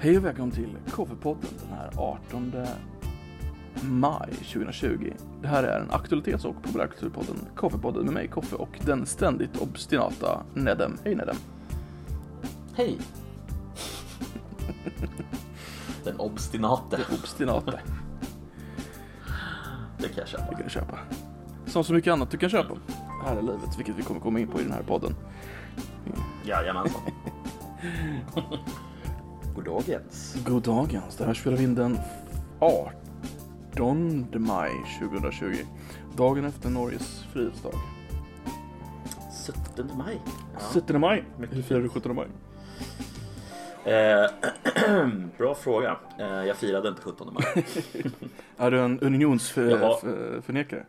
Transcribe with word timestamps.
Hej 0.00 0.18
och 0.18 0.24
välkommen 0.24 0.50
till 0.50 0.76
Koffepodden 0.90 1.50
den 1.62 1.78
här 1.78 1.90
18 1.96 2.52
maj 3.82 4.32
2020. 4.32 5.12
Det 5.42 5.48
här 5.48 5.62
är 5.62 5.80
en 5.80 5.90
aktualitets 5.90 6.44
och 6.44 6.62
populärkulturpodden 6.62 7.36
Koffepodden 7.56 8.04
med 8.04 8.14
mig 8.14 8.28
Koffe 8.28 8.56
och 8.56 8.80
den 8.84 9.06
ständigt 9.06 9.62
obstinata 9.62 10.42
Nedem. 10.54 10.98
Hej 11.04 11.14
Nedem. 11.14 11.36
Hej! 12.74 12.98
Den 16.04 16.20
obstinate. 16.20 16.98
Obstinate. 17.12 17.80
Det 19.98 20.08
kan 20.08 20.18
jag 20.18 20.28
köpa. 20.28 20.44
Det 20.44 20.54
kan 20.54 20.64
du 20.64 20.70
köpa. 20.70 20.98
Som 21.66 21.84
så 21.84 21.92
mycket 21.92 22.12
annat 22.12 22.30
du 22.30 22.38
kan 22.38 22.50
köpa 22.50 22.74
här 23.24 23.38
i 23.38 23.42
livet, 23.42 23.78
vilket 23.78 23.98
vi 23.98 24.02
kommer 24.02 24.20
komma 24.20 24.40
in 24.40 24.48
på 24.48 24.60
i 24.60 24.62
den 24.62 24.72
här 24.72 24.82
podden. 24.82 25.14
Jajamensan. 26.44 27.02
Goddagens. 29.64 30.36
God 30.46 30.62
dagens. 30.62 31.16
Det 31.16 31.24
här 31.24 31.34
spelar 31.34 31.56
vi 31.56 31.64
in 31.64 31.74
den 31.74 31.98
18 32.58 34.26
maj 34.32 34.70
2020. 35.00 35.54
Dagen 36.16 36.44
efter 36.44 36.70
Norges 36.70 37.24
frihetsdag. 37.32 37.72
17 39.74 39.98
maj. 39.98 40.20
Ja. 40.54 40.60
17 40.60 41.00
maj. 41.00 41.24
Hur 41.50 41.62
firar 41.62 41.80
du 41.80 41.88
17 41.88 42.16
maj? 42.16 42.26
Eh, 43.84 44.30
bra 45.38 45.54
fråga. 45.54 45.96
Eh, 46.18 46.26
jag 46.26 46.56
firade 46.56 46.88
inte 46.88 47.02
17 47.02 47.34
maj. 47.34 47.44
Är 48.56 48.70
du 48.70 48.80
en 48.80 49.00
unionsförnekare? 49.00 50.86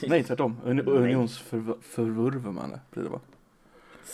Nej, 0.08 0.24
tvärtom. 0.24 0.56
Un. 0.64 0.80
Unionsförvurvare 0.80 2.80
blir 2.90 3.02
det 3.02 3.10
va? 3.10 3.20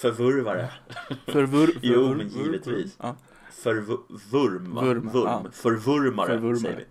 Förvurvare. 0.01 0.69
Förvur, 1.27 1.79
Jo, 1.83 2.15
men 2.15 2.29
givetvis. 2.29 2.97
Ja. 3.03 3.17
Förvurm. 3.53 4.75
va? 4.75 4.83
Vurm. 4.83 5.11
ja. 5.15 5.45
Förvurmare, 5.53 6.27
Förvurmare. 6.27 6.57
säger 6.59 6.77
vi. 6.77 6.85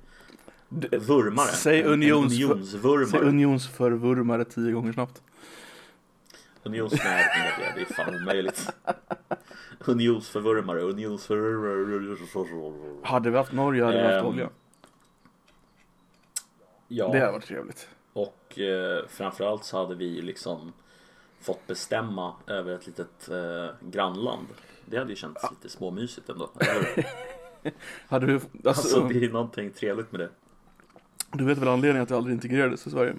D- 0.70 0.98
Vurmare. 0.98 1.48
Säg 1.48 1.83
unions- 1.83 2.30
Säg 2.30 2.44
unionsvurmare. 2.44 3.26
unionsförvurmare 3.26 4.45
tio 4.45 4.72
gånger 4.72 4.94
snabbt. 4.94 5.22
Unionsnär, 6.64 7.23
det 7.76 7.81
är 7.81 7.86
fan 7.94 8.16
omöjligt. 8.22 8.70
Unionsförvurmare, 9.80 10.81
unionsförvurmare. 10.81 12.98
Hade 13.03 13.30
vi 13.30 13.38
haft 13.38 13.52
Norge 13.52 13.83
hade 13.83 13.98
vi 13.98 14.03
haft 14.03 14.16
Ehm, 14.20 14.26
olja. 14.26 14.50
Ja, 16.88 17.11
Det 17.11 17.20
hade 17.20 17.31
varit 17.31 17.45
trevligt. 17.45 17.89
och 18.14 18.59
eh, 18.59 19.06
framförallt 19.08 19.64
så 19.64 19.78
hade 19.78 19.95
vi 19.95 20.22
liksom 20.22 20.73
fått 21.46 21.68
bestämma 21.68 22.34
över 22.48 22.72
ett 22.76 22.88
litet 22.88 23.30
eh, 23.30 23.76
grannland. 23.90 24.48
Det 24.86 24.98
hade 24.98 25.10
ju 25.10 25.16
känts 25.16 25.44
lite 25.52 25.70
småmysigt 25.70 26.30
ändå. 26.30 26.50
Hade 28.08 28.26
du, 28.26 28.34
alltså, 28.36 28.68
Alltså 28.68 29.08
det 29.08 29.26
är 29.26 29.30
någonting 29.30 29.72
trevligt 29.72 30.12
med 30.12 30.22
det. 30.22 30.30
du 31.32 31.46
vet 31.46 31.58
väl 31.58 31.68
anledningen 31.68 32.04
att 32.04 32.10
det 32.10 32.18
aldrig 32.18 32.34
integrerades 32.36 32.88
i 32.88 32.92
Sverige? 32.92 33.14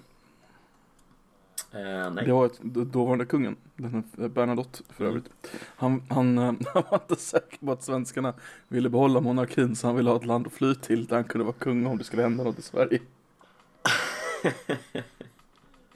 Eh, 1.71 2.11
nej. 2.13 2.25
Det 2.25 2.31
var 2.33 2.45
ett, 2.45 2.59
dåvarande 2.63 3.25
kungen, 3.25 3.55
den 3.75 4.03
Bernadotte 4.29 4.79
för 4.89 5.03
Mm. 5.05 5.17
övrigt. 5.17 5.33
Han, 5.75 6.03
han, 6.09 6.37
eh, 6.37 6.43
han 6.73 6.83
var 6.91 6.99
inte 7.09 7.15
säker 7.15 7.57
på 7.65 7.71
att 7.71 7.83
svenskarna 7.83 8.33
ville 8.67 8.89
behålla 8.89 9.19
monarkin 9.21 9.75
så 9.75 9.87
han 9.87 9.95
ville 9.95 10.09
ha 10.09 10.17
ett 10.17 10.25
land 10.25 10.47
att 10.47 10.53
fly 10.53 10.75
till 10.75 11.05
där 11.05 11.15
han 11.15 11.23
kunde 11.23 11.45
vara 11.45 11.55
kung 11.59 11.85
om 11.85 11.97
det 11.97 12.03
skulle 12.03 12.21
hända 12.21 12.43
något 12.43 12.59
i 12.59 12.61
Sverige. 12.61 12.99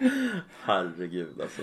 Herregud 0.64 1.42
alltså. 1.42 1.62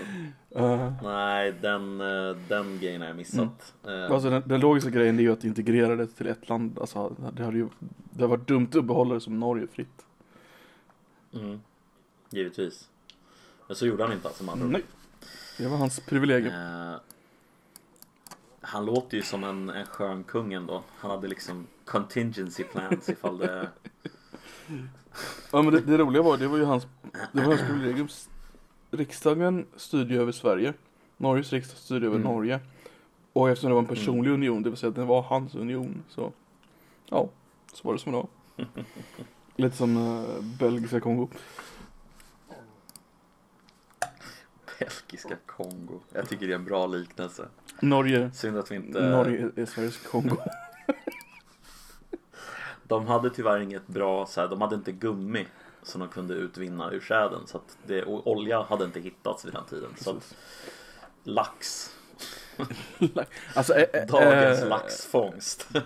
Uh, 0.55 0.93
Nej, 1.03 1.51
den, 1.61 2.01
eh, 2.01 2.37
den 2.47 2.79
grejen 2.79 3.01
har 3.01 3.07
jag 3.07 3.17
missat. 3.17 3.73
Eh, 3.87 4.11
alltså 4.11 4.29
den, 4.29 4.43
den 4.45 4.59
logiska 4.59 4.89
grejen 4.89 5.19
är 5.19 5.23
ju 5.23 5.33
att 5.33 5.43
integrera 5.43 5.95
det 5.95 6.07
till 6.07 6.27
ett 6.27 6.49
land. 6.49 6.79
Alltså, 6.79 7.15
det 7.33 7.43
hade 7.43 7.57
ju 7.57 7.69
det 7.79 8.21
hade 8.21 8.27
varit 8.27 8.47
dumt 8.47 8.69
att 8.73 8.85
behålla 8.85 9.13
det 9.13 9.21
som 9.21 9.39
Norge 9.39 9.67
fritt. 9.67 10.05
mm, 11.33 11.61
givetvis. 12.29 12.89
Men 13.67 13.75
så 13.75 13.85
gjorde 13.85 14.03
han 14.03 14.13
inte 14.13 14.27
alltså 14.27 14.43
ord. 14.43 14.59
Nej, 14.59 14.83
det 15.57 15.67
var 15.67 15.77
hans 15.77 15.99
privilegium. 15.99 16.53
Eh, 16.53 16.95
han 18.61 18.85
låter 18.85 19.17
ju 19.17 19.23
som 19.23 19.43
en, 19.43 19.69
en 19.69 19.85
skön 19.85 20.23
kung 20.23 20.53
ändå. 20.53 20.83
Han 20.97 21.11
hade 21.11 21.27
liksom 21.27 21.67
contingency 21.85 22.63
plans 22.63 23.09
ifall 23.09 23.37
det... 23.37 23.69
Ja 25.51 25.61
men 25.61 25.73
det, 25.73 25.81
det 25.81 25.97
roliga 25.97 26.21
var, 26.21 26.37
det 26.37 26.47
var 26.47 26.57
ju 26.57 26.63
hans, 26.65 26.87
det 27.31 27.41
var 27.41 27.43
hans 27.43 27.61
privilegium. 27.61 28.07
Riksdagen 28.91 29.65
styrde 29.75 30.13
ju 30.13 30.21
över 30.21 30.31
Sverige. 30.31 30.73
Norges 31.17 31.53
riksdag 31.53 31.77
styrde 31.77 32.05
över 32.05 32.17
Mm. 32.17 32.27
Norge. 32.31 32.59
Och 33.33 33.49
eftersom 33.49 33.69
det 33.69 33.73
var 33.73 33.81
en 33.81 33.87
personlig 33.87 34.31
union, 34.31 34.63
det 34.63 34.69
vill 34.69 34.77
säga 34.77 34.89
att 34.89 34.95
det 34.95 35.05
var 35.05 35.21
hans 35.21 35.55
union, 35.55 36.03
så 36.09 36.31
ja, 37.09 37.29
så 37.73 37.87
var 37.87 37.93
det 37.93 37.99
som 37.99 38.11
det 38.11 38.17
var. 38.17 38.27
Lite 39.55 39.77
som 39.77 39.97
uh, 39.97 40.41
belgiska 40.59 40.99
Kongo. 40.99 41.27
Belgiska 44.79 45.35
Kongo. 45.45 45.99
Jag 46.13 46.29
tycker 46.29 46.47
det 46.47 46.53
är 46.53 46.55
en 46.57 46.65
bra 46.65 46.87
liknelse. 46.87 47.47
Norge, 47.81 48.31
Synd 48.33 48.57
att 48.57 48.71
vi 48.71 48.75
inte... 48.75 49.09
Norge 49.09 49.49
är 49.55 49.65
Sveriges 49.65 49.97
Kongo. 49.97 50.37
De 52.89 53.07
hade 53.07 53.29
tyvärr 53.29 53.59
inget 53.59 53.87
bra, 53.87 54.25
så 54.25 54.41
här, 54.41 54.47
de 54.47 54.61
hade 54.61 54.75
inte 54.75 54.91
gummi 54.91 55.47
som 55.83 55.99
de 56.01 56.09
kunde 56.09 56.33
utvinna 56.33 56.91
ur 56.91 56.99
träden. 56.99 57.39
Så 57.47 57.57
att 57.57 57.77
det, 57.87 58.03
olja 58.05 58.61
hade 58.61 58.85
inte 58.85 58.99
hittats 58.99 59.45
vid 59.45 59.53
den 59.53 59.65
tiden. 59.65 59.89
Så 59.97 60.09
att, 60.09 60.35
lax. 61.23 61.89
alltså, 63.53 63.73
eh, 63.73 64.01
eh, 64.01 64.07
Dagens 64.07 64.61
eh, 64.61 64.67
laxfångst. 64.67 65.67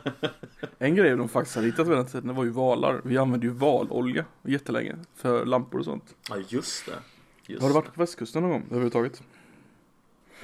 En 0.80 0.96
grej 0.96 1.18
de 1.18 1.30
faktiskt 1.30 1.56
hade 1.56 1.68
hittat 1.68 1.88
vid 1.88 1.98
den 1.98 2.06
tiden 2.06 2.36
var 2.36 2.44
ju 2.44 2.50
valar. 2.50 3.02
Vi 3.04 3.18
använde 3.18 3.46
ju 3.46 3.52
valolja 3.54 4.26
jättelänge 4.42 4.96
för 5.16 5.46
lampor 5.46 5.80
och 5.80 5.86
sånt. 5.86 6.16
ja 6.30 6.36
just 6.48 6.86
det. 6.86 6.92
Just 7.48 7.62
Har 7.62 7.70
du 7.70 7.74
varit 7.74 7.94
på 7.94 8.02
västkusten 8.02 8.42
någon 8.42 8.52
gång 8.52 8.64
överhuvudtaget? 8.66 9.24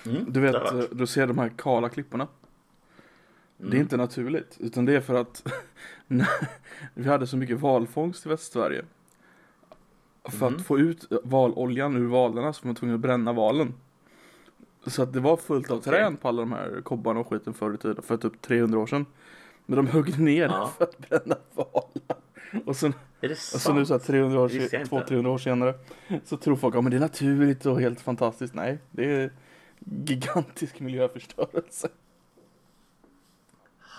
Mm, 0.06 0.26
Du 0.28 0.40
vet, 0.40 0.90
du 0.92 1.08
ser 1.08 1.28
de 1.28 1.38
här 1.38 1.52
kala 1.58 1.90
klipporna. 1.90 2.28
Mm. 3.60 3.72
Det 3.72 3.78
är 3.78 3.82
inte 3.82 3.98
naturligt, 3.98 4.58
utan 4.60 4.86
det 4.86 4.96
är 4.96 5.02
för 5.02 5.16
att 5.16 5.44
vi 6.94 7.08
hade 7.10 7.28
så 7.28 7.38
mycket 7.38 7.60
valfångst 7.60 8.26
i 8.26 8.30
Västsverige. 8.30 8.86
För 10.24 10.46
Mhm. 10.50 10.56
att 10.56 10.66
få 10.66 10.80
ut 10.80 11.06
valoljan 11.24 11.96
ur 11.96 12.08
valarna 12.08 12.54
så 12.54 12.62
var 12.64 12.68
man 12.68 12.76
tvungen 12.76 12.96
att 12.96 13.02
bränna 13.02 13.34
valen. 13.34 13.74
Så 14.88 15.04
att 15.04 15.14
det 15.14 15.20
var 15.20 15.38
fullt 15.38 15.72
av 15.72 15.78
Okej. 15.78 15.94
trän 15.94 16.18
på 16.18 16.28
alla 16.28 16.42
de 16.42 16.52
här 16.52 16.82
kobbarna 16.84 17.20
och 17.20 17.28
skiten 17.28 17.54
förr 17.54 17.74
i 17.74 17.78
tiden, 17.78 18.02
för 18.04 18.18
typ 18.18 18.42
300 18.42 18.80
år 18.80 18.88
sedan. 18.88 19.06
Men 19.66 19.76
de 19.78 19.88
högg 19.88 20.20
ner 20.20 20.46
Ja. 20.46 20.72
för 20.78 20.84
att 20.84 20.98
bränna 21.10 21.36
valar. 21.54 22.18
Och 22.66 22.76
sen, 22.76 22.94
och 23.22 23.38
så 23.38 23.74
nu 23.74 23.86
så 23.86 23.94
här 23.94 24.00
300 24.00 24.40
år, 24.40 24.50
Det 24.50 24.54
visste 24.60 24.76
jag 24.76 24.84
inte. 24.84 24.96
200-300 25.16 25.28
år 25.28 25.38
senare 25.38 25.74
så 26.26 26.38
tror 26.38 26.56
folk 26.56 26.76
att 26.76 26.84
men 26.84 26.92
det 26.92 26.98
är 26.98 27.02
naturligt 27.02 27.66
och 27.66 27.82
helt 27.82 28.02
fantastiskt. 28.02 28.54
Nej, 28.54 28.78
det 28.92 29.12
är 29.12 29.32
gigantisk 29.80 30.80
miljöförstörelse. 30.80 31.88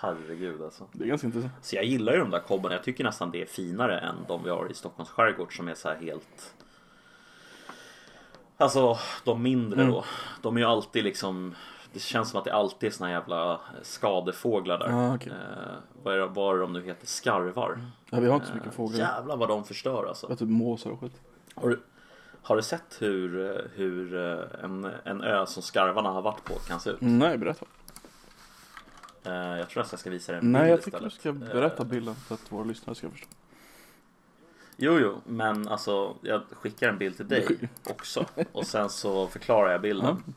Herregud 0.01 0.63
alltså. 0.63 0.85
Det 0.93 1.05
är 1.05 1.09
ganska 1.09 1.27
intressant. 1.27 1.53
Så 1.63 1.77
jag 1.77 1.85
gillar 1.85 2.13
ju 2.13 2.19
de 2.19 2.31
där 2.31 2.41
kobbarna. 2.41 2.75
Jag 2.75 2.85
tycker 2.85 3.05
nästan 3.05 3.31
det 3.31 3.43
är 3.43 3.47
finare 3.47 3.99
än 3.99 4.15
de 4.29 4.45
vi 4.45 4.51
har 4.51 4.71
i 4.71 4.75
Stockholms 4.75 5.11
skärgård 5.11 5.57
som 5.57 5.69
är 5.69 5.75
så 5.75 5.89
här 5.89 5.97
helt 5.97 6.55
Alltså 8.57 8.99
de 9.25 9.43
mindre 9.43 9.81
Mm. 9.83 9.93
då. 9.93 10.05
De 10.43 10.57
är 10.57 10.61
ju 10.61 10.67
alltid 10.67 11.05
liksom 11.05 11.55
Det 11.93 12.01
känns 12.01 12.31
som 12.31 12.39
att 12.39 12.45
det 12.45 12.53
alltid 12.55 12.87
är 12.87 12.91
såna 12.93 13.11
jävla 13.11 13.61
skadefåglar 13.83 14.79
där. 14.79 14.89
Ah, 14.93 15.15
okej. 15.15 15.33
eh, 15.33 15.75
vad, 16.03 16.15
är, 16.15 16.19
det- 16.19 16.27
vad 16.27 16.57
är 16.57 16.61
de 16.61 16.73
nu 16.73 16.83
heter? 16.83 17.07
Skarvar. 17.07 17.81
Ja, 18.11 18.21
vi 18.21 18.27
har 18.29 18.35
inte 18.35 18.47
så 18.47 18.53
Eh, 18.53 18.57
mycket 18.59 18.75
fåglar. 18.75 18.99
Jävlar 18.99 19.37
vad 19.37 19.49
de 19.49 19.65
förstör 19.65 20.05
alltså. 20.09 20.27
Ja, 20.31 20.37
typ 20.37 20.49
måsar 20.49 20.91
och 20.91 21.01
skit. 21.01 21.21
Har 21.55 21.69
du, 21.69 21.81
har 22.43 22.57
du 22.57 22.63
sett 22.63 22.97
hur, 22.99 23.51
eh, 23.51 23.63
hur 23.75 24.17
eh, 24.17 24.65
en, 24.65 24.91
en 25.05 25.23
ö 25.23 25.47
som 25.47 25.63
skarvarna 25.63 26.09
har 26.11 26.23
varit 26.23 26.45
på 26.45 26.55
kan 26.55 26.81
se 26.81 26.91
ut? 26.91 26.97
Nej, 27.01 27.39
berätta. 27.39 27.67
Eh, 29.25 29.33
jag 29.33 29.69
tror 29.71 29.83
att 29.83 29.93
jag 29.93 30.01
ska 30.01 30.11
visa 30.11 30.33
dig 30.33 30.41
en 30.41 30.53
Nej, 30.53 30.63
bild 30.63 30.73
jag 30.73 30.83
tycker 30.83 31.01
du 31.01 31.11
ska 31.11 31.33
berätta 31.33 31.83
Eh, 31.83 31.89
bilden 31.89 32.15
så 32.29 32.35
att 32.35 32.53
våra 32.53 32.65
lyssnare 32.65 32.95
ska 32.97 33.11
förstå. 33.11 33.29
Jo, 34.77 34.99
jo, 34.99 35.21
men 35.27 35.69
alltså 35.69 36.15
jag 36.21 36.43
skickar 36.53 36.89
en 36.89 36.99
bild 36.99 37.17
till 37.17 37.29
dig 37.29 37.47
också 37.91 38.27
och 38.53 38.67
sen 38.67 38.89
så 38.91 39.27
förklarar 39.27 39.73
jag 39.73 39.81
bilden. 39.81 40.35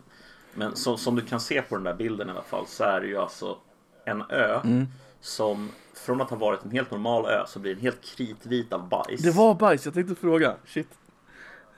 Men 0.53 0.75
så, 0.75 0.97
som 0.97 1.15
du 1.15 1.21
kan 1.21 1.39
se 1.39 1.61
på 1.61 1.75
den 1.75 1.83
där 1.83 1.93
bilden 1.93 2.27
i 2.27 2.31
alla 2.31 2.41
fall 2.41 2.67
så 2.67 2.83
är 2.83 3.01
det 3.01 3.07
ju 3.07 3.17
alltså 3.17 3.57
en 4.05 4.23
ö 4.29 4.59
Mm. 4.63 4.85
som 5.21 5.69
från 5.93 6.21
att 6.21 6.29
ha 6.29 6.37
varit 6.37 6.63
en 6.65 6.71
helt 6.71 6.91
normal 6.91 7.25
ö 7.25 7.43
så 7.47 7.59
blir 7.59 7.73
den 7.73 7.81
helt 7.83 8.01
kritvit 8.01 8.73
av 8.73 8.87
bajs. 8.89 9.21
Det 9.21 9.31
var 9.31 9.55
bajs, 9.55 9.85
jag 9.85 9.93
tänkte 9.93 10.15
fråga. 10.15 10.55
Shit. 10.65 10.87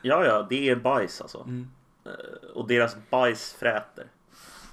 Ja, 0.02 0.26
ja, 0.26 0.48
det 0.50 0.70
är 0.70 0.76
bajs 0.76 1.22
alltså. 1.22 1.40
Mm. 1.42 1.68
Eh, 2.06 2.12
Och 2.54 2.68
deras 2.68 2.96
bajs 3.10 3.54
fräter. 3.54 4.06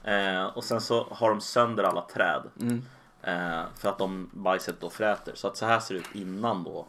Eh, 0.04 0.44
och 0.44 0.64
sen 0.64 0.80
så 0.80 1.06
har 1.10 1.30
de 1.30 1.40
sönder 1.40 1.84
alla 1.84 2.00
träd. 2.02 2.42
Mm. 2.60 2.82
Eh, 3.22 3.62
för 3.76 3.88
att 3.88 3.98
de 3.98 4.30
bajset 4.32 4.80
då 4.80 4.90
fräter. 4.90 5.32
Så 5.34 5.48
att 5.48 5.56
så 5.56 5.66
här 5.66 5.80
ser 5.80 5.94
det 5.94 6.00
ut 6.00 6.14
innan 6.14 6.64
då. 6.64 6.86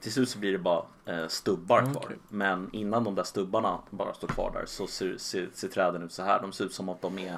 Till 0.00 0.12
slut 0.12 0.28
så 0.28 0.38
blir 0.38 0.52
det 0.52 0.58
bara 0.58 0.82
eh, 1.06 1.26
stubbar 1.28 1.78
Mm, 1.78 1.92
kvar. 1.92 2.02
okej. 2.04 2.16
Men 2.28 2.68
innan 2.72 3.04
de 3.04 3.14
där 3.14 3.22
stubbarna 3.24 3.78
bara 3.90 4.14
står 4.14 4.28
kvar 4.28 4.50
där 4.54 4.66
så 4.66 4.86
ser, 4.86 5.16
ser, 5.16 5.48
ser 5.54 5.68
träden 5.68 6.02
ut 6.02 6.12
så 6.12 6.22
här. 6.22 6.40
De 6.42 6.52
ser 6.52 6.64
ut 6.64 6.74
som 6.74 6.88
att 6.88 7.02
de 7.02 7.18
är 7.18 7.36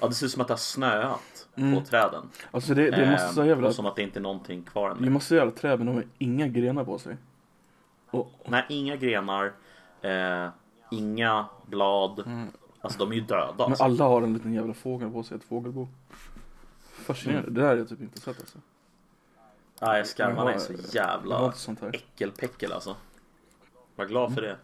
Ja, 0.00 0.08
det 0.08 0.14
ser 0.14 0.26
ut 0.26 0.32
som 0.32 0.40
att 0.42 0.48
det 0.48 0.52
har 0.52 0.58
snöat 0.58 1.48
Mm. 1.56 1.74
på 1.74 1.84
träden. 1.90 2.30
Alltså 2.50 2.74
det, 2.74 2.90
det 2.90 2.96
är 2.96 3.10
massa 3.10 3.40
Ehm, 3.42 3.48
jävla, 3.48 3.72
som 3.72 3.86
att 3.86 3.96
det 3.96 4.02
inte 4.02 4.18
är 4.18 4.22
någonting 4.22 4.62
kvar 4.62 4.90
än. 4.90 5.02
det 5.02 5.08
är 5.08 5.10
massa 5.10 5.34
jävla 5.34 5.50
träd 5.52 5.78
men 5.78 5.86
de 5.86 5.94
har 5.94 6.04
inga 6.18 6.46
grenar 6.48 6.84
på 6.84 6.98
sig. 6.98 7.16
Och, 8.10 8.30
Nej, 8.46 8.64
inga 8.68 8.96
grenar, 8.96 9.52
eh, 10.02 10.48
inga 10.90 11.46
blad. 11.66 12.22
Mm. 12.26 12.48
Alltså 12.84 12.98
de 12.98 13.10
är 13.10 13.14
ju 13.14 13.20
döda. 13.20 13.54
men 13.58 13.66
Alltså. 13.66 13.84
alla 13.84 14.04
har 14.04 14.22
en 14.22 14.32
liten 14.34 14.52
jävla 14.52 14.74
fågel 14.74 15.10
på 15.10 15.22
sig, 15.22 15.36
ett 15.36 15.44
fågelbo. 15.44 15.88
Fascinerande, 16.92 17.48
Mm. 17.48 17.54
det 17.54 17.60
där 17.60 17.68
har 17.68 17.76
jag 17.76 17.88
typ 17.88 18.00
inte 18.00 18.20
sett 18.20 18.40
alltså. 18.40 18.58
Nej, 19.80 20.04
skarvarna 20.04 20.50
är 20.50 20.54
Jag 20.54 20.62
så 20.62 20.72
jävla 20.96 21.52
äckelpäckel 21.92 22.72
alltså. 22.72 22.96
Var 23.96 24.06
glad 24.06 24.34
för 24.34 24.42
det. 24.42 24.56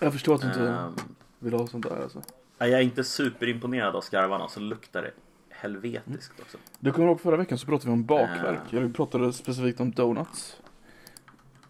Jag 0.00 0.12
förstår 0.12 0.34
att 0.34 0.40
du 0.40 0.46
inte 0.46 0.68
Ehm, 0.68 0.92
vill 1.38 1.52
ha 1.52 1.66
sånt 1.66 1.84
där 1.88 2.02
alltså. 2.02 2.22
nej, 2.58 2.70
jag 2.70 2.80
är 2.80 2.84
inte 2.84 3.04
superimponerad 3.04 3.96
av 3.96 4.00
skarvarna, 4.00 4.48
så 4.48 4.60
luktar 4.60 5.02
det 5.02 5.10
helvetiskt 5.48 6.40
också. 6.40 6.58
Du 6.78 6.92
kommer 6.92 7.08
ihåg 7.08 7.20
förra 7.20 7.36
veckan 7.36 7.58
så 7.58 7.66
pratade 7.66 7.86
vi 7.86 7.92
om 7.92 8.04
bakverk. 8.04 8.72
Äh. 8.72 8.80
Jag 8.82 8.94
pratade 8.94 9.32
specifikt 9.32 9.80
om 9.80 9.90
donuts. 9.90 10.56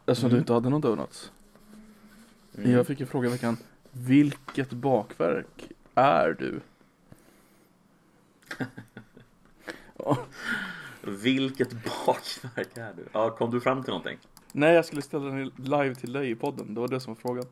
Eftersom 0.06 0.26
Mm. 0.26 0.34
du 0.34 0.38
inte 0.40 0.52
hade 0.52 0.68
någon 0.68 0.80
donuts. 0.80 1.32
Mm. 2.58 2.70
Jag 2.72 2.86
fick 2.86 3.00
ju 3.00 3.06
fråga 3.06 3.28
i 3.28 3.32
veckan. 3.32 3.56
Vilket 3.98 4.70
bakverk 4.70 5.70
är 5.94 6.36
du? 6.38 6.60
Ja. 9.98 10.18
Vilket 11.02 11.70
bakverk 12.06 12.76
är 12.76 12.92
du? 12.96 13.04
Ja, 13.12 13.30
kom 13.30 13.50
du 13.50 13.60
fram 13.60 13.82
till 13.82 13.90
någonting? 13.90 14.18
Nej, 14.52 14.74
jag 14.74 14.84
skulle 14.84 15.02
ställa 15.02 15.24
den 15.24 15.52
live 15.56 15.94
till 15.94 16.12
dig 16.12 16.30
i 16.30 16.34
podden. 16.34 16.74
Det 16.74 16.80
var 16.80 16.88
det 16.88 17.00
som 17.00 17.14
var 17.14 17.20
frågan. 17.20 17.44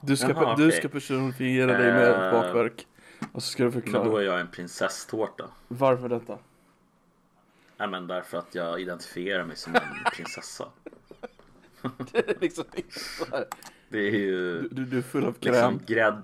Du 0.00 0.16
ska, 0.16 0.28
Jaha, 0.28 0.56
du 0.56 0.66
okej. 0.68 0.78
ska 0.78 0.88
personifiera 0.88 1.66
dig 1.78 1.92
med 1.92 2.02
ett 2.10 2.16
Eh. 2.34 2.40
bakverk. 2.40 2.86
Och 3.32 3.42
så 3.42 3.48
ska 3.50 3.62
du 3.64 3.70
Men 3.70 3.82
förklara. 3.82 4.04
då 4.04 4.16
är 4.16 4.22
jag 4.22 4.40
en 4.40 4.48
prinsesstårta. 4.50 5.44
Varför 5.68 6.08
detta? 6.08 6.38
Nej 7.76 7.88
men 7.88 8.06
därför 8.06 8.38
att 8.38 8.54
jag 8.54 8.80
identifierar 8.80 9.44
mig 9.44 9.56
som 9.56 9.74
en 9.74 9.82
prinsessa. 10.12 10.68
Det 12.12 12.28
är 12.28 12.40
liksom 12.40 12.64
inte 12.76 12.98
så 13.00 13.24
här. 13.30 13.44
Det 13.94 14.08
är 14.08 14.10
ju 14.18 14.60
Du, 14.62 14.68
du, 14.68 14.84
du 14.84 14.98
är 14.98 15.02
full 15.02 15.24
av 15.24 15.32
kräm. 15.32 15.52
liksom 15.72 15.80
grädd... 15.86 16.22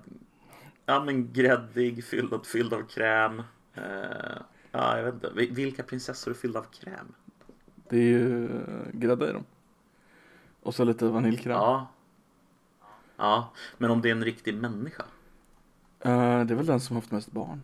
Ja 0.86 1.04
men 1.04 1.32
gräddig, 1.32 2.04
fylld, 2.04 2.46
fylld 2.46 2.72
av 2.74 2.82
kräm. 2.82 3.38
Eh, 3.74 3.84
ja, 4.70 4.96
jag 4.96 5.04
vet 5.04 5.14
inte. 5.14 5.30
Vi- 5.36 5.50
Vilka 5.50 5.82
prinsessor 5.82 6.30
är 6.30 6.34
fyllda 6.34 6.58
av 6.58 6.62
kräm? 6.72 7.12
Det 7.88 7.96
är 7.96 8.02
ju 8.02 8.48
uh, 8.48 8.58
grädde 8.92 9.30
i 9.30 9.32
dem. 9.32 9.44
Och 10.62 10.74
så 10.74 10.84
lite 10.84 11.04
vaniljkräm. 11.04 11.52
Ja. 11.56 11.90
Ja, 13.16 13.52
men 13.78 13.90
om 13.90 14.00
det 14.02 14.08
är 14.08 14.12
en 14.12 14.24
riktig 14.24 14.54
människa? 14.54 15.04
Eh, 16.00 16.44
det 16.44 16.54
är 16.54 16.56
väl 16.56 16.66
den 16.66 16.80
som 16.80 16.96
haft 16.96 17.10
mest 17.10 17.32
barn. 17.32 17.62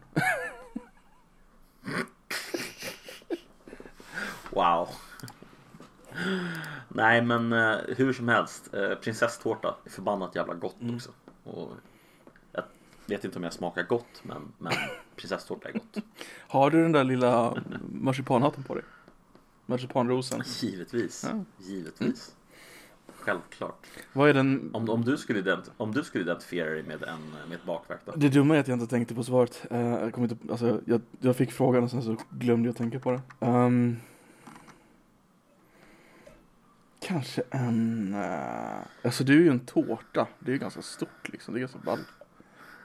Wow. 4.51 4.89
Nej 6.89 7.23
men 7.23 7.53
eh, 7.53 7.77
hur 7.97 8.13
som 8.13 8.29
helst, 8.29 8.75
eh, 8.75 8.95
prinsesstårta 8.95 9.75
är 9.85 9.91
förbannat 9.91 10.35
jävla 10.37 10.55
gott 10.55 10.81
Mm. 10.81 10.95
också. 10.97 11.11
Och 11.45 11.71
jag 12.53 12.65
vet 13.07 13.25
inte 13.25 13.39
om 13.39 13.45
jag 13.45 13.53
smakar 13.53 13.83
gott 13.83 14.21
men, 14.23 14.53
men 14.59 14.73
prinsesstårta 15.17 15.69
är 15.69 15.73
gott. 15.73 15.97
Har 16.39 16.71
du 16.71 16.83
den 16.83 16.93
där 16.93 17.05
lilla 17.05 17.57
marsipanhatten 17.93 18.63
på 18.65 18.75
dig? 18.75 18.85
Marsipanrosen. 19.67 20.43
Givetvis. 20.61 21.27
Ja. 21.33 21.45
Givetvis. 21.67 22.33
Självklart. 23.19 23.87
Vad 24.13 24.29
är 24.31 24.35
den? 24.35 24.71
Om, 24.75 24.91
om, 24.91 25.05
du 25.05 25.17
skulle 25.17 25.41
ident- 25.41 25.71
om 25.77 25.93
du 25.93 26.05
skulle 26.05 26.25
identifiera 26.25 26.71
dig 26.71 26.83
med, 26.83 27.03
en, 27.03 27.49
med 27.49 27.57
ett 27.59 27.65
bakverk 27.67 28.01
då? 28.05 28.13
Det 28.17 28.29
dumma 28.29 28.57
är 28.57 28.61
att 28.61 28.69
jag 28.69 28.75
inte 28.81 28.91
tänkte 28.91 29.15
på 29.15 29.23
svaret. 29.25 29.67
Eh, 29.71 29.81
jag, 29.81 30.13
kommer 30.13 30.29
inte, 30.33 30.53
alltså, 30.53 30.81
jag, 30.87 31.01
jag 31.21 31.37
fick 31.37 31.53
frågan 31.53 31.83
och 31.85 31.91
sen 31.91 32.03
så 32.03 32.17
glömde 32.31 32.69
jag 32.69 32.77
tänka 32.77 32.99
på 33.01 33.11
det. 33.13 33.21
Ehm, 33.41 33.97
kanske 37.07 37.43
en... 37.51 38.15
Uh, 38.15 38.87
alltså 39.05 39.25
det 39.25 39.33
är 39.33 39.37
ju 39.37 39.51
en 39.51 39.61
tårta. 39.61 40.27
Det 40.39 40.51
är 40.51 40.53
ju 40.53 40.59
ganska 40.59 40.83
stort 40.83 41.29
liksom. 41.33 41.55
Det 41.55 41.59
är 41.59 41.61
ganska 41.61 41.79
ball. 41.79 41.99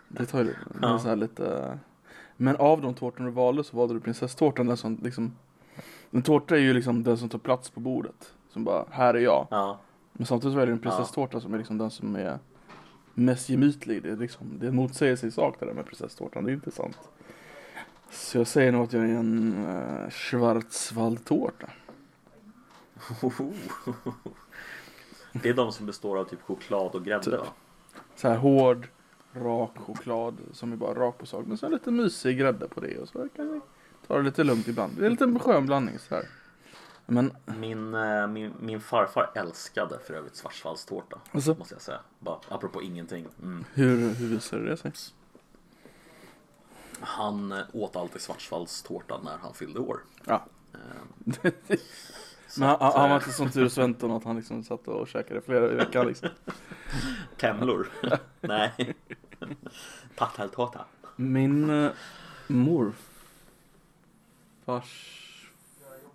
Det 0.08 0.26
tar 0.26 0.44
ju 0.44 0.54
Ja. 0.82 1.00
så 1.00 1.08
här 1.08 1.16
lite... 1.16 1.78
Men 2.38 2.56
av 2.56 2.82
de 2.82 2.94
tårtorna 2.94 3.26
du 3.26 3.32
valde 3.32 3.64
så 3.64 3.78
valde 3.78 3.94
du 3.94 4.00
prinsesstårtan. 4.00 4.68
Den 4.68 4.78
som 4.78 5.00
liksom... 5.04 5.36
En 6.12 6.22
tårta 6.22 6.56
är 6.56 6.60
ju 6.60 6.74
liksom 6.74 7.04
den 7.04 7.18
som 7.18 7.30
tar 7.30 7.40
plats 7.40 7.70
på 7.70 7.80
bordet. 7.80 8.34
Som 8.50 8.64
bara, 8.64 8.86
här 8.92 9.14
är 9.14 9.20
jag. 9.20 9.48
Ja. 9.52 9.80
Men 10.14 10.26
samtidigt 10.26 10.54
så 10.54 10.60
är 10.60 10.66
det 10.66 10.72
en 10.72 10.80
prinsesstårta 10.80 11.42
som 11.42 11.54
är 11.54 11.58
liksom 11.58 11.78
den 11.78 11.92
som 11.92 12.16
är 12.16 12.40
mest 13.14 13.50
gemytlig. 13.50 14.04
Det 14.04 14.10
är 14.10 14.16
liksom, 14.16 14.48
det 14.60 14.66
är 14.66 14.70
en 14.70 14.76
motsägelse 14.76 15.28
i 15.28 15.32
sak 15.32 15.56
det 15.60 15.66
där 15.66 15.74
med 15.74 15.86
prinsesstårtan. 15.86 16.44
Det 16.44 16.52
är 16.52 16.54
intressant. 16.54 16.98
Så 18.12 18.38
jag 18.38 18.48
säger 18.48 18.72
nog 18.72 18.84
att 18.84 18.94
jag 18.94 19.04
är 19.04 19.16
en 19.16 19.66
uh, 19.66 20.10
schwarzwaldtårta. 20.10 21.70
Det 25.34 25.50
är 25.50 25.54
de 25.54 25.72
som 25.72 25.86
består 25.86 26.18
av 26.18 26.24
typ 26.26 26.42
choklad 26.42 26.96
och 26.96 27.06
grädde 27.06 27.24
Typ. 27.24 27.34
va? 27.40 27.46
Så 28.16 28.28
här 28.28 28.38
hård, 28.38 28.88
rak 29.34 29.78
choklad 29.78 30.38
som 30.54 30.72
är 30.72 30.76
bara 30.78 30.94
rak 30.94 31.18
på 31.18 31.26
sak. 31.26 31.46
Men 31.48 31.58
så 31.58 31.70
lite 31.70 31.92
mysig 31.92 32.38
grädde 32.40 32.68
på 32.68 32.80
det 32.80 32.98
och 32.98 33.10
så 33.10 33.28
kan 33.36 33.54
vi 33.54 33.62
ta 34.08 34.18
det 34.18 34.24
lite 34.24 34.44
lugnt 34.44 34.68
ibland. 34.68 34.94
Det 34.98 35.02
är 35.02 35.06
en 35.06 35.12
liten 35.12 35.40
skön 35.40 35.66
blandning 35.66 36.00
så 36.00 36.16
här. 36.16 36.26
Men 37.06 37.32
Min, 37.46 37.94
eh, 37.94 38.28
min, 38.28 38.54
min 38.60 38.82
farfar 38.82 39.32
älskade 39.36 40.00
för 40.00 40.14
övrigt 40.14 40.36
svartsvallstårta. 40.36 41.20
alltså, 41.32 41.56
Måste 41.60 41.76
jag 41.76 41.82
säga. 41.82 42.00
Bara 42.20 42.40
apropå 42.50 42.82
ingenting. 42.82 43.28
Mm. 43.42 43.66
hur, 43.74 44.14
hur 44.14 44.28
visar 44.28 44.58
det 44.60 44.78
sig? 44.78 44.92
Han 47.00 47.52
eh, 47.52 47.64
åt 47.74 47.96
alltid 47.96 48.22
svartsvallstårta 48.22 49.20
när 49.24 49.38
han 49.38 49.54
fyllde 49.54 49.80
år. 49.80 50.00
Ja. 50.26 50.46
Så 51.42 51.52
Men 52.58 52.68
han, 52.68 52.78
att, 52.80 52.94
han 52.94 53.10
var 53.10 53.18
eh, 53.18 53.24
inte 53.24 53.32
som 53.32 53.52
tur 53.52 53.68
Sventon 53.68 54.12
att 54.12 54.24
han 54.24 54.36
liksom 54.36 54.64
satt 54.64 54.88
och 54.88 55.08
käkade 55.08 55.42
flera 55.42 55.72
i 55.72 55.76
veckan 55.76 56.08
liksom. 56.08 56.30
Temlor. 57.38 57.90
Nej. 58.42 58.96
Patteltårta. 60.16 60.86
Min 61.16 61.70
uh, 61.70 61.92
morfars... 62.48 62.98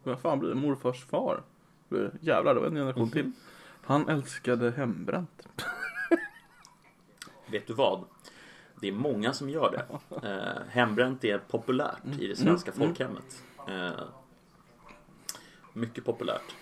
Vad 0.03 0.21
fan 0.21 0.39
blir 0.39 0.49
det? 0.49 0.55
Morfars 0.55 1.05
far? 1.05 1.43
Blir 1.89 2.01
det? 2.01 2.13
Jävlar, 2.21 2.55
det 2.55 2.61
var 2.61 2.67
en 2.67 2.75
generation 2.75 3.11
till. 3.11 3.33
Han 3.83 4.09
älskade 4.09 4.71
hembränt. 4.71 5.49
Vet 7.47 7.67
du 7.67 7.75
vad? 7.75 8.05
Det 8.81 8.89
är 8.89 8.93
många 8.93 9.33
som 9.33 9.51
gör 9.51 9.71
det. 9.71 9.87
Eh, 10.29 10.63
hembränt 10.69 11.25
är 11.25 11.39
populärt 11.39 12.21
i 12.21 12.27
det 12.27 12.37
svenska 12.37 12.71
Mm, 12.71 12.83
mm. 12.83 12.95
folkhemmet. 12.95 13.43
Eh, 13.69 14.05
mycket 15.77 16.05
populärt. 16.05 16.55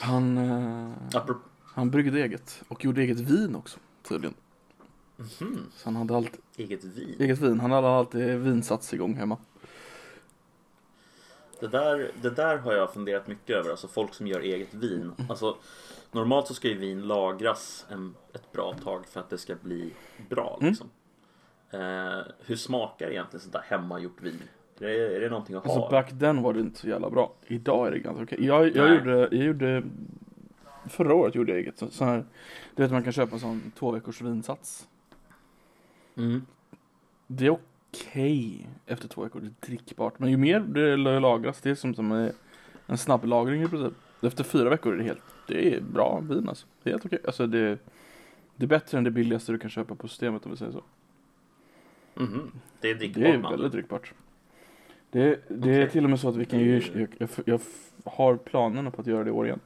Han, 0.00 0.38
uh, 0.38 0.92
Apropå, 1.14 1.40
han 1.64 1.90
bryggde 1.90 2.20
eget 2.22 2.62
och 2.68 2.84
gjorde 2.84 3.02
eget 3.02 3.20
vin 3.20 3.56
också 3.56 3.78
tydligen. 4.02 4.34
Mhm, 5.16 5.66
Så 5.76 5.84
han 5.84 5.96
hade 5.96 6.16
alltid 6.16 6.40
eget 6.56 6.84
vin. 6.84 7.16
eget 7.18 7.38
vin. 7.38 7.60
Han 7.60 7.70
hade 7.70 7.88
alltid 7.88 8.38
vinsats 8.40 8.94
igång 8.94 9.14
hemma. 9.14 9.38
Det 11.60 11.68
där, 11.68 12.10
det 12.22 12.30
där 12.30 12.58
har 12.58 12.72
jag 12.72 12.92
funderat 12.92 13.26
mycket 13.26 13.56
över. 13.56 13.70
Alltså 13.70 13.88
folk 13.88 14.14
som 14.14 14.26
gör 14.26 14.40
eget 14.40 14.74
vin. 14.74 15.12
Alltså, 15.28 15.56
normalt 16.12 16.46
så 16.46 16.54
ska 16.54 16.68
ju 16.68 16.78
vin 16.78 17.02
lagras 17.02 17.86
en, 17.88 18.14
ett 18.34 18.52
bra 18.52 18.74
tag 18.84 19.06
för 19.06 19.20
att 19.20 19.30
det 19.30 19.38
ska 19.38 19.54
bli 19.54 19.92
bra. 20.28 20.56
Mm. 20.60 20.70
Liksom. 20.70 20.90
Eh, 21.70 22.18
hur 22.44 22.56
smakar 22.56 23.10
egentligen 23.10 23.40
sånt 23.40 23.52
där 23.52 23.64
hemmagjort 23.66 24.20
vin? 24.22 24.42
Är 24.80 24.86
det, 24.86 25.16
är 25.16 25.20
det 25.20 25.28
någonting 25.28 25.56
att 25.56 25.64
ha? 25.64 25.72
Alltså 25.74 25.90
back 25.90 26.18
then 26.18 26.42
var 26.42 26.52
det 26.52 26.60
inte 26.60 26.78
så 26.80 26.88
jävla 26.88 27.10
bra. 27.10 27.32
Idag 27.46 27.86
är 27.86 27.90
det 27.90 27.98
ganska 27.98 28.22
okej. 28.22 28.38
Jag, 28.46 28.76
jag, 28.76 28.88
Nej. 28.88 28.98
gjorde, 28.98 29.28
jag 29.36 29.44
gjorde 29.44 29.82
Förra 30.88 31.14
året 31.14 31.34
gjorde 31.34 31.52
jag 31.52 31.60
eget. 31.60 31.78
Så, 31.78 31.88
så 31.88 32.04
här, 32.04 32.24
du 32.74 32.82
vet 32.82 32.92
man 32.92 33.02
kan 33.02 33.12
köpa 33.12 33.34
en 33.34 33.40
sån 33.40 33.72
två 33.78 33.90
veckors 33.90 34.22
vinsats. 34.22 34.88
Mm. 36.16 36.46
Det 37.26 37.46
är 37.46 37.50
okej 37.50 38.66
efter 38.86 39.08
två 39.08 39.22
veckor, 39.24 39.40
det 39.40 39.46
är 39.46 39.70
drickbart. 39.70 40.18
Men 40.18 40.30
ju 40.30 40.36
mer 40.36 40.60
det 40.60 40.96
lagras, 40.96 41.60
det 41.60 41.70
är 41.70 41.74
som, 41.74 41.94
som 41.94 42.12
en- 42.12 42.32
en 42.86 42.98
snabb 42.98 43.24
lagring 43.24 43.62
i 43.62 43.68
princip. 43.68 43.92
Efter 44.22 44.44
fyra 44.44 44.70
veckor 44.70 44.94
är 44.94 44.98
det 44.98 45.04
helt, 45.04 45.20
det 45.48 45.74
är 45.76 45.80
bra 45.80 46.20
vin 46.28 46.48
alltså. 46.48 46.66
Det 46.82 46.90
är 46.90 46.94
helt 46.94 47.06
okej. 47.06 47.18
Alltså 47.26 47.46
det, 47.46 47.78
det 48.56 48.64
är 48.64 48.68
bättre 48.68 48.98
än 48.98 49.04
det 49.04 49.10
billigaste 49.10 49.52
du 49.52 49.58
kan 49.58 49.70
köpa 49.70 49.94
på 49.94 50.08
systemet 50.08 50.44
om 50.44 50.50
vi 50.50 50.56
säger 50.56 50.72
så. 50.72 50.82
Mhm. 52.14 52.50
Det 52.80 52.90
är 52.90 52.94
drickbart 52.94 53.22
Det 53.22 53.28
är 53.28 53.50
väldigt 53.50 53.72
drickbart. 53.72 54.12
Det, 55.10 55.40
det 55.48 55.70
är 55.70 55.80
Okej. 55.82 55.90
till 55.90 56.04
och 56.04 56.10
med 56.10 56.20
så 56.20 56.28
att 56.28 56.36
vi 56.36 56.44
kan 56.44 56.58
ju, 56.60 56.82
jag, 56.94 57.08
jag, 57.18 57.28
jag 57.44 57.60
har 58.04 58.36
planerna 58.36 58.90
på 58.90 59.00
att 59.00 59.06
göra 59.06 59.24
det 59.24 59.28
i 59.28 59.32
år 59.32 59.46
igen. 59.46 59.60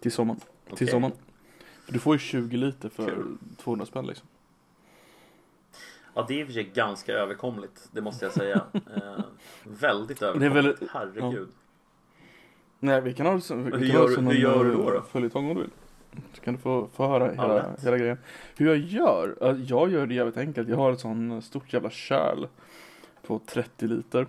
Till 0.00 0.12
sommaren. 0.12 0.40
Till 0.40 0.72
Okej. 0.72 0.86
sommaren. 0.88 1.14
Du 1.88 1.98
får 1.98 2.14
ju 2.14 2.18
20 2.18 2.56
liter 2.56 2.88
för 2.88 3.04
Kul. 3.06 3.36
200 3.56 3.86
spänn 3.86 4.06
liksom. 4.06 4.26
Ja, 6.14 6.24
det 6.28 6.34
är 6.34 6.38
i 6.40 6.42
och 6.42 6.46
för 6.46 6.52
sig 6.54 6.64
ganska 6.74 7.12
överkomligt. 7.12 7.88
Det 7.92 8.00
måste 8.00 8.24
jag 8.24 8.32
säga. 8.34 8.62
eh, 8.72 9.24
väldigt 9.64 10.22
överkomligt. 10.22 10.54
väldigt- 10.56 10.90
Herregud. 10.90 11.48
Nej, 12.78 13.00
vi 13.00 13.14
kan 13.14 13.26
ha 13.26 13.34
det 13.34 13.40
som, 13.40 13.64
vi 13.64 13.70
kan 13.70 13.82
gör 13.82 14.08
som 14.08 14.26
hur 14.26 14.34
gör 14.34 14.64
du 14.64 14.70
eh, 14.72 14.76
då, 14.76 14.90
då? 14.90 15.02
följetong 15.02 15.48
om 15.50 15.54
du 15.56 15.60
vill. 15.62 15.70
Så 16.34 16.40
kan 16.40 16.54
du 16.54 16.60
få, 16.60 16.88
få 16.94 17.06
höra 17.08 17.34
Ja, 17.34 17.42
hela, 17.42 17.76
hela 17.82 17.98
grejen. 17.98 18.18
Hur 18.56 18.66
jag 18.66 18.76
gör? 18.76 19.36
Ja, 19.40 19.52
Jag 19.52 19.90
gör 19.92 20.06
det 20.06 20.14
jävligt 20.14 20.36
enkelt. 20.36 20.68
Jag 20.68 20.76
har 20.76 20.92
ett 20.92 21.00
sån 21.00 21.42
stort 21.42 21.72
jävla 21.72 21.90
köl. 21.90 22.48
på 23.26 23.38
30 23.46 23.86
liter. 23.86 24.26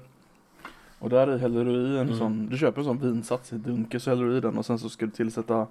Och 1.04 1.10
där 1.10 1.36
i 1.36 1.38
häller 1.38 1.66
du 1.66 1.72
i 1.72 1.98
en 1.98 2.08
Mm. 2.08 2.18
sån, 2.18 2.46
du 2.50 2.58
köper 2.58 2.82
en 2.82 2.86
sån 2.86 2.98
vinsats 3.00 3.54
i 3.54 3.58
dunker 3.58 4.00
så 4.00 4.10
häller 4.10 4.26
du 4.26 4.38
i 4.38 4.40
den 4.40 4.58
och 4.58 4.66
sen 4.66 4.80
så 4.80 4.90
ska 4.90 5.06
du 5.06 5.12
tillsätta 5.12 5.68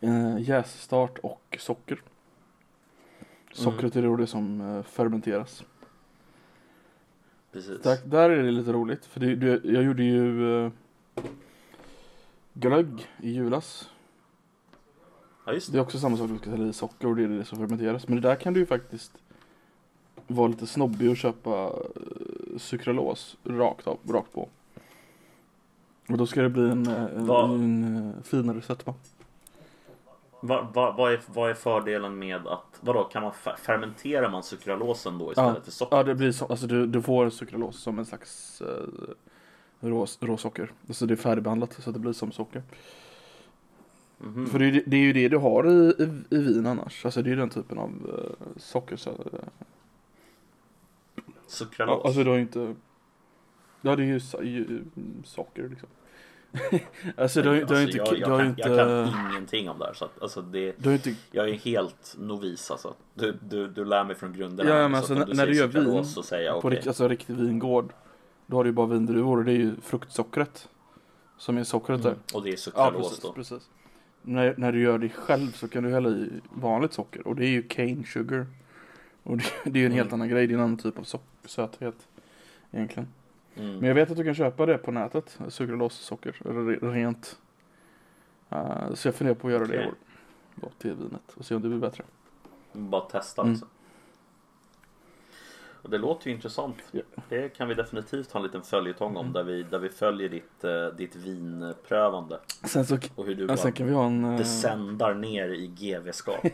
eh, 0.00 0.38
jässtart 0.38 1.18
och 1.18 1.56
socker. 1.60 2.02
Sockret 3.52 3.96
är 3.96 4.02
då 4.02 4.16
det 4.16 4.26
som 4.26 4.60
eh, 4.60 4.82
fermenteras. 4.82 5.64
Precis. 7.52 7.82
Där, 7.82 7.98
där 8.04 8.30
är 8.30 8.42
det 8.42 8.50
lite 8.50 8.72
roligt 8.72 9.06
för 9.06 9.20
det, 9.20 9.34
det, 9.36 9.60
jag 9.64 9.82
gjorde 9.84 10.02
ju 10.02 10.64
eh, 10.64 10.72
glögg 12.54 13.06
i 13.22 13.30
julas. 13.30 13.90
Ja, 15.46 15.52
Det 15.52 15.72
det. 15.72 15.78
är 15.78 15.82
också 15.82 15.98
samma 15.98 16.16
sak, 16.16 16.30
du 16.30 16.38
ska 16.38 16.50
hälla 16.50 16.66
i 16.68 16.72
socker 16.72 17.08
och 17.08 17.16
det 17.16 17.24
är 17.24 17.28
det 17.28 17.44
som 17.44 17.58
fermenteras. 17.58 18.08
Men 18.08 18.20
det 18.20 18.28
där 18.28 18.36
kan 18.36 18.52
du 18.54 18.60
ju 18.60 18.66
faktiskt 18.66 19.12
vara 20.26 20.48
lite 20.48 20.66
snobbig 20.66 21.10
och 21.10 21.16
köpa 21.16 21.50
eh, 21.66 21.72
sukralos 22.58 23.36
rakt, 23.44 23.86
av, 23.86 23.98
rakt 24.08 24.32
på. 24.32 24.48
Och 26.08 26.18
då 26.18 26.26
ska 26.26 26.42
det 26.42 26.48
bli 26.50 26.70
en, 26.70 26.86
eh, 26.86 27.02
en, 27.04 27.26
Vad- 27.26 27.50
en 27.50 28.14
eh, 28.18 28.22
finare 28.22 28.62
sötma. 28.62 28.94
Va, 30.42 30.68
va, 30.74 30.94
vad, 30.98 31.12
är, 31.12 31.20
vad 31.26 31.50
är 31.50 31.54
fördelen 31.54 32.18
med 32.18 32.46
att, 32.46 32.64
vadå, 32.80 33.04
kan 33.04 33.22
man 33.22 33.32
fer- 33.32 33.56
fermenterar 33.56 34.30
man 34.30 34.42
sukralosen 34.42 35.18
då 35.18 35.30
istället 35.30 35.54
Ja. 35.56 35.62
för 35.64 35.70
socker? 35.70 35.96
Ja, 35.96 36.02
det 36.02 36.14
blir 36.14 36.32
så, 36.32 36.46
alltså 36.46 36.66
du, 36.66 36.86
du 36.86 37.02
får 37.02 37.30
sukralos 37.30 37.80
som 37.80 37.98
en 37.98 38.06
slags 38.06 38.60
eh, 38.62 38.84
rå, 39.80 40.06
råsocker. 40.20 40.72
Alltså 40.88 41.06
det 41.06 41.14
är 41.14 41.16
färdigbehandlat 41.16 41.72
så 41.72 41.90
att 41.90 41.94
det 41.94 42.00
blir 42.00 42.12
som 42.12 42.32
socker. 42.32 42.62
Mhm. 44.18 44.46
För 44.46 44.58
det 44.58 44.64
är, 44.64 44.70
ju- 44.72 44.84
det 44.86 44.96
är 44.96 45.00
ju 45.00 45.12
det 45.12 45.28
du 45.28 45.36
har 45.36 45.70
i, 45.70 45.94
i, 46.02 46.36
i 46.36 46.42
vin 46.42 46.66
annars. 46.66 47.04
Alltså 47.04 47.22
det 47.22 47.28
är 47.28 47.30
ju 47.30 47.36
den 47.36 47.50
typen 47.50 47.78
av 47.78 47.90
uh, 47.90 48.46
socker. 48.56 48.96
Så, 48.96 49.10
eh, 49.10 49.16
Sukralos? 51.50 52.00
Ja, 52.02 52.06
alltså 52.06 52.24
du 52.24 52.30
har 52.30 52.36
ju 52.36 52.42
inte 52.42 52.74
Ja 53.82 53.96
det 53.96 54.02
är 54.02 54.06
ju, 54.06 54.20
ju 54.50 54.84
socker 55.24 55.68
liksom 55.68 55.88
Alltså 57.16 57.42
du 57.42 57.48
har 57.48 57.56
ju 57.56 57.64
du 57.64 57.74
ju 57.76 57.82
inte 57.82 57.96
jag, 57.96 58.06
jag, 58.06 58.16
Du 58.28 58.30
har 58.32 58.38
kan, 58.38 58.48
inte 58.48 58.60
jag 58.68 58.78
kan 59.08 59.30
ingenting 59.30 59.70
om 59.70 59.78
det 59.78 59.84
här 59.86 59.92
så 59.94 60.04
att, 60.04 60.22
alltså 60.22 60.42
det, 60.42 60.74
Du 60.78 60.88
har 60.88 60.94
inte 60.94 61.14
jag 61.30 61.48
är 61.48 61.52
helt 61.54 62.16
novis 62.18 62.70
alltså. 62.70 62.94
Du, 63.14 63.38
du, 63.48 63.68
du 63.68 63.84
lär 63.84 64.04
mig 64.04 64.16
från 64.16 64.32
grunderna. 64.32 64.70
Ja, 64.70 64.88
men 64.88 64.90
så 64.92 64.96
alltså, 64.96 65.14
att 65.14 65.22
om 65.22 65.28
när- 65.28 65.34
när 65.36 65.46
du 65.46 65.56
gör 65.56 65.66
vin 65.66 66.04
så 66.04 66.22
säger 66.22 66.46
jag 66.46 66.62
På 66.62 66.70
rikt, 66.70 66.86
alltså 66.86 67.08
riktig 67.08 67.36
vingård 67.36 67.92
Då 68.46 68.56
har 68.56 68.64
du 68.64 68.68
ju 68.70 68.74
bara 68.74 68.86
vindruvor 68.86 69.38
och 69.38 69.44
det 69.44 69.52
är 69.52 69.56
ju 69.56 69.72
fruktsockret 69.82 70.68
Som 71.38 71.58
är 71.58 71.64
sockret 71.64 72.02
där 72.02 72.10
Mm. 72.10 72.20
Och 72.34 72.42
det 72.42 72.48
är 72.48 72.52
Ja 72.52 72.56
sukralos 72.56 73.08
precis, 73.08 73.22
då. 73.22 73.32
precis 73.32 73.68
när, 74.22 74.54
när 74.58 74.72
du 74.72 74.82
gör 74.82 74.98
det 74.98 75.08
själv 75.08 75.52
så 75.52 75.68
kan 75.68 75.82
du 75.82 75.90
hälla 75.90 76.08
i 76.08 76.30
vanligt 76.52 76.92
socker 76.92 77.26
och 77.26 77.36
det 77.36 77.44
är 77.46 77.50
ju 77.50 77.62
cane 77.62 78.04
sugar 78.04 78.46
Och 79.22 79.36
det, 79.36 79.44
det 79.64 79.78
är 79.78 79.80
ju 79.80 79.86
en 79.86 79.92
helt 79.92 80.08
Mm. 80.08 80.20
annan 80.20 80.28
grej, 80.28 80.46
det 80.46 80.52
är 80.54 80.56
en 80.58 80.64
annan 80.64 80.76
typ 80.78 80.98
av 80.98 81.02
sock, 81.02 81.22
söthet 81.44 82.08
Egentligen 82.72 83.08
Mm. 83.56 83.76
Men 83.76 83.84
jag 83.88 83.94
vet 83.94 84.10
att 84.10 84.16
du 84.16 84.24
kan 84.24 84.34
köpa 84.34 84.66
det 84.66 84.78
på 84.78 84.90
nätet, 84.90 85.38
sukralossocker, 85.48 86.36
eller 86.44 86.60
re- 86.60 86.92
rent. 86.92 87.38
Uh, 88.52 88.94
så 88.94 89.08
jag 89.08 89.14
funderar 89.14 89.34
på 89.36 89.46
att 89.46 89.52
göra 89.52 89.66
det 89.66 89.84
i 89.84 89.86
år. 89.86 89.94
Då, 90.54 90.68
till 90.78 90.94
vinet 90.94 91.32
och 91.34 91.44
se 91.44 91.54
om 91.54 91.62
det 91.62 91.68
blir 91.68 91.78
bättre. 91.78 92.04
Bara 92.72 93.00
testa 93.00 93.42
Mm. 93.42 93.52
alltså. 93.52 93.66
Och 95.82 95.90
det 95.90 95.98
låter 95.98 96.28
ju 96.28 96.34
intressant. 96.34 96.76
Ja. 96.90 97.02
Det 97.28 97.48
kan 97.48 97.68
vi 97.68 97.74
definitivt 97.74 98.32
ha 98.32 98.40
en 98.40 98.46
liten 98.46 98.62
följetong 98.62 99.16
om 99.16 99.32
där 99.32 99.44
vi, 99.44 99.62
där 99.62 99.78
vi 99.78 99.88
följer 99.88 100.28
ditt, 100.28 100.64
eh, 100.64 100.86
ditt 100.86 101.16
vinprövande. 101.16 102.40
Sen 102.64 102.86
så 102.86 102.98
Och 103.14 103.26
hur 103.26 103.34
du 103.34 103.46
bara 103.46 103.56
sen 103.56 103.72
kan 103.72 103.86
vi 103.86 103.92
ha 103.92 104.06
en... 104.06 104.24
eh, 104.24 104.38
descendar 104.38 105.14
ner 105.14 105.48
i 105.48 105.66
GV-skap. 105.66 106.44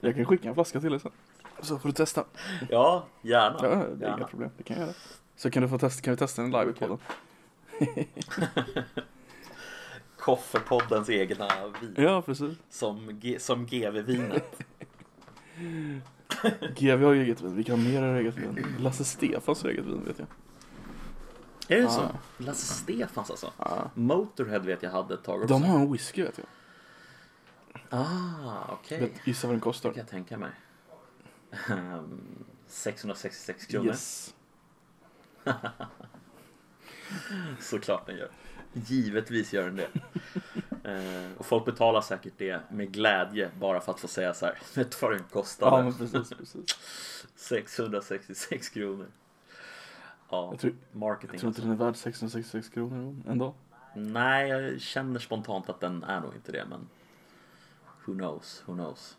jag 0.00 0.16
kan 0.16 0.24
skicka 0.24 0.48
en 0.48 0.54
flaska 0.54 0.80
till 0.80 0.90
dig 0.90 1.00
sen. 1.00 1.12
Så 1.62 1.78
får 1.78 1.88
du 1.88 1.92
testa. 1.92 2.24
Ja, 2.70 3.06
gärna. 3.22 3.58
Ja, 3.62 3.68
det 3.68 3.74
är 3.76 3.86
inga 3.96 4.06
gärna. 4.06 4.26
problem, 4.26 4.50
det 4.56 4.62
kan 4.62 4.76
jag 4.76 4.86
göra. 4.86 4.96
Så 5.36 5.50
kan, 5.50 5.62
du 5.62 5.68
få 5.68 5.78
testa, 5.78 6.02
kan 6.02 6.10
vi 6.14 6.16
testa 6.18 6.42
den 6.42 6.50
live 6.50 6.70
i 6.70 6.72
podden. 6.72 6.98
Koffepoddens 10.18 11.10
egna 11.10 11.48
vin. 11.80 11.94
Ja, 11.96 12.22
precis. 12.22 12.58
Som, 12.70 13.18
G- 13.20 13.38
som 13.40 13.66
GV-vinet. 13.66 14.62
GV 16.76 17.02
har 17.04 17.12
ju 17.12 17.22
eget 17.22 17.40
vin, 17.42 17.56
vi 17.56 17.64
kan 17.64 17.78
ha 17.80 17.88
mer 17.90 18.02
av 18.02 18.16
eget 18.16 18.36
vin. 18.36 18.66
Lasse 18.78 19.04
Stefans 19.04 19.62
har 19.62 19.70
eget 19.70 19.84
vin 19.84 20.04
vet 20.06 20.18
jag. 20.18 20.28
Är 21.68 21.76
det 21.76 21.82
Ja. 21.82 21.90
så? 21.90 22.08
Lasse 22.44 22.74
Stefans 22.74 23.30
alltså? 23.30 23.52
Ja. 23.58 23.90
Motorhead 23.94 24.58
vet 24.58 24.82
jag 24.82 24.90
hade 24.90 25.14
ett 25.14 25.24
tag 25.24 25.42
också. 25.42 25.54
De 25.54 25.62
har 25.62 25.78
en 25.78 25.92
whisky 25.92 26.22
vet 26.22 26.38
jag. 26.38 26.46
Ah, 27.90 28.68
okej. 28.72 29.00
Vet, 29.00 29.26
gissa 29.26 29.46
vad 29.46 29.52
den 29.54 29.58
Det 29.60 29.64
kostar. 29.64 29.90
kan 29.90 29.98
jag 29.98 30.08
tänka 30.08 30.38
mig. 30.38 30.50
Ehm, 31.68 32.44
666 32.66 33.66
kronor. 33.66 33.86
Yes. 33.86 34.34
Såklart 37.60 38.06
den 38.06 38.16
gör. 38.16 38.30
Givetvis 38.72 39.52
gör 39.52 39.64
den 39.64 39.76
det. 39.76 39.88
Eh, 40.84 41.32
och 41.38 41.46
folk 41.46 41.64
betalar 41.64 42.00
säkert 42.00 42.32
det 42.36 42.60
med 42.70 42.92
glädje 42.92 43.50
bara 43.58 43.80
för 43.80 43.92
att 43.92 44.00
få 44.00 44.08
säga 44.08 44.34
så 44.34 44.46
här. 44.46 44.58
Vet 44.74 44.90
du 44.90 44.96
vad 45.02 45.10
den 45.10 45.18
Ja, 45.20 45.26
kostade? 45.32 45.82
men 45.82 45.94
precis, 45.94 46.30
precis. 46.30 46.64
666 47.36 48.68
kronor. 48.68 49.06
Ja, 50.30 50.48
Jag 50.50 50.60
tror, 50.60 50.74
marketing. 50.92 51.30
jag 51.32 51.40
tror 51.40 51.48
inte 51.48 51.60
alltså. 51.60 51.62
den 51.62 51.70
är 51.80 51.84
värd 51.84 51.96
666 51.96 52.68
kronor 52.68 53.22
ändå. 53.28 53.54
Nej, 53.94 54.48
jag 54.48 54.80
känner 54.80 55.20
spontant 55.20 55.68
att 55.68 55.80
den 55.80 56.02
är 56.04 56.20
nog 56.20 56.34
inte 56.34 56.52
det, 56.52 56.64
men 56.70 56.88
who 58.04 58.12
knows, 58.14 58.62
who 58.66 58.72
knows. 58.74 59.16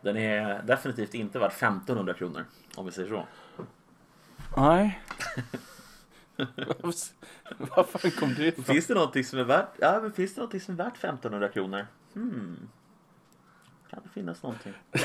Den 0.00 0.16
är 0.16 0.62
definitivt 0.62 1.14
inte 1.14 1.38
värd 1.38 1.52
1500 1.52 2.14
kronor, 2.14 2.44
om 2.74 2.86
vi 2.86 2.92
säger 2.92 3.08
så. 3.08 3.26
Nej. 4.56 5.00
Vad 7.58 7.88
fan 7.88 8.10
kom 8.10 8.34
det 8.34 8.46
ifrån? 8.46 8.64
Finns 8.64 8.86
det 8.86 8.94
någonting 8.94 9.24
som 9.24 9.38
är 9.38 9.44
värt, 9.44 9.68
ja, 9.78 10.00
men 10.02 10.12
finns 10.12 10.34
det 10.34 10.40
någonting 10.40 10.60
som 10.60 10.74
är 10.74 10.78
värt 10.84 10.96
1500 10.96 11.48
kronor? 11.48 11.86
Hmm. 12.14 12.68
Kan 13.90 14.00
det 14.02 14.08
finnas 14.08 14.42
någonting? 14.42 14.74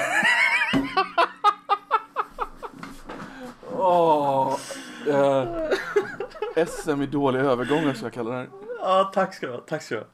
Åh, 3.71 4.57
eh, 5.07 5.47
SM 6.67 7.01
i 7.01 7.05
dåliga 7.05 7.43
övergångar 7.43 7.93
ska 7.93 8.05
jag 8.05 8.13
kalla 8.13 8.29
det 8.29 8.37
här. 8.37 8.47
Ja, 8.79 9.11
tack 9.13 9.33
ska 9.33 9.47
du 9.47 9.53
ha, 9.53 9.59
tack 9.59 9.81
ska 9.81 9.95
du 9.95 10.01
ha. 10.01 10.07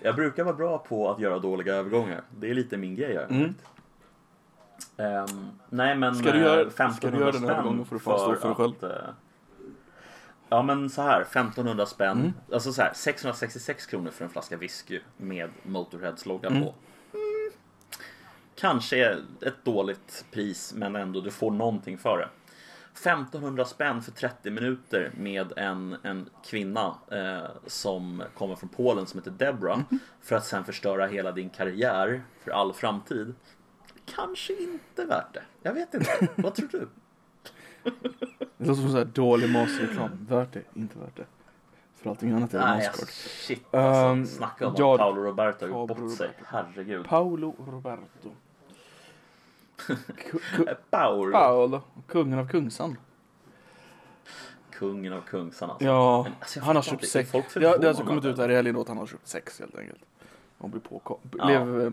Jag 0.00 0.14
brukar 0.14 0.44
vara 0.44 0.54
bra 0.56 0.78
på 0.78 1.10
att 1.10 1.20
göra 1.20 1.38
dåliga 1.38 1.74
övergångar. 1.74 2.22
Det 2.38 2.50
är 2.50 2.54
lite 2.54 2.76
min 2.76 2.94
grej 2.94 3.14
här. 3.14 3.26
Mm. 3.30 3.54
Ehm, 4.96 5.48
nej 5.70 5.96
men 5.96 6.14
Ska 6.14 6.32
du 6.32 6.38
göra- 6.38 6.60
eh, 6.60 6.66
1500 6.66 6.92
ska 6.96 7.10
du 7.10 7.18
göra 7.20 7.32
spänn 7.32 7.84
fan 8.00 8.18
stå 8.18 8.34
för 8.36 8.48
dig 8.48 8.54
själv. 8.56 8.70
att, 8.76 8.82
eh, 8.82 9.08
Ja 10.48 10.62
men 10.62 10.90
så 10.90 11.02
här 11.02 11.24
1500 11.24 11.86
spänn, 11.86 12.18
Mm. 12.18 12.32
alltså 12.52 12.72
så 12.72 12.82
här 12.82 12.92
666 12.94 13.86
kronor 13.86 14.10
för 14.10 14.24
en 14.24 14.30
flaska 14.30 14.56
whisky 14.56 15.00
med 15.16 15.50
Motorheads 15.62 16.26
logga 16.26 16.48
Mm. 16.48 16.62
på. 16.62 16.68
Mm. 17.14 17.52
Kanske 18.54 19.18
ett 19.40 19.64
dåligt 19.64 20.24
pris 20.32 20.74
men 20.76 20.96
ändå 20.96 21.20
du 21.20 21.30
får 21.30 21.50
någonting 21.50 21.98
för 21.98 22.18
det. 22.18 22.28
1500 22.94 23.64
spänn 23.64 24.02
för 24.02 24.12
30 24.12 24.50
minuter 24.50 25.10
med 25.16 25.52
en, 25.58 25.96
en 26.02 26.28
kvinna 26.44 26.94
eh, 27.10 27.50
som 27.66 28.22
kommer 28.34 28.54
från 28.54 28.68
Polen 28.68 29.06
som 29.06 29.20
heter 29.20 29.30
Debra 29.30 29.72
Mm. 29.74 29.84
för 30.20 30.36
att 30.36 30.44
sen 30.46 30.64
förstöra 30.64 31.06
hela 31.06 31.32
din 31.32 31.50
karriär 31.50 32.22
för 32.44 32.50
all 32.50 32.72
framtid. 32.72 33.34
Kanske 34.06 34.52
inte 34.62 35.04
värt 35.04 35.34
det. 35.34 35.42
Jag 35.62 35.72
vet 35.74 35.94
inte. 35.94 36.28
Vad 36.36 36.54
tror 36.54 36.68
du? 36.68 36.88
Det 38.58 38.66
låter 38.66 38.80
som 38.82 38.90
så 38.90 38.96
här 38.98 39.04
dålig 39.04 39.50
matreklam. 39.50 40.10
Värt 40.28 40.52
det, 40.52 40.62
inte 40.74 40.98
värt 40.98 41.16
det. 41.16 41.24
För 41.96 42.10
allting 42.10 42.30
annat 42.32 42.54
är 42.54 42.58
det 42.58 42.64
Nej, 42.64 42.76
Mastercard. 42.76 43.00
alltså, 43.00 43.28
shit 43.28 43.74
alltså. 43.74 44.00
Ehm, 44.02 44.26
Snacka 44.26 44.66
om 44.66 44.74
ja, 44.78 44.94
att 44.94 44.98
Paolo 45.00 45.22
Roberto 45.22 45.64
har 45.64 45.68
gjort 45.80 45.88
bort 45.98 46.16
sig. 46.16 46.30
Herregud. 46.46 47.06
Paolo 47.08 47.54
Roberto. 47.70 48.30
Ku- 49.76 49.96
ku- 50.56 50.74
Paolo. 50.90 51.32
Paolo, 51.32 51.82
kungen 52.06 52.38
av 52.38 52.48
Kungsan. 52.48 52.96
Kungen 54.70 55.12
av 55.12 55.20
Kungsan 55.20 55.70
alltså. 55.70 55.84
Ja, 55.84 56.22
Men, 56.22 56.32
alltså, 56.40 56.60
han 56.60 56.76
har 56.76 56.82
köpt 56.82 57.08
sex. 57.08 57.30
Det 57.32 57.38
har, 57.38 57.60
det 57.60 57.66
har 57.66 57.84
alltså 57.84 58.04
kommit 58.04 58.24
ut 58.24 58.38
här 58.38 58.50
i 58.50 58.54
helgen 58.54 58.74
då 58.74 58.80
att 58.80 58.88
han 58.88 58.96
har 58.98 59.06
köpt 59.06 59.28
sex 59.28 59.60
helt 59.60 59.76
enkelt. 59.78 60.00
Hon 60.58 60.70
blir 60.70 60.80
påkom... 60.80 61.18
Ja. 61.38 61.46
Blev, 61.46 61.80
eh, 61.86 61.90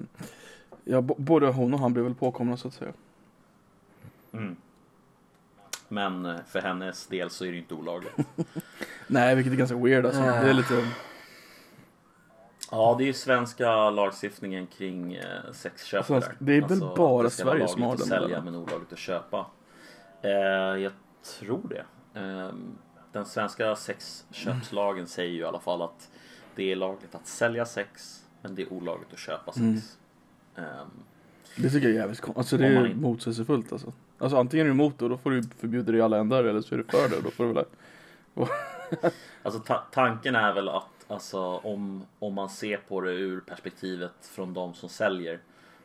ja, 0.83 1.01
både 1.01 1.47
hon 1.47 1.73
och 1.73 1.79
han 1.79 1.93
blev 1.93 2.05
väl 2.05 2.15
påkomna 2.15 2.57
så 2.57 2.67
att 2.67 2.73
säga. 2.73 2.93
Mm. 4.33 4.55
Men 5.87 6.25
eh, 6.25 6.35
för 6.47 6.61
hennes 6.61 7.07
del 7.07 7.29
så 7.29 7.43
är 7.43 7.47
det 7.47 7.53
ju 7.53 7.59
inte 7.59 7.73
olagligt. 7.73 8.13
Nej, 9.07 9.35
vilket 9.35 9.53
är 9.53 9.57
ganska 9.57 9.77
weird 9.77 10.05
alltså. 10.05 10.21
Det 10.21 10.27
är 10.27 10.53
lite... 10.53 10.87
Ja, 12.71 12.95
det 12.97 13.03
är 13.03 13.05
ju 13.05 13.13
svenska 13.13 13.89
lagstiftningen 13.89 14.67
kring 14.67 15.13
eh, 15.13 15.51
sexköp 15.51 16.05
Svensk- 16.05 16.27
där. 16.27 16.35
det 16.39 16.53
är 16.57 16.61
väl 16.61 16.79
bara 16.79 17.23
det 17.23 17.29
ska 17.29 17.45
vara 17.45 17.55
Sverige 17.55 17.67
som 17.67 17.81
lagligt 17.81 17.85
har 17.85 17.93
att 17.93 18.09
den 18.09 18.29
sälja 18.29 18.41
men 18.41 18.55
olagligt 18.55 18.93
att 18.93 18.99
köpa. 18.99 19.45
Eh, 20.21 20.31
jag 20.81 20.91
tror 21.39 21.61
det. 21.69 21.85
Eh, 22.19 22.53
den 23.11 23.25
svenska 23.25 23.75
sexköpslagen 23.75 25.07
säger 25.07 25.31
ju 25.31 25.39
i 25.39 25.43
alla 25.43 25.59
fall 25.59 25.81
att 25.81 26.09
det 26.55 26.71
är 26.71 26.75
lagligt 26.75 27.15
att 27.15 27.27
sälja 27.27 27.65
sex 27.65 28.23
men 28.41 28.55
det 28.55 28.61
är 28.61 28.73
olagligt 28.73 29.13
att 29.13 29.19
köpa 29.19 29.51
sex. 29.51 29.61
Mm. 29.61 29.79
Ehm, 30.55 30.63
Det 31.57 31.69
tycker 31.69 31.87
jag 31.87 31.95
är 31.95 31.99
jävligt 31.99 32.21
konstigt. 32.21 32.37
Alltså 32.37 32.57
det 32.57 32.73
man 32.75 32.83
är 32.83 32.87
inte- 32.87 32.99
motsägelsefullt 32.99 33.71
alltså. 33.73 33.93
Alltså 34.17 34.37
antingen 34.37 34.65
är 34.65 34.69
du 34.69 34.73
emot 34.73 34.99
det 34.99 35.05
och 35.05 35.09
då 35.11 35.17
får 35.17 35.31
du 35.31 35.43
förbjuda 35.43 35.91
det 35.91 35.97
i 35.97 36.01
alla 36.01 36.17
ändar 36.17 36.43
eller 36.43 36.61
så 36.61 36.75
är 36.75 36.77
du 36.77 36.83
för 36.83 37.09
det 37.09 37.17
och 37.17 37.23
då 37.23 37.31
får 37.31 37.45
du 37.45 37.53
väl 37.53 37.65
Alltså 39.43 39.59
ta 39.59 39.83
tanken 39.91 40.35
är 40.35 40.53
väl 40.53 40.69
att 40.69 40.85
alltså, 41.07 41.39
om, 41.57 42.03
om 42.19 42.33
man 42.33 42.49
ser 42.49 42.77
på 42.77 43.01
det 43.01 43.11
ur 43.11 43.39
perspektivet 43.39 44.11
från 44.21 44.53
de 44.53 44.73
som 44.73 44.89
säljer 44.89 45.39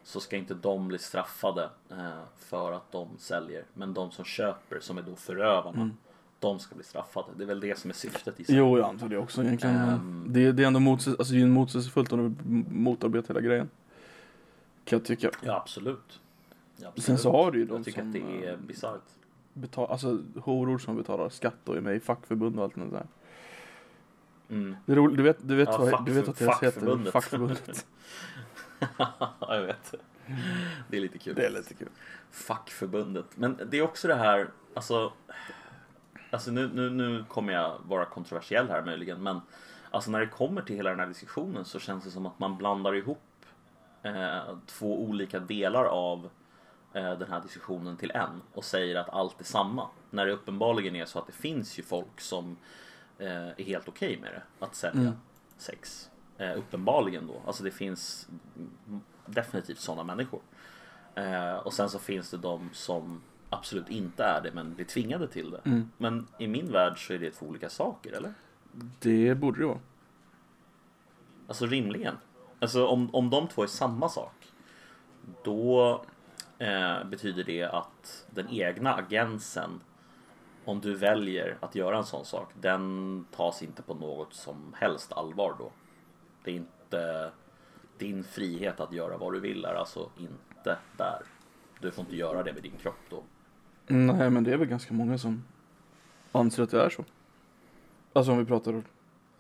så 0.05 0.21
ska 0.21 0.37
inte 0.37 0.55
de 0.55 0.89
bli 0.89 0.99
straffade 0.99 1.69
eh, 1.91 1.97
för 2.39 2.73
att 2.73 2.93
de 2.93 3.09
säljer. 3.19 3.65
Men 3.75 3.95
de 3.95 4.11
som 4.11 4.25
köper, 4.25 4.81
som 4.81 4.99
är 4.99 5.03
då 5.03 5.17
förövarna, 5.17 5.77
Mm. 5.77 5.97
de 6.39 6.59
ska 6.59 6.75
bli 6.75 6.85
straffade. 6.85 7.27
Det 7.37 7.43
är 7.45 7.47
väl 7.47 7.61
det 7.61 7.79
som 7.79 7.91
är 7.91 7.95
syftet 7.95 8.41
i 8.41 8.45
sig. 8.45 8.55
Jo, 8.57 8.79
jag 8.79 8.89
antar 8.89 9.09
det 9.09 9.19
också 9.19 9.43
egentligen. 9.45 9.77
Ehm. 9.77 10.25
det, 10.29 10.53
det 10.53 10.63
är 10.63 10.67
ändå 10.67 10.81
motsäs, 10.81 11.15
alltså, 11.19 11.35
det 11.35 11.41
är 11.43 11.47
motsägelsefullt 11.47 12.13
om 12.13 12.37
du 12.39 12.45
motarbetar 12.75 13.35
hela 13.35 13.41
grejen. 13.47 13.69
Jag 14.91 15.05
tycka. 15.05 15.31
Ja, 15.43 15.57
absolut. 15.57 16.21
Ja, 16.77 16.89
absolut. 16.89 17.05
Sen 17.05 17.19
så 17.19 17.33
har 17.33 17.51
du 17.51 17.59
ju 17.59 17.65
de 17.65 17.77
Jag 17.77 17.85
tycker 17.85 18.01
som, 18.01 18.09
att 18.09 18.13
det 18.13 18.47
är 18.47 18.53
eh, 18.53 18.59
bisarrt. 18.59 19.03
Betal, 19.53 19.91
alltså 19.91 20.19
horor 20.37 20.79
som 20.79 20.97
betalar 20.97 21.29
skatt 21.29 21.69
och 21.69 21.77
är 21.77 21.81
med 21.81 21.97
i 21.97 22.01
fackförbund 22.01 22.59
och 22.59 22.65
allt 22.65 22.75
sånt 22.75 22.93
där. 22.93 23.07
Mm. 24.51 24.77
Det 24.87 24.93
är 24.93 24.97
roligt, 24.97 25.17
du 25.17 25.23
vet, 25.23 25.49
du 25.49 25.55
vet, 25.57 25.69
Ja, 25.69 25.79
vad, 25.79 26.07
du 26.07 26.13
vet 26.13 26.27
vad 26.27 26.37
deras 26.37 26.63
heter? 26.63 27.11
fackförbundet. 27.11 27.87
Ja, 28.99 29.35
jag 29.41 29.63
vet. 29.63 29.95
Det 30.89 30.97
är 30.97 31.01
lite 31.01 31.19
kul. 31.19 31.35
Det 31.35 31.47
är 31.47 31.51
lite 31.51 31.75
kul. 31.75 31.89
Fackförbundet. 32.31 33.27
Men 33.35 33.61
det 33.71 33.79
är 33.79 33.83
också 33.83 34.09
det 34.09 34.15
här, 34.15 34.49
alltså, 34.75 35.13
alltså 36.31 36.51
nu, 36.51 36.71
nu, 36.75 36.91
nu 36.91 37.25
kommer 37.29 37.53
jag 37.53 37.79
vara 37.87 38.05
kontroversiell 38.05 38.69
här 38.69 38.85
möjligen, 38.85 39.23
men 39.23 39.41
alltså 39.91 40.11
när 40.11 40.21
det 40.21 40.27
kommer 40.27 40.63
till 40.63 40.77
hela 40.77 40.91
den 40.91 41.01
här 41.01 41.07
diskussionen 41.07 41.65
så 41.65 41.79
känns 41.79 42.05
det 42.05 42.11
som 42.11 42.27
att 42.27 42.39
man 42.39 42.57
blandar 42.57 42.95
ihop 42.95 43.23
två 44.67 45.03
olika 45.03 45.39
delar 45.39 45.85
av 45.85 46.31
eh, 46.93 47.19
den 47.19 47.31
här 47.31 47.41
diskussionen 47.41 47.97
till 47.97 48.11
en 48.11 48.43
och 48.55 48.65
säger 48.65 48.97
att 48.97 49.09
allt 49.09 49.41
är 49.41 49.45
samma. 49.45 49.89
När 50.11 50.27
det 50.27 50.33
uppenbarligen 50.33 50.97
är 50.97 51.05
så 51.05 51.19
att 51.19 51.27
det 51.27 51.33
finns 51.33 51.79
ju 51.79 51.83
folk 51.83 52.21
som 52.21 52.57
eh, 53.19 53.49
är 53.49 53.65
helt 53.65 53.89
okej 53.89 54.19
med 54.21 54.33
det, 54.33 54.65
att 54.65 54.75
sälja 54.75 55.01
Mm. 55.01 55.15
sex. 55.57 56.11
Eh, 56.39 56.59
uppenbarligen 56.59 57.27
då, 57.27 57.43
alltså 57.47 57.65
det 57.65 57.71
finns 57.71 58.29
definitivt 59.27 59.79
sådana 59.79 60.05
människor. 60.05 60.41
Eh, 61.15 61.55
och 61.55 61.73
sen 61.73 61.89
så 61.91 61.99
finns 61.99 62.31
det 62.31 62.37
de 62.37 62.71
som 62.73 63.23
absolut 63.51 63.89
inte 63.91 64.25
är 64.25 64.41
det 64.43 64.51
men 64.53 64.75
blir 64.75 64.85
tvingade 64.85 65.29
till 65.29 65.51
det. 65.51 65.61
Mm. 65.65 65.91
Men 65.99 66.27
i 66.39 66.47
min 66.47 66.73
värld 66.73 67.07
så 67.07 67.13
är 67.13 67.19
det 67.19 67.31
två 67.31 67.47
olika 67.47 67.69
saker, 67.69 68.13
eller? 68.13 68.35
Det 69.01 69.35
borde 69.35 69.61
det 69.61 69.67
vara. 69.67 69.79
Alltså 71.49 71.67
rimligen. 71.67 72.17
Alltså 72.61 72.87
om, 72.87 73.15
om 73.15 73.31
de 73.31 73.49
två 73.49 73.63
är 73.63 73.67
samma 73.67 74.09
sak. 74.09 74.53
Då 75.45 76.01
eh, 76.59 77.05
betyder 77.05 77.45
det 77.45 77.65
att 77.65 78.27
den 78.31 78.49
egna 78.49 78.95
agensen 78.95 79.81
om 80.65 80.81
du 80.81 80.95
väljer 80.95 81.57
att 81.61 81.75
göra 81.75 81.97
en 81.97 82.05
sån 82.05 82.25
sak, 82.25 82.53
den 82.61 83.25
tas 83.37 83.63
inte 83.63 83.83
på 83.83 83.95
något 83.95 84.35
som 84.35 84.75
helst 84.79 85.13
allvar 85.13 85.55
då. 85.59 85.71
Det 86.45 86.51
är 86.51 86.55
inte 86.55 87.31
din 87.99 88.25
frihet 88.25 88.81
att 88.81 88.93
göra 88.93 89.17
vad 89.17 89.33
du 89.33 89.41
vill 89.41 89.65
är 89.65 89.75
alltså 89.75 90.11
inte 90.19 90.79
där. 90.97 91.23
Du 91.81 91.91
får 91.91 92.03
inte 92.03 92.17
göra 92.17 92.43
det 92.43 92.53
med 92.53 92.63
din 92.63 92.77
kropp 92.83 93.01
då. 93.11 93.23
Nej, 93.87 94.31
men 94.31 94.45
det 94.45 94.53
är 94.53 94.57
väl 94.57 94.69
ganska 94.69 94.95
många 94.95 95.19
som 95.19 95.45
anser 96.33 96.63
att 96.63 96.71
det 96.71 96.83
är 96.83 96.91
så. 96.91 97.05
Alltså 98.13 98.33
om 98.33 98.39
vi 98.39 98.45
pratar 98.45 98.83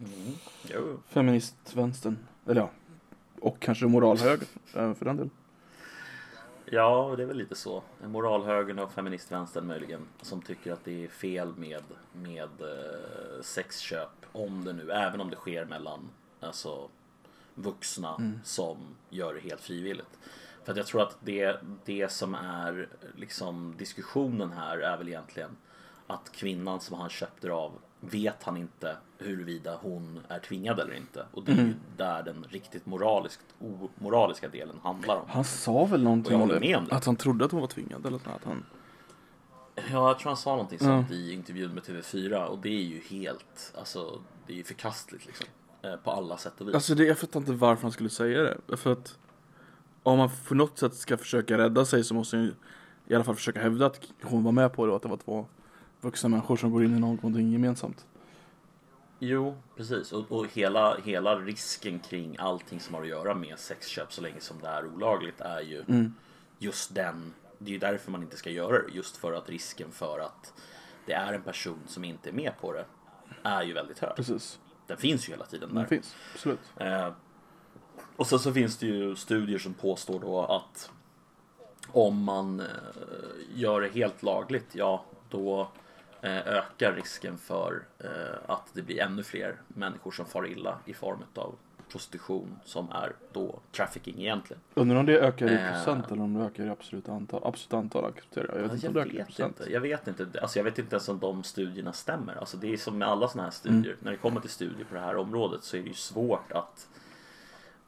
Mm. 0.01 0.35
Jo. 0.75 0.99
feministvänstern, 1.09 2.19
eller 2.47 2.61
ja, 2.61 2.71
och 3.40 3.61
kanske 3.61 3.87
moralhöger 3.87 4.47
även 4.75 4.95
för 4.95 5.04
den 5.04 5.16
delen. 5.16 5.30
Ja, 6.71 7.14
det 7.16 7.23
är 7.23 7.26
väl 7.26 7.37
lite 7.37 7.54
så. 7.54 7.83
Moralhögern 8.04 8.78
och 8.78 8.92
feministvänstern 8.92 9.66
möjligen 9.66 10.00
som 10.23 10.42
tycker 10.42 10.73
att 10.73 10.85
det 10.85 11.04
är 11.04 11.09
fel 11.09 11.52
med, 11.57 11.83
med 12.12 12.49
eh, 12.61 13.42
sexköp. 13.42 14.11
Om 14.33 14.64
det 14.64 14.72
nu, 14.72 14.90
även 14.92 15.20
om 15.20 15.31
det 15.31 15.37
sker 15.37 15.64
mellan 15.64 16.09
alltså, 16.40 16.88
vuxna 17.55 18.14
Mm. 18.18 18.40
som 18.44 18.77
gör 19.11 19.35
det 19.35 19.40
helt 19.40 19.61
frivilligt. 19.61 20.18
För 20.64 20.72
att 20.72 20.77
jag 20.79 20.87
tror 20.87 21.03
att 21.03 21.16
det, 21.20 21.57
det 21.85 22.12
som 22.12 22.35
är 22.35 22.88
liksom 23.16 23.74
diskussionen 23.79 24.53
här 24.53 24.79
är 24.79 24.96
väl 24.98 25.09
egentligen 25.09 25.57
att 26.07 26.33
kvinnan 26.33 26.81
som 26.81 26.98
han 26.98 27.09
köpte 27.09 27.53
av 27.53 27.72
vet 28.01 28.43
han 28.43 28.57
inte 28.57 28.97
huruvida 29.19 29.77
hon 29.83 30.21
är 30.29 30.39
tvingad 30.39 30.81
eller 30.81 30.95
inte. 30.95 31.27
Och 31.33 31.45
det 31.45 31.53
är 31.53 31.57
ju 31.57 31.63
Mm. 31.63 31.75
där 31.97 32.23
den 32.23 32.45
riktigt 32.49 32.87
moraliskt 32.87 33.41
omoraliska 33.99 34.49
delen 34.49 34.77
handlar 34.83 35.17
om. 35.17 35.23
Han 35.29 35.45
sa 35.45 35.85
väl 35.85 36.03
någonting 36.03 36.41
om 36.43 36.49
det, 36.49 36.77
om 36.77 36.85
det. 36.89 36.95
att 36.95 37.05
han 37.05 37.17
trodde 37.17 37.45
att 37.45 37.51
hon 37.53 37.61
var 37.61 37.69
tvingad 37.69 38.07
eller 38.07 38.17
att 38.17 38.45
han 38.45 38.65
Ja, 39.93 40.09
jag 40.09 40.19
tror 40.19 40.31
han 40.31 40.37
sa 40.37 40.51
någonting 40.51 40.79
sånt 40.79 41.11
i 41.11 41.33
intervjun 41.33 41.71
med 41.75 41.83
TV4 41.83 42.45
och 42.45 42.59
det 42.59 42.69
är 42.69 42.83
ju 42.83 43.01
helt, 43.01 43.75
alltså 43.79 44.21
det 44.47 44.53
är 44.53 44.57
ju 44.57 44.65
förkastligt 44.65 45.27
liksom. 45.27 45.47
Eh, 45.83 45.97
På 45.97 46.11
alla 46.11 46.37
sätt 46.37 46.61
och 46.61 46.69
vis. 46.69 46.75
Alltså 46.75 46.95
det, 46.95 47.05
jag 47.05 47.19
fattar 47.19 47.41
inte 47.41 47.53
varför 47.53 47.83
han 47.83 47.93
skulle 47.93 48.11
säga 48.11 48.55
det. 48.67 48.77
För 48.77 48.93
att 48.93 49.19
om 50.03 50.19
man 50.19 50.31
på 50.49 50.55
något 50.55 50.79
sätt 50.79 50.95
ska 50.95 51.17
försöka 51.17 51.59
rädda 51.59 51.85
sig 51.85 52.05
så 52.05 52.15
måste 52.15 52.37
han 52.37 52.45
ju 52.45 52.53
i 53.07 53.15
alla 53.15 53.25
fall 53.25 53.35
försöka 53.35 53.61
hävda 53.61 53.87
att 53.87 54.01
hon 54.23 54.45
var 54.45 54.53
med 54.53 54.73
på 54.73 54.87
det 54.87 54.91
och 54.93 54.97
att 54.97 55.03
det 55.03 55.09
var 55.09 55.17
två 55.17 55.47
vuxna 56.01 56.29
människor 56.29 56.57
som 56.57 56.71
går 56.73 56.85
in 56.85 56.97
i 56.97 57.01
någonting 57.01 57.53
gemensamt. 57.53 58.07
Jo, 59.19 59.57
precis. 59.77 60.13
Och, 60.13 60.33
och 60.33 60.47
hela, 60.53 60.97
hela 61.05 61.39
risken 61.39 61.99
kring 61.99 62.37
allting 62.39 62.81
som 62.81 62.95
har 62.95 63.03
att 63.03 63.09
göra 63.09 63.35
med 63.35 63.59
sexköp 63.59 64.13
så 64.13 64.23
länge 64.23 64.41
som 64.41 64.57
det 64.63 64.69
är 64.69 64.87
olagligt 64.87 65.41
är 65.41 65.61
ju 65.61 65.81
Mm. 65.89 66.15
just 66.59 66.95
den. 66.95 67.33
Det 67.59 67.71
är 67.71 67.73
ju 67.73 67.79
därför 67.79 68.11
man 68.11 68.23
inte 68.23 68.37
ska 68.37 68.51
göra 68.51 68.73
det. 68.83 68.93
Just 68.95 69.17
för 69.17 69.33
att 69.33 69.49
risken 69.49 69.91
för 69.91 70.19
att 70.19 70.53
det 71.07 71.13
är 71.13 71.33
en 71.33 71.43
person 71.43 71.79
som 71.87 72.05
inte 72.05 72.29
är 72.29 72.33
med 72.33 72.53
på 72.61 72.73
det 72.73 72.85
är 73.43 73.63
ju 73.63 73.73
väldigt 73.73 73.99
hög. 73.99 74.17
Precis. 74.17 74.61
Den 74.87 74.97
finns 74.97 75.29
ju 75.29 75.33
hela 75.33 75.45
tiden 75.47 75.69
där. 75.69 75.77
Den 75.81 75.89
finns, 75.89 76.17
absolut. 76.35 76.61
Eh, 76.77 77.09
och 78.17 78.27
sen 78.27 78.39
så 78.39 78.53
finns 78.53 78.77
det 78.79 78.87
ju 78.87 79.17
studier 79.17 79.59
som 79.59 79.75
påstår 79.75 80.21
då 80.21 80.45
att 80.45 80.91
om 81.89 82.23
man 82.25 82.61
eh, 82.61 82.67
gör 83.55 83.81
det 83.81 83.89
helt 83.89 84.23
lagligt, 84.23 84.67
ja 84.73 85.05
då 85.31 85.69
ökar 86.22 86.92
risken 86.92 87.38
för 87.38 87.83
eh, 87.98 88.09
att 88.46 88.70
det 88.72 88.83
blir 88.83 89.00
ännu 89.00 89.22
fler 89.22 89.57
människor 89.68 90.11
som 90.11 90.26
far 90.26 90.46
illa 90.46 90.78
i 90.85 90.94
form 90.94 91.18
av 91.35 91.54
prostitution 91.92 92.59
som 92.64 92.90
är 92.92 93.12
då 93.33 93.61
trafficking 93.72 94.20
egentligen. 94.20 94.61
Undrar 94.74 94.96
om 94.96 95.07
det 95.07 95.20
ökar 95.20 95.50
i 95.50 95.54
Eh. 95.54 95.72
procent 95.72 96.11
eller 96.12 96.22
om 96.22 96.35
det 96.35 96.44
ökar 96.44 96.64
i 96.64 96.68
absolut 96.68 97.09
antal. 97.09 97.42
Absolut 97.44 97.72
antal 97.74 98.04
accepterar 98.04 98.46
jag. 98.48 98.57
Jag 98.57 98.62
vet 98.62 98.72
inte 98.72 98.87
Jag 98.87 98.96
om 98.96 99.09
det 99.09 99.16
vet 99.18 99.26
procent. 99.26 99.61
inte. 99.61 99.72
Jag 99.72 99.81
vet 99.81 100.09
inte. 100.09 100.40
Alltså 100.42 100.59
jag 100.59 100.64
vet 100.64 100.78
inte 100.78 100.94
ens 100.96 101.09
om 101.09 101.18
de 101.18 101.42
studierna 101.42 101.92
stämmer. 101.92 102.35
Alltså 102.35 102.57
det 102.57 102.72
är 102.72 102.76
som 102.76 102.98
med 102.98 103.09
alla 103.09 103.28
sådana 103.28 103.44
här 103.46 103.50
studier. 103.50 103.96
När 104.00 104.11
det 104.11 104.16
kommer 104.16 104.40
till 104.40 104.50
studier 104.50 104.85
på 104.85 104.94
det 104.94 105.00
här 105.00 105.16
området 105.16 105.64
så 105.64 105.76
är 105.76 105.81
det 105.81 105.88
ju 105.88 105.94
svårt 105.94 106.52
att 106.52 106.88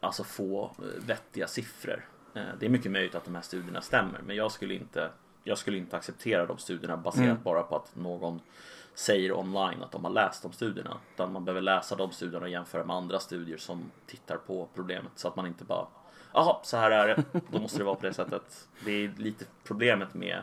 alltså 0.00 0.24
få 0.24 0.64
eh, 0.78 1.04
vettiga 1.06 1.46
siffror. 1.46 2.04
Eh, 2.34 2.42
Det 2.60 2.66
är 2.66 2.70
mycket 2.70 2.92
möjligt 2.92 3.14
att 3.14 3.24
de 3.24 3.34
här 3.34 3.42
studierna 3.42 3.80
stämmer, 3.80 4.20
men 4.26 4.36
jag 4.36 4.52
skulle 4.52 4.74
inte, 4.74 5.10
jag 5.44 5.58
skulle 5.58 5.78
inte 5.78 5.96
acceptera 5.96 6.46
de 6.46 6.58
studierna 6.58 6.96
baserat 6.96 7.24
Mm. 7.28 7.42
bara 7.42 7.62
på 7.62 7.76
att 7.76 7.96
någon 7.96 8.40
säger 8.94 9.38
online 9.38 9.82
att 9.82 9.92
de 9.92 10.04
har 10.04 10.12
läst 10.12 10.42
de 10.42 10.52
studierna. 10.52 10.96
Utan 11.14 11.32
man 11.32 11.44
behöver 11.44 11.60
läsa 11.62 11.96
de 11.96 12.10
studierna 12.12 12.44
och 12.44 12.50
jämföra 12.50 12.84
med 12.84 12.96
andra 12.96 13.20
studier 13.20 13.56
som 13.58 13.90
tittar 14.06 14.36
på 14.36 14.68
problemet 14.74 15.12
så 15.14 15.28
att 15.28 15.36
man 15.36 15.46
inte 15.46 15.64
bara 15.64 15.86
Jaha, 16.32 16.56
så 16.62 16.76
här 16.76 16.90
är 16.90 17.08
det. 17.08 17.40
Då 17.50 17.58
måste 17.58 17.78
det 17.78 17.84
vara 17.84 17.94
på 17.94 18.06
det 18.06 18.14
sättet. 18.14 18.68
Det 18.84 18.90
är 18.92 19.12
lite 19.16 19.44
problemet 19.64 20.14
med 20.14 20.42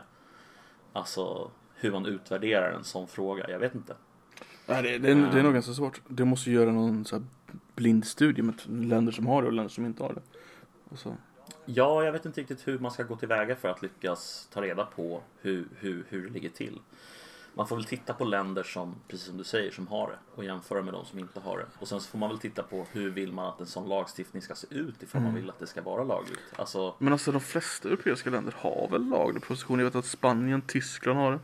alltså 0.93 1.51
hur 1.75 1.91
man 1.91 2.05
utvärderar 2.05 2.71
en 2.71 2.83
sån 2.83 3.07
fråga. 3.07 3.49
Jag 3.49 3.59
vet 3.59 3.75
inte. 3.75 3.95
Nej, 4.65 4.83
det, 4.83 4.97
det, 4.97 5.11
är, 5.11 5.15
det 5.15 5.39
är 5.39 5.43
nog 5.43 5.53
ganska 5.53 5.73
svårt. 5.73 6.01
Det 6.07 6.25
måste 6.25 6.51
göra 6.51 6.71
någon 6.71 7.05
så 7.05 7.15
här 7.15 7.25
blind 7.75 8.05
studie 8.07 8.41
med 8.41 8.55
länder 8.67 9.11
som 9.11 9.27
har 9.27 9.41
det 9.41 9.47
och 9.47 9.53
länder 9.53 9.69
som 9.69 9.85
inte 9.85 10.03
har 10.03 10.13
det. 10.13 10.21
Och 10.89 10.99
så. 10.99 11.15
Ja, 11.69 12.03
jag 12.03 12.11
vet 12.11 12.25
inte 12.25 12.41
riktigt 12.41 12.67
hur 12.67 12.79
man 12.79 12.91
ska 12.91 13.03
gå 13.03 13.15
tillväga 13.15 13.55
för 13.55 13.69
att 13.69 13.81
lyckas 13.81 14.47
ta 14.53 14.61
reda 14.61 14.85
på 14.85 15.21
hur, 15.41 15.67
hur, 15.79 16.05
hur 16.09 16.27
det 16.27 16.33
ligger 16.33 16.49
till. 16.49 16.79
Man 17.53 17.67
får 17.67 17.75
väl 17.75 17.85
titta 17.85 18.13
på 18.13 18.25
länder 18.25 18.63
som, 18.63 18.95
precis 19.07 19.27
som 19.27 19.37
du 19.37 19.43
säger, 19.43 19.71
som 19.71 19.87
har 19.87 20.07
det 20.07 20.17
och 20.35 20.43
jämföra 20.43 20.81
med 20.81 20.93
de 20.93 21.05
som 21.05 21.19
inte 21.19 21.39
har 21.39 21.57
det. 21.57 21.65
Och 21.79 21.87
sen 21.87 22.01
så 22.01 22.09
får 22.09 22.17
man 22.17 22.29
väl 22.29 22.39
titta 22.39 22.63
på 22.63 22.85
hur 22.91 23.09
vill 23.09 23.33
man 23.33 23.47
att 23.47 23.59
en 23.59 23.65
sån 23.65 23.89
lagstiftning 23.89 24.41
ska 24.41 24.55
se 24.55 24.67
ut 24.69 25.03
ifall 25.03 25.21
man 25.21 25.35
vill 25.35 25.49
att 25.49 25.59
det 25.59 25.67
ska 25.67 25.81
vara 25.81 26.03
lagligt. 26.03 26.39
Alltså, 26.55 26.95
Men 26.99 27.13
alltså 27.13 27.31
de 27.31 27.41
flesta 27.41 27.87
europeiska 27.87 28.29
länder 28.29 28.55
har 28.57 28.87
väl 28.91 29.09
laglig 29.09 29.43
prostitution. 29.43 29.79
Jag 29.79 29.85
vet 29.85 29.95
att 29.95 30.05
Spanien, 30.05 30.61
Tyskland 30.61 31.19
har 31.19 31.31
det. 31.31 31.39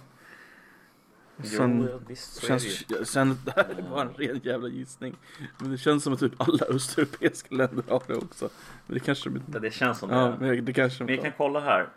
Sen, 1.44 1.88
jo, 1.92 2.00
visst 2.08 2.34
så 2.34 2.46
är 2.54 2.60
det 2.60 2.98
ju. 3.00 3.06
sen, 3.06 3.38
det 3.46 3.52
här 3.56 3.64
är 3.78 3.82
bara 3.90 4.02
en 4.02 4.14
ren 4.14 4.40
jävla 4.44 4.68
gissning. 4.68 5.16
Men 5.58 5.72
det 5.72 5.78
känns 5.78 6.04
som 6.04 6.14
att 6.14 6.20
typ 6.20 6.34
alla 6.42 6.66
östeuropeiska 6.70 7.56
länder 7.56 7.84
har 7.90 8.04
det 8.08 8.16
också. 8.16 8.50
Men 8.88 8.94
det 8.94 9.00
kanske 9.00 9.30
de 9.30 9.60
Det, 9.60 9.72
känns 9.74 10.00
som 10.00 10.10
Ja, 10.10 10.26
det. 10.26 10.38
men 10.40 10.66
det 10.66 10.74
kanske 10.74 11.04
Men 11.04 11.14
inte 11.14 11.24
kan 11.30 11.34
kolla 11.38 11.60
här. 11.60 11.90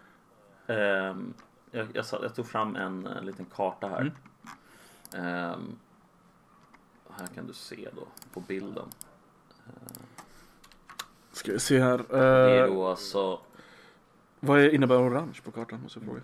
Ehm, 0.66 1.34
jag, 1.70 1.86
jag, 1.92 2.04
jag 2.22 2.34
tog 2.34 2.46
fram 2.46 2.76
en, 2.76 3.06
eh, 3.06 3.22
liten 3.22 3.44
karta 3.54 3.88
här. 3.88 4.12
Ehm, 5.14 5.76
här 7.10 7.26
kan 7.26 7.46
du 7.46 7.52
se 7.52 7.88
då 7.96 8.06
på 8.32 8.40
bilden. 8.40 8.88
Ska 11.32 11.52
vi 11.52 11.58
se 11.60 11.80
här. 11.80 12.04
Det 12.08 12.18
är 12.18 12.68
Uh, 12.68 12.74
då 12.74 12.86
alltså 12.86 13.40
vad 14.40 14.60
är- 14.60 14.74
innebär 14.74 15.00
orange 15.08 15.40
på 15.44 15.50
kartan 15.50 15.82
måste 15.82 15.98
jag 15.98 16.06
fråga. 16.06 16.20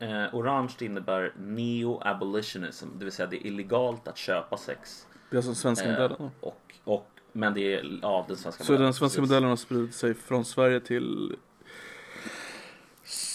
Eh, 0.00 0.34
orange 0.34 0.72
innebär 0.80 1.32
neo-abolitionism, 1.38 2.86
det 2.98 3.04
vill 3.04 3.12
säga 3.12 3.26
det 3.28 3.36
är 3.36 3.46
illegalt 3.46 4.08
att 4.08 4.16
köpa 4.16 4.56
sex. 4.56 5.06
Det 5.30 5.34
är 5.34 5.38
alltså 5.38 5.48
den 5.50 5.56
svenska 5.56 5.84
Eh, 5.86 5.92
modellen. 5.92 6.16
då. 6.40 6.46
och, 6.48 6.74
och, 6.84 7.06
men 7.32 7.54
det 7.54 7.74
är 7.74 7.98
ja, 8.02 8.24
den 8.28 8.36
svenska 8.36 8.64
Så 8.64 8.72
den 8.72 8.94
svenska 8.94 9.04
precis. 9.04 9.20
modellen 9.30 9.48
har 9.48 9.56
spridit 9.56 9.94
sig 9.94 10.14
från 10.14 10.44
Sverige 10.44 10.80
till 10.80 11.36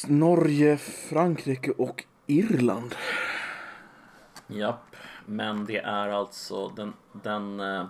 Norge, 0.08 0.78
Frankrike 0.78 1.72
och 1.72 2.04
Irland. 2.28 2.96
Japp, 4.48 4.96
men 5.26 5.66
det 5.66 5.78
är 5.78 6.10
alltså 6.10 6.70
den, 6.70 6.94
den 7.12 7.60
eh, 7.60 7.86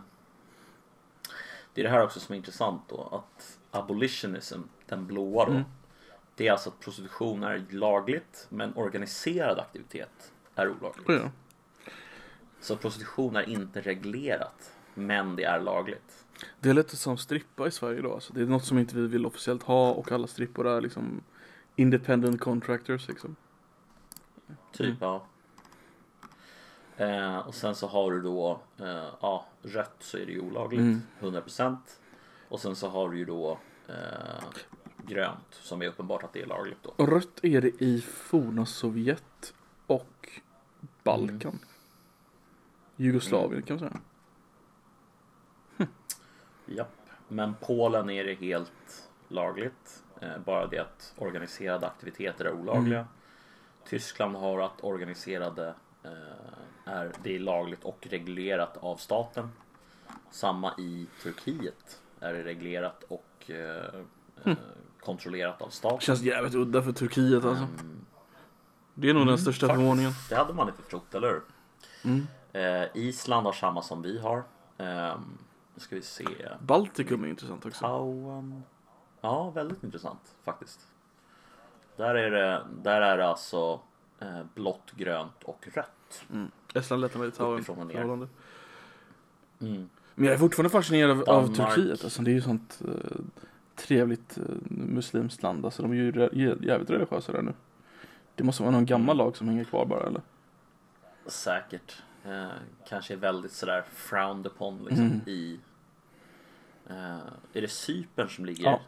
Det 1.73 1.81
är 1.81 1.83
det 1.85 1.89
här 1.91 2.03
också 2.03 2.19
som 2.19 2.33
är 2.33 2.38
intressant 2.38 2.81
då 2.89 3.09
att 3.11 3.57
abolitionism, 3.71 4.59
den 4.85 5.07
blåa 5.07 5.45
då 5.45 5.51
Mm. 5.51 5.63
Det 6.35 6.47
är 6.47 6.51
alltså 6.51 6.69
att 6.69 6.79
prostitution 6.79 7.43
är 7.43 7.65
lagligt 7.69 8.47
men 8.49 8.75
organiserad 8.75 9.59
aktivitet 9.59 10.31
är 10.55 10.69
olagligt. 10.69 11.09
Ja. 11.09 11.31
Så 12.59 12.75
prostitution 12.75 13.35
är 13.35 13.49
inte 13.49 13.81
reglerat 13.81 14.71
men 14.93 15.35
det 15.35 15.43
är 15.43 15.59
lagligt. 15.59 16.25
Det 16.59 16.69
är 16.69 16.73
lite 16.73 16.97
som 16.97 17.17
strippa 17.17 17.67
i 17.67 17.71
Sverige 17.71 17.99
idag. 17.99 18.11
Alltså. 18.11 18.33
Det 18.33 18.41
är 18.41 18.45
något 18.45 18.65
som 18.65 18.77
inte 18.79 18.95
vi 18.95 19.07
vill 19.07 19.25
officiellt 19.25 19.63
ha 19.63 19.91
och 19.91 20.11
alla 20.11 20.27
strippor 20.27 20.67
är 20.67 20.81
liksom 20.81 21.21
independent 21.75 22.41
contractors 22.41 23.07
liksom. 23.07 23.35
Typ 24.71 24.85
Mm. 24.85 24.97
ja. 24.99 25.25
Eh, 26.97 27.37
och 27.37 27.55
sen 27.55 27.75
så 27.75 27.87
har 27.87 28.11
du 28.11 28.21
då 28.21 28.61
eh, 28.79 29.07
ja, 29.21 29.45
rött 29.61 29.95
så 29.99 30.17
är 30.17 30.25
det 30.25 30.31
ju 30.31 30.41
olagligt 30.41 30.79
Mm. 30.79 31.01
100% 31.19 31.77
och 32.49 32.59
sen 32.59 32.75
så 32.75 32.89
har 32.89 33.09
du 33.09 33.17
ju 33.17 33.25
då 33.25 33.59
eh, 33.87 34.43
grönt 35.07 35.53
som 35.61 35.81
är 35.81 35.87
uppenbart 35.87 36.23
att 36.23 36.33
det 36.33 36.41
är 36.41 36.45
lagligt 36.45 36.77
då. 36.83 36.93
Och 36.95 37.07
rött 37.07 37.39
är 37.43 37.61
det 37.61 37.81
i 37.81 38.01
forna 38.01 38.65
Sovjet 38.65 39.53
och 39.87 40.29
Balkan. 41.03 41.59
Jugoslavien 42.95 43.61
kan 43.61 43.79
man 43.79 43.89
säga. 43.89 43.99
Japp. 46.65 46.91
Men 47.27 47.55
Polen 47.61 48.09
är 48.09 48.23
det 48.23 48.33
helt 48.33 49.09
lagligt. 49.27 50.03
Eh, 50.21 50.37
bara 50.45 50.67
det 50.67 50.79
att 50.79 51.13
organiserade 51.17 51.87
aktiviteter 51.87 52.45
är 52.45 52.53
olagliga. 52.53 52.99
Mm. 52.99 53.11
Tyskland 53.85 54.35
har 54.35 54.59
att 54.59 54.83
organiserade 54.83 55.73
eh, 56.03 56.93
är, 56.93 57.11
det 57.23 57.35
är 57.35 57.39
lagligt 57.39 57.83
och 57.83 58.07
reglerat 58.09 58.77
av 58.77 58.95
staten. 58.95 59.49
Samma 60.31 60.73
i 60.77 61.07
Turkiet 61.23 62.01
är 62.19 62.33
det 62.33 62.43
reglerat 62.43 63.03
och 63.03 63.51
eh, 63.51 63.95
eh, 64.45 64.57
kontrollerat 65.05 65.61
av 65.61 65.69
staten. 65.69 65.99
Känns 65.99 66.21
jävligt 66.21 66.55
udda 66.55 66.81
för 66.83 66.91
Turkiet 66.91 67.45
alltså. 67.45 67.63
Mm, 67.63 68.05
Det 68.93 69.09
är 69.09 69.13
nog 69.13 69.21
den 69.21 69.27
Mm, 69.27 69.37
största 69.37 69.67
faktiskt. 69.67 69.81
förvåningen. 69.81 70.11
det 70.29 70.35
hade 70.35 70.53
man 70.53 70.67
inte 70.69 70.81
trott, 70.81 71.15
eller 71.15 71.27
hur? 71.27 71.41
Mm. 72.03 72.27
Eh, 72.53 72.87
Island 72.97 73.45
har 73.45 73.53
samma 73.53 73.81
som 73.81 74.01
vi 74.01 74.19
har. 74.19 74.37
Eh, 74.77 75.17
nu 75.75 75.79
ska 75.79 75.95
vi 75.95 76.01
se. 76.01 76.25
Baltikum 76.61 77.23
är 77.23 77.27
intressant 77.27 77.65
också. 77.65 77.79
Taiwan. 77.85 78.63
Ja, 79.21 79.49
väldigt 79.49 79.83
intressant 79.83 80.35
faktiskt. 80.43 80.79
Där 81.97 82.15
är 82.15 82.31
det, 82.31 82.65
där 82.83 83.01
är 83.01 83.17
det 83.17 83.27
alltså 83.27 83.79
eh, 84.19 84.41
blått, 84.55 84.91
grönt 84.95 85.43
och 85.43 85.67
rött. 85.73 86.23
Mm. 86.33 86.51
Estland, 86.73 87.01
Lettland, 87.01 87.25
Litauen, 87.25 87.63
förhållande. 87.63 88.27
Mm. 89.61 89.89
Men 90.15 90.25
jag 90.25 90.33
är 90.33 90.37
fortfarande 90.39 90.69
fascinerad 90.69 91.29
av, 91.29 91.29
av. 91.29 91.47
Turkiet. 91.55 92.03
Alltså, 92.03 92.21
det 92.21 92.31
är 92.31 92.33
ju 92.33 92.41
sånt 92.41 92.81
eh, 92.87 93.17
trevligt 93.75 94.38
eh, 94.38 94.43
muslimskt 94.69 95.43
land. 95.43 95.65
Alltså, 95.65 95.81
de 95.81 95.91
är 95.91 95.95
ju 95.95 96.29
jävligt 96.61 96.89
religiösa 96.89 97.31
där 97.31 97.41
nu. 97.41 97.53
Det 98.35 98.43
måste 98.43 98.63
vara 98.63 98.71
någon 98.71 98.85
gammal 98.85 99.17
lag 99.17 99.38
som 99.38 99.47
hänger 99.47 99.63
kvar 99.63 99.85
bara 99.85 100.07
eller? 100.07 100.21
Säkert. 101.25 102.01
Eh, 102.25 102.45
kanske 102.88 103.13
är 103.13 103.17
väldigt 103.17 103.51
sådär 103.51 103.83
frowned 103.93 104.45
upon 104.45 104.83
liksom 104.85 105.05
Mm. 105.05 105.21
i... 105.25 105.59
Eh, 106.89 107.15
är 107.53 107.61
det 107.61 107.67
Cypern 107.67 108.29
som 108.29 108.45
ligger 108.45 108.63
Ja. 108.63 108.79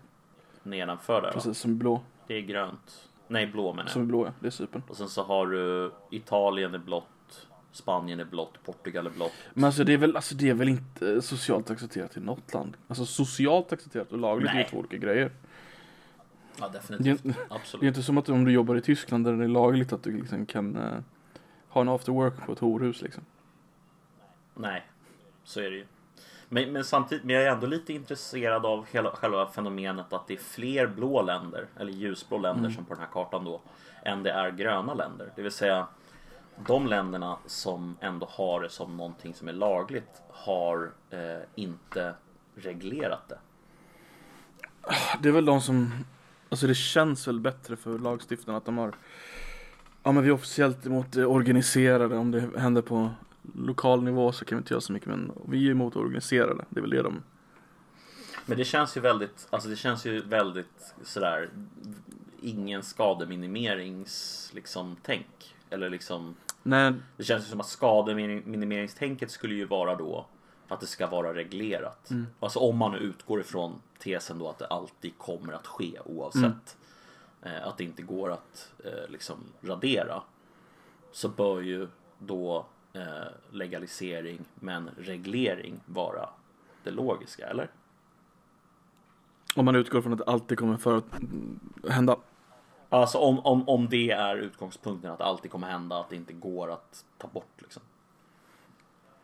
nedanför 0.63 1.21
där? 1.21 1.27
Va? 1.27 1.33
Precis, 1.33 1.57
som 1.57 1.71
är 1.71 1.75
blå. 1.75 2.01
Det 2.27 2.33
är 2.33 2.41
grönt. 2.41 3.09
Nej, 3.27 3.47
blå 3.47 3.73
menar 3.73 3.89
Som 3.89 4.01
jag. 4.01 4.05
är 4.05 4.07
blå 4.07 4.25
ja, 4.25 4.31
det 4.39 4.47
är 4.47 4.51
Cypern. 4.51 4.81
Och 4.87 4.97
sen 4.97 5.09
så 5.09 5.23
har 5.23 5.47
du 5.47 5.91
Italien 6.11 6.73
är 6.73 6.77
blått, 6.79 7.07
Spanien 7.77 8.19
är 8.19 8.25
blått, 8.25 8.63
Portugal 8.65 9.05
är 9.05 9.09
blått. 9.09 9.31
Men 9.53 9.63
alltså 9.63 9.83
det 9.83 9.93
är 9.93 9.97
väl, 9.97 10.15
alltså, 10.15 10.35
det 10.35 10.49
är 10.49 10.53
väl 10.53 10.69
inte 10.69 11.13
eh, 11.13 11.19
socialt 11.21 11.69
accepterat 11.71 12.17
i 12.17 12.19
något 12.19 12.53
land? 12.53 12.77
Alltså 12.87 13.05
socialt 13.05 13.73
accepterat 13.73 14.11
och 14.11 14.17
lagligt 14.17 14.51
är 14.51 14.63
två 14.63 14.77
olika 14.77 14.97
grejer. 14.97 15.31
Ja, 16.59 16.67
Det 16.67 16.73
definitivt. 16.73 17.25
är, 17.25 17.29
det 17.29 17.39
är 17.39 17.55
Absolut. 17.55 17.83
inte 17.83 18.03
som 18.03 18.17
att 18.17 18.29
om 18.29 18.45
du 18.45 18.51
jobbar 18.51 18.75
i 18.75 18.81
Tyskland 18.81 19.25
där 19.25 19.33
det 19.33 19.43
är 19.43 19.47
lagligt 19.47 19.93
att 19.93 20.03
du 20.03 20.11
liksom 20.11 20.45
kan 20.45 20.75
eh, 20.75 20.97
ha 21.69 21.81
en 21.81 21.89
after 21.89 22.11
work 22.11 22.45
på 22.45 22.51
ett 22.53 22.59
horhus 22.59 23.01
liksom. 23.01 23.23
Nej, 24.53 24.83
så 25.43 25.59
är 25.59 25.69
det 25.71 25.75
ju. 25.77 25.85
Men, 26.49 26.71
men 26.73 26.83
samtidigt, 26.83 27.23
men 27.23 27.35
jag 27.35 27.43
är 27.43 27.51
ändå 27.51 27.67
lite 27.67 27.93
intresserad 27.93 28.65
av 28.65 28.85
hela, 28.91 29.11
själva 29.11 29.47
fenomenet 29.47 30.13
att 30.13 30.27
det 30.27 30.33
är 30.33 30.37
fler 30.37 30.87
blå 30.87 31.21
länder, 31.21 31.65
eller 31.79 31.91
ljusblå 31.91 32.37
länder 32.37 32.59
Mm. 32.63 32.71
som 32.75 32.85
på 32.85 32.93
den 32.93 33.03
här 33.03 33.09
kartan 33.11 33.45
då, 33.45 33.61
än 34.05 34.23
det 34.23 34.31
är 34.31 34.51
gröna 34.51 34.93
länder. 34.93 35.31
Det 35.35 35.41
vill 35.41 35.51
säga, 35.51 35.87
de 36.65 36.87
länderna 36.87 37.37
som 37.45 37.97
ändå 37.99 38.27
har 38.31 38.61
det 38.61 38.69
som 38.69 38.97
någonting 38.97 39.33
som 39.33 39.47
är 39.47 39.53
lagligt 39.53 40.21
har 40.29 40.91
eh, 41.09 41.19
inte 41.55 42.13
reglerat 42.55 43.29
det. 43.29 43.39
Det 45.21 45.29
är 45.29 45.33
väl 45.33 45.45
de 45.45 45.61
som, 45.61 45.91
alltså 46.49 46.67
det 46.67 46.75
känns 46.75 47.27
väl 47.27 47.39
bättre 47.39 47.75
för 47.75 47.99
lagstiftarna 47.99 48.57
att 48.57 48.65
de 48.65 48.77
har 48.77 48.93
Ja 50.03 50.11
men 50.11 50.23
vi 50.23 50.29
är 50.29 50.33
officiellt 50.33 50.85
emot 50.85 51.11
det 51.11 51.25
organiserade, 51.25 52.17
om 52.17 52.31
det 52.31 52.59
händer 52.59 52.81
på 52.81 53.09
lokal 53.55 54.03
nivå 54.03 54.31
så 54.31 54.45
kan 54.45 54.57
vi 54.57 54.59
inte 54.59 54.73
göra 54.73 54.81
så 54.81 54.93
mycket 54.93 55.09
men 55.09 55.31
vi 55.47 55.67
är 55.67 55.71
emot 55.71 55.93
det 55.93 55.99
organiserade, 55.99 56.65
det 56.69 56.79
är 56.79 56.81
väl 56.81 56.89
det 56.89 57.01
de 57.01 57.23
Men 58.45 58.57
det 58.57 58.65
känns 58.65 58.97
ju 58.97 59.01
väldigt, 59.01 59.47
alltså 59.49 59.69
det 59.69 59.75
känns 59.75 60.05
ju 60.05 60.21
väldigt 60.21 60.95
sådär, 61.03 61.49
ingen 62.41 62.83
skademinimerings 62.83 64.49
liksom 64.53 64.95
tänk. 65.03 65.55
Eller 65.69 65.89
liksom 65.89 66.35
Nej, 66.67 66.93
Det 67.17 67.23
känns 67.23 67.45
ju 67.45 67.49
som 67.49 67.59
att 67.59 67.67
skademinimeringstänket 67.67 69.31
skulle 69.31 69.55
ju 69.55 69.65
vara 69.65 69.95
då 69.95 70.25
att 70.67 70.79
det 70.79 70.85
ska 70.85 71.07
vara 71.07 71.33
reglerat. 71.33 72.09
Mm. 72.09 72.27
Alltså 72.39 72.59
om 72.59 72.77
man 72.77 72.91
nu 72.91 72.97
utgår 72.97 73.41
ifrån 73.41 73.81
tesen 73.99 74.39
då 74.39 74.49
att 74.49 74.57
det 74.57 74.67
alltid 74.67 75.17
kommer 75.17 75.53
att 75.53 75.67
ske 75.67 75.99
oavsett. 76.05 76.77
Eh, 77.41 77.67
att 77.67 77.77
det 77.77 77.83
inte 77.83 78.01
går 78.01 78.31
att 78.31 78.73
eh, 78.85 79.11
liksom 79.11 79.37
radera. 79.61 80.21
Så 81.11 81.29
bör 81.29 81.61
ju 81.61 81.87
då 82.19 82.65
eh, 82.93 83.01
legalisering 83.51 84.39
men 84.55 84.89
reglering 84.97 85.79
vara 85.85 86.29
det 86.83 86.91
logiska, 86.91 87.47
eller? 87.47 87.69
om 89.57 89.65
man 89.65 89.75
utgår 89.75 90.01
från 90.01 90.13
att 90.13 90.19
det 90.19 90.25
alltid 90.25 90.57
kommer 90.57 90.77
för 90.77 90.97
att 90.97 91.19
mm, 91.19 91.59
hända 91.89 92.17
Alltså 92.89 93.17
om, 93.17 93.39
om, 93.39 93.69
om 93.69 93.87
det 93.89 94.11
är 94.11 94.35
utgångspunkten 94.35 95.11
att 95.11 95.21
alltid 95.21 95.51
kommer 95.51 95.67
hända, 95.67 95.99
att 95.99 96.09
det 96.09 96.15
inte 96.15 96.33
går 96.33 96.71
att 96.71 97.05
ta 97.17 97.27
bort 97.27 97.53
liksom. 97.57 97.81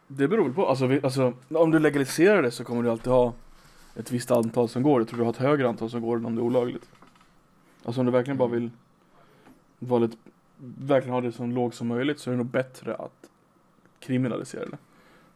Det 0.08 0.28
beror 0.28 0.54
på, 0.54 0.68
alltså, 0.68 0.86
vi, 0.86 1.00
alltså 1.04 1.34
om 1.50 1.72
du 1.72 1.80
legaliserar 1.80 2.42
det 2.42 2.52
så 2.52 2.64
kommer 2.64 2.84
du 2.84 2.92
alltid 2.92 3.14
ha 3.14 3.34
ett 3.96 4.12
visst 4.12 4.32
antal 4.32 4.70
som 4.70 4.84
går. 4.84 5.02
Jag 5.02 5.08
tror 5.08 5.18
du 5.18 5.24
har 5.24 5.32
ett 5.32 5.38
högre 5.38 5.70
antal 5.70 5.90
som 5.90 6.02
går 6.02 6.18
än 6.18 6.26
om 6.26 6.36
det 6.36 6.42
är 6.42 6.44
olagligt. 6.44 6.90
Alltså 7.86 8.02
om 8.02 8.06
du 8.06 8.12
verkligen 8.12 8.38
bara 8.38 8.50
vill 8.50 8.70
vara 9.80 10.00
lite, 10.00 10.18
verkligen 10.78 11.14
ha 11.14 11.22
det 11.22 11.32
så 11.32 11.46
lågt 11.46 11.76
som 11.76 11.88
möjligt 11.88 12.20
så 12.20 12.30
är 12.30 12.32
det 12.32 12.38
nog 12.38 12.46
bättre 12.46 12.96
att 12.96 13.30
kriminalisera 14.00 14.66
det. 14.66 14.78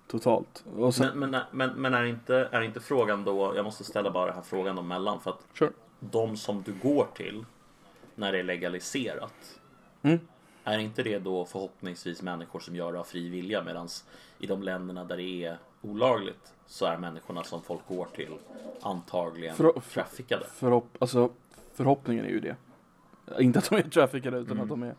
Totalt. 0.08 0.64
Sen, 0.94 1.20
Men, 1.20 1.30
men, 1.30 1.42
men, 1.52 1.70
men 1.70 1.94
är, 1.94 2.04
inte, 2.04 2.50
är 2.52 2.62
inte 2.62 2.80
frågan 2.80 3.24
då, 3.24 3.54
jag 3.56 3.66
måste 3.66 3.84
ställa 3.84 4.12
bara 4.12 4.26
den 4.26 4.36
här 4.36 4.42
frågan 4.42 4.76
då 4.76 4.82
mellan 4.82 5.20
för 5.20 5.32
att 5.32 5.44
Sure. 5.54 5.72
de 6.00 6.38
som 6.38 6.62
du 6.62 6.74
går 6.74 7.08
till 7.16 7.46
när 8.18 8.32
det 8.32 8.40
är 8.40 8.44
legaliserat 8.44 9.60
Mm. 10.02 10.20
är 10.64 10.78
inte 10.78 11.04
det 11.04 11.20
då 11.20 11.46
förhoppningsvis 11.46 12.22
människor 12.22 12.60
som 12.60 12.76
gör 12.76 12.94
det 12.94 13.00
av 13.00 13.04
fri 13.04 13.30
vilja 13.30 13.64
medan 13.64 13.88
i 14.40 14.48
de 14.48 14.64
länderna 14.64 15.04
där 15.04 15.18
det 15.18 15.44
är 15.44 15.58
olagligt 15.82 16.54
så 16.66 16.86
är 16.86 16.98
människorna 16.98 17.44
som 17.44 17.62
folk 17.62 17.88
går 17.88 18.06
till 18.16 18.34
antagligen 18.82 19.56
För- 19.56 19.80
traffickade. 19.94 20.46
förhopp, 20.54 20.98
alltså, 21.00 21.30
förhoppningen 21.74 22.26
är 22.26 22.30
ju 22.30 22.40
det. 22.40 22.56
Inte 23.40 23.60
att 23.60 23.70
de 23.70 23.76
är 23.76 23.82
traffickade 23.82 24.38
utan 24.38 24.52
Mm. 24.52 24.64
att 24.64 24.70
de 24.70 24.84
är 24.84 24.96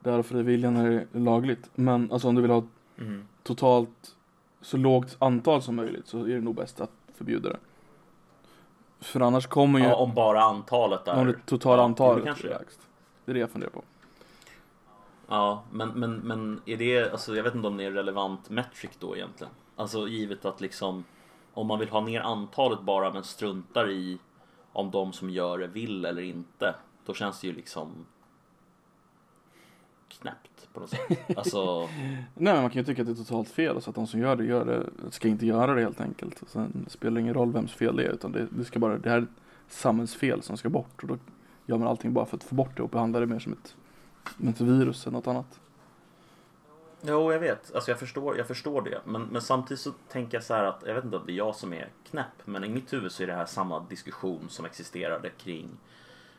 där 0.00 0.12
av 0.18 0.22
fri 0.22 0.42
vilja 0.42 0.70
när 0.70 0.90
det 0.90 1.06
är 1.12 1.20
lagligt. 1.20 1.70
Men 1.74 2.12
alltså 2.12 2.28
om 2.28 2.34
du 2.34 2.42
vill 2.42 2.50
ha 2.50 2.62
Mm. 2.98 3.28
totalt 3.42 4.16
så 4.60 4.76
lågt 4.76 5.16
antal 5.18 5.62
som 5.62 5.76
möjligt 5.76 6.06
så 6.06 6.20
är 6.24 6.28
det 6.34 6.40
nog 6.40 6.54
bäst 6.54 6.80
att 6.80 6.90
förbjuda 7.14 7.48
det. 7.48 7.58
För 9.00 9.20
annars 9.20 9.46
kommer 9.46 9.78
ju, 9.78 9.84
Ja, 9.84 9.94
om 9.94 10.14
bara 10.14 10.42
antalet 10.42 11.08
är... 11.08 11.20
om 11.20 11.26
det 11.26 11.34
totala 11.46 11.82
Ja, 11.82 11.84
antalet 11.84 12.22
det 12.24 12.26
kanske 12.26 12.46
är 12.46 12.50
det. 12.52 12.58
lägst. 12.58 12.80
Det 13.24 13.32
är 13.32 13.34
det 13.34 13.40
jag 13.40 13.50
funderar 13.50 13.70
på. 13.70 13.82
Ja, 15.28 15.62
men, 15.70 15.88
men, 15.88 16.14
men 16.16 16.60
är 16.66 16.76
det, 16.76 17.12
alltså 17.12 17.36
jag 17.36 17.42
vet 17.44 17.54
inte 17.54 17.68
om 17.68 17.76
det 17.76 17.84
är 17.84 17.90
relevant 17.90 18.50
metric 18.50 18.90
då 18.98 19.16
egentligen. 19.16 19.52
Alltså 19.76 20.08
givet 20.08 20.44
att 20.44 20.60
liksom 20.60 21.04
om 21.54 21.66
man 21.66 21.78
vill 21.78 21.88
ha 21.88 22.00
ner 22.00 22.20
antalet 22.20 22.80
bara 22.80 23.12
men 23.12 23.24
struntar 23.24 23.90
i 23.90 24.18
om 24.72 24.90
de 24.90 25.12
som 25.12 25.30
gör 25.30 25.58
det 25.58 25.66
vill 25.66 26.04
eller 26.04 26.22
inte. 26.22 26.74
Då 27.06 27.14
känns 27.14 27.40
det 27.40 27.46
ju 27.46 27.52
liksom 27.52 28.06
knäppt 30.08 30.57
på 30.78 30.82
något 30.82 30.90
sätt. 30.90 31.38
Alltså, 31.38 31.88
Nej 32.34 32.54
men 32.54 32.62
man 32.62 32.70
kan 32.70 32.80
ju 32.80 32.84
tycka 32.84 33.02
att 33.02 33.08
det 33.08 33.12
är 33.12 33.24
totalt 33.24 33.48
fel 33.48 33.82
så 33.82 33.90
att 33.90 33.96
de 33.96 34.06
som 34.06 34.20
gör 34.20 34.36
det 34.36 34.44
gör 34.44 34.64
det, 34.64 35.10
ska 35.10 35.28
inte 35.28 35.46
göra 35.46 35.74
det 35.74 35.80
helt 35.80 36.00
enkelt. 36.00 36.42
Och 36.42 36.48
sen 36.48 36.86
spelar 36.88 37.14
det 37.14 37.20
ingen 37.20 37.34
roll 37.34 37.52
vems 37.52 37.72
fel 37.72 37.96
det 37.96 38.04
är 38.04 38.10
utan 38.10 38.32
det, 38.32 38.46
det 38.50 38.64
ska 38.64 38.78
bara, 38.78 38.98
det 38.98 39.10
här 39.10 39.18
är 39.18 39.22
ett 39.22 39.28
samhällsfel 39.68 40.42
som 40.42 40.56
ska 40.56 40.68
bort 40.68 41.02
och 41.02 41.08
då 41.08 41.18
gör 41.66 41.78
man 41.78 41.88
allting 41.88 42.12
bara 42.12 42.26
för 42.26 42.36
att 42.36 42.44
få 42.44 42.54
bort 42.54 42.76
det 42.76 42.82
och 42.82 42.88
behandla 42.88 43.20
det 43.20 43.26
mer 43.26 43.38
som 43.38 43.52
ett, 43.52 43.76
ett 44.48 44.60
virus 44.60 45.06
eller 45.06 45.16
något 45.16 45.26
annat. 45.26 45.60
jo 47.02 47.32
jag 47.32 47.40
vet, 47.40 47.74
alltså 47.74 47.90
jag 47.90 47.98
förstår, 47.98 48.36
jag 48.36 48.46
förstår 48.46 48.82
det. 48.82 49.00
Men, 49.04 49.22
men 49.22 49.42
samtidigt 49.42 49.80
så 49.80 49.92
tänker 50.08 50.36
jag 50.36 50.44
så 50.44 50.54
här 50.54 50.64
att, 50.64 50.82
jag 50.86 50.94
vet 50.94 51.04
inte 51.04 51.16
om 51.16 51.22
det 51.26 51.32
är 51.32 51.36
jag 51.36 51.54
som 51.54 51.72
är 51.72 51.88
knäpp, 52.10 52.26
men 52.44 52.64
i 52.64 52.68
mitt 52.68 52.92
huvud 52.92 53.12
så 53.12 53.22
är 53.22 53.26
det 53.26 53.34
här 53.34 53.46
samma 53.46 53.80
diskussion 53.88 54.46
som 54.48 54.64
existerade 54.64 55.30
kring, 55.30 55.68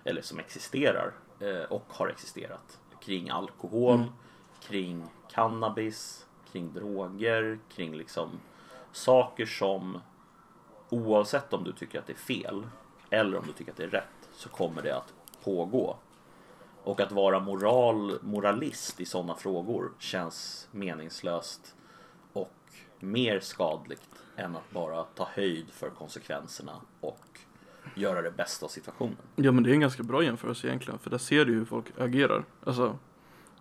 eller 0.04 0.22
som 0.22 0.40
existerar 0.40 1.12
eh, 1.40 1.72
och 1.72 1.86
har 1.88 2.08
existerat 2.08 2.78
kring 3.02 3.30
alkohol, 3.30 3.96
Mm 3.96 4.10
kring 4.70 5.04
cannabis, 5.32 6.28
kring 6.52 6.74
droger, 6.74 7.60
kring 7.76 7.96
liksom 7.96 8.30
saker 8.92 9.46
som 9.46 10.00
oavsett 10.90 11.54
om 11.54 11.64
du 11.64 11.74
tycker 11.74 12.00
att 12.00 12.08
det 12.08 12.14
är 12.14 12.18
fel 12.18 12.68
eller 13.10 13.38
om 13.38 13.44
du 13.48 13.54
tycker 13.54 13.72
att 13.72 13.78
det 13.78 13.84
är 13.84 13.88
rätt 13.88 14.30
så 14.34 14.50
kommer 14.50 14.82
det 14.82 14.98
att 14.98 15.14
pågå. 15.44 15.96
Och 16.84 17.02
att 17.02 17.12
vara 17.12 17.40
moral, 17.40 18.20
moralist 18.22 19.00
i 19.00 19.06
sådana 19.06 19.36
frågor 19.36 19.92
känns 20.00 20.68
meningslöst 20.72 21.76
och 22.34 22.54
mer 23.00 23.40
skadligt 23.40 24.10
än 24.36 24.56
att 24.56 24.72
bara 24.72 25.04
ta 25.04 25.28
höjd 25.34 25.70
för 25.70 25.90
konsekvenserna 25.90 26.82
och 27.02 27.40
göra 27.96 28.22
det 28.22 28.32
bästa 28.32 28.66
av 28.66 28.70
situationen. 28.70 29.18
Ja 29.36 29.52
men 29.52 29.64
det 29.64 29.70
är 29.70 29.74
en 29.74 29.80
ganska 29.80 30.04
bra 30.04 30.24
jämförelse 30.24 30.68
egentligen 30.68 31.00
för 31.00 31.10
där 31.10 31.18
ser 31.18 31.46
du 31.46 31.54
hur 31.54 31.66
folk 31.66 31.86
agerar. 31.98 32.46
Alltså, 32.64 32.98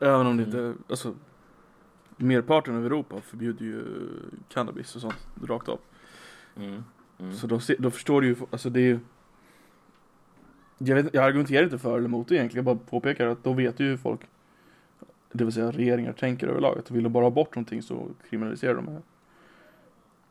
även 0.01 0.27
om 0.27 0.37
det 0.37 0.43
inte, 0.43 0.75
alltså 0.89 1.15
merparten 2.17 2.77
av 2.77 2.87
Europa 2.87 3.21
förbjuder 3.21 3.65
ju 3.65 3.85
cannabis 4.49 4.95
och 4.97 5.01
sånt 5.01 5.27
rakt 5.43 5.69
av. 5.69 5.79
Mm. 6.57 6.85
Mm. 7.21 7.35
Så 7.35 7.47
då, 7.47 7.61
då 7.79 7.91
förstår 7.91 8.21
du 8.21 8.27
ju, 8.29 8.37
alltså 8.51 8.71
det 8.71 8.81
är 8.81 8.85
ju 8.87 8.99
jag, 10.79 10.95
vet, 10.97 11.15
jag 11.15 11.25
argumenterar 11.25 11.65
inte 11.65 11.79
för 11.79 11.97
eller 11.97 12.09
emot 12.09 12.29
det 12.29 12.35
egentligen, 12.35 12.67
jag 12.67 12.77
bara 12.77 12.87
påpekar 12.91 13.27
att 13.27 13.45
då 13.45 13.53
vet 13.53 13.81
ju 13.81 13.97
folk 13.97 14.21
Det 15.33 15.45
vill 15.45 15.53
säga 15.53 15.71
regeringar 15.71 16.13
tänker 16.13 16.47
överlag, 16.49 16.79
att 16.79 16.91
vill 16.91 17.03
de 17.03 17.13
bara 17.13 17.25
ha 17.25 17.31
bort 17.31 17.55
någonting 17.55 17.83
så 17.83 18.09
kriminaliserar 18.31 18.75
de 18.75 18.87
det. 18.87 19.03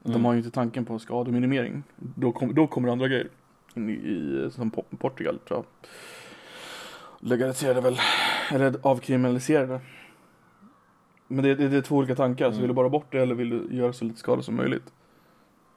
De 0.04 0.12
Mm. 0.12 0.26
har 0.26 0.34
ju 0.34 0.38
inte 0.38 0.52
tanken 0.52 0.86
på 0.86 1.00
skademinimering. 1.00 1.84
Då, 1.96 2.32
kom, 2.32 2.54
då 2.56 2.68
kommer 2.68 2.90
andra 2.90 3.08
grejer. 3.08 3.30
In 3.74 3.90
i, 3.90 3.94
i, 3.94 4.50
som 4.52 4.72
Po- 4.72 4.98
Portugal 4.98 5.40
tror 5.48 5.58
jag. 5.58 5.66
Legaliserade 7.30 7.82
väl, 7.82 7.98
eller 8.52 8.74
avkriminaliserade. 8.82 9.80
Men 11.28 11.44
det, 11.44 11.56
det, 11.56 11.68
det 11.70 11.78
är 11.78 11.82
två 11.82 11.96
olika 11.96 12.16
tankar, 12.16 12.46
så 12.46 12.50
Mm. 12.52 12.62
vill 12.62 12.68
du 12.68 12.74
bara 12.74 12.86
ha 12.86 12.90
bort 12.90 13.12
det 13.12 13.20
eller 13.22 13.36
vill 13.36 13.50
du 13.50 13.76
göra 13.76 13.94
så 13.94 14.06
lite 14.06 14.20
skada 14.20 14.42
som 14.42 14.56
möjligt? 14.56 14.94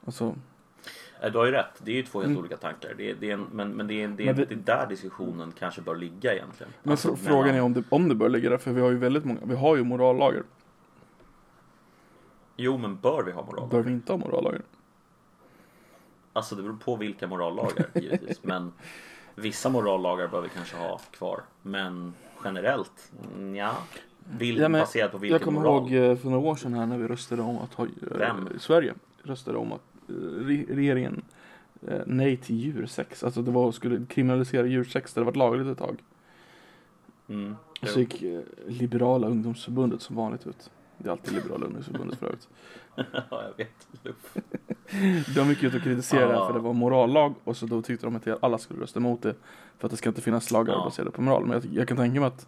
Alltså, 0.05 0.35
Eh, 1.23 1.31
Du 1.31 1.37
har 1.37 1.45
ju 1.45 1.51
rätt, 1.51 1.81
det 1.83 1.91
är 1.91 1.95
ju 1.95 2.03
två 2.03 2.19
helt 2.19 2.27
Mm. 2.29 2.39
olika 2.39 2.57
tankar. 2.57 2.93
Det 2.97 3.09
är, 3.11 3.15
det 3.19 3.29
är 3.29 3.33
en, 3.33 3.47
men 3.51 3.69
men 3.71 3.87
det, 3.87 3.93
är, 4.03 4.07
det, 4.07 4.23
är, 4.23 4.25
Men 4.25 4.35
det- 4.35 4.45
det 4.45 4.53
är 4.55 4.77
där 4.77 4.87
diskussionen 4.89 5.51
kanske 5.59 5.81
bör 5.81 5.95
ligga 5.95 6.33
egentligen. 6.33 6.73
men 6.83 6.91
Alltså, 6.91 7.09
fr- 7.13 7.15
frågan 7.15 7.55
är 7.55 7.61
om 7.61 7.73
det, 7.73 7.83
om 7.89 8.09
det 8.09 8.15
bör 8.15 8.29
ligga 8.29 8.49
där, 8.49 8.57
för 8.57 8.71
vi 8.71 8.81
har 8.81 8.89
ju 8.91 8.97
väldigt 8.97 9.25
många, 9.25 9.39
vi 9.43 9.55
har 9.55 9.75
ju 9.75 9.83
morallagar. 9.83 10.43
Jo, 12.57 12.77
men 12.77 12.99
bör 12.99 13.23
vi 13.23 13.31
ha 13.31 13.41
morallagar? 13.45 13.69
Bör 13.71 13.81
vi 13.81 13.91
inte 13.91 14.13
ha 14.13 14.17
morallagar? 14.17 14.61
Alltså 16.33 16.55
det 16.55 16.61
beror 16.63 16.75
på 16.77 16.95
vilka 16.95 17.27
morallagar 17.27 17.85
givetvis. 17.95 18.39
Men 18.43 18.73
vissa 19.35 19.69
morallagar 19.69 20.27
bör 20.27 20.41
vi 20.41 20.49
kanske 20.49 20.77
ha 20.77 20.97
kvar. 21.11 21.41
Men 21.61 22.13
generellt, 22.43 23.11
ja. 23.55 23.77
Vill, 24.37 24.57
Ja, 24.57 24.69
men 24.69 24.81
baserat 24.81 25.11
på 25.11 25.17
vilken 25.17 25.33
Jag 25.35 25.41
kommer 25.41 25.59
moral. 25.59 25.93
ihåg 25.93 26.11
eh, 26.11 26.15
för 26.17 26.29
några 26.29 26.49
år 26.49 26.55
sedan 26.55 26.73
här 26.73 26.85
när 26.85 26.97
vi 26.97 27.07
röstade 27.07 27.41
om 27.41 27.57
att 27.57 27.73
ha, 27.73 27.85
eh, 27.85 27.89
Vem? 28.01 28.49
Sverige 28.59 28.93
röstade 29.23 29.57
om 29.57 29.71
att 29.71 29.81
eh, 30.09 30.13
re- 30.13 30.75
regeringen 30.75 31.21
nej 32.05 32.37
till 32.37 32.55
djursex. 32.55 33.23
Alltså 33.23 33.41
det 33.41 33.51
var, 33.51 33.71
skulle 33.71 34.05
kriminalisera 34.05 34.67
djursex 34.67 35.13
där 35.13 35.21
det 35.21 35.25
varit 35.25 35.35
lagligt 35.35 35.67
ett 35.67 35.77
tag. 35.77 35.97
Mm, 37.29 37.55
Och 37.81 37.87
så 37.87 37.99
gick 37.99 38.21
eh, 38.23 38.41
Liberala 38.67 39.27
ungdomsförbundet 39.27 40.01
som 40.01 40.15
vanligt 40.15 40.47
ut. 40.47 40.69
Det 40.97 41.07
är 41.07 41.11
alltid 41.11 41.33
Liberala 41.33 41.65
ungdomsförbundet 41.65 42.19
för 42.19 42.25
övrigt. 42.25 42.47
ja, 42.95 43.43
jag 43.47 43.57
vet. 43.57 43.87
De 45.35 45.49
gick 45.49 45.63
ut 45.63 45.75
och 45.75 45.81
kritiserade 45.81 46.33
Ja. 46.33 46.47
för 46.47 46.53
det 46.53 46.59
var 46.59 46.73
morallag 46.73 47.33
och 47.43 47.57
så 47.57 47.65
då 47.65 47.81
tyckte 47.81 48.05
de 48.05 48.15
att 48.15 48.43
alla 48.43 48.57
skulle 48.57 48.81
rösta 48.81 48.99
emot 48.99 49.21
det. 49.21 49.35
För 49.77 49.87
att 49.87 49.91
det 49.91 49.97
ska 49.97 50.09
inte 50.09 50.21
finnas 50.21 50.51
lagar 50.51 50.73
Ja. 50.73 50.83
baserade 50.83 51.11
på 51.11 51.21
moral. 51.21 51.45
Men 51.45 51.51
jag, 51.51 51.65
jag 51.73 51.87
kan 51.87 51.97
tänka 51.97 52.19
mig 52.19 52.27
att 52.27 52.47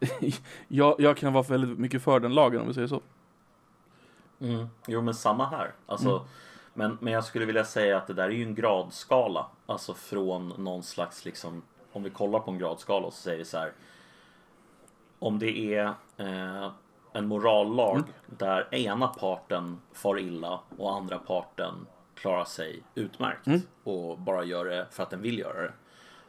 jag, 0.68 0.96
jag 1.00 1.16
kan 1.16 1.32
vara 1.32 1.42
väldigt 1.42 1.78
mycket 1.78 2.02
för 2.02 2.20
den 2.20 2.34
lagen 2.34 2.60
om 2.60 2.68
vi 2.68 2.74
säger 2.74 2.88
så. 2.88 3.00
Mm. 4.40 4.66
Jo, 4.86 5.02
men 5.02 5.14
samma 5.14 5.46
här. 5.46 5.72
Alltså, 5.86 6.08
Mm. 6.10 6.22
men, 6.74 6.98
men 7.00 7.12
jag 7.12 7.24
skulle 7.24 7.44
vilja 7.44 7.64
säga 7.64 7.96
att 7.96 8.06
det 8.06 8.14
där 8.14 8.24
är 8.24 8.30
ju 8.30 8.42
en 8.42 8.54
gradskala. 8.54 9.46
Alltså 9.66 9.94
från 9.94 10.48
någon 10.58 10.82
slags 10.82 11.24
liksom, 11.24 11.62
om 11.92 12.02
vi 12.02 12.10
kollar 12.10 12.38
på 12.40 12.50
en 12.50 12.58
gradskala 12.58 13.10
så 13.10 13.16
säger 13.16 13.38
vi 13.38 13.44
så 13.44 13.58
här. 13.58 13.72
Om 15.18 15.38
det 15.38 15.74
är 15.74 15.84
eh, 16.16 16.70
en 17.12 17.26
morallag 17.28 17.96
Mm. 17.96 18.08
där 18.26 18.74
ena 18.74 19.08
parten 19.08 19.78
far 19.92 20.18
illa 20.18 20.60
och 20.78 20.94
andra 20.96 21.18
parten 21.18 21.74
klarar 22.14 22.44
sig 22.44 22.82
utmärkt 22.94 23.46
Mm. 23.46 23.60
och 23.84 24.18
bara 24.18 24.44
gör 24.44 24.64
det 24.64 24.86
för 24.90 25.02
att 25.02 25.10
den 25.10 25.22
vill 25.22 25.38
göra 25.38 25.62
det. 25.62 25.72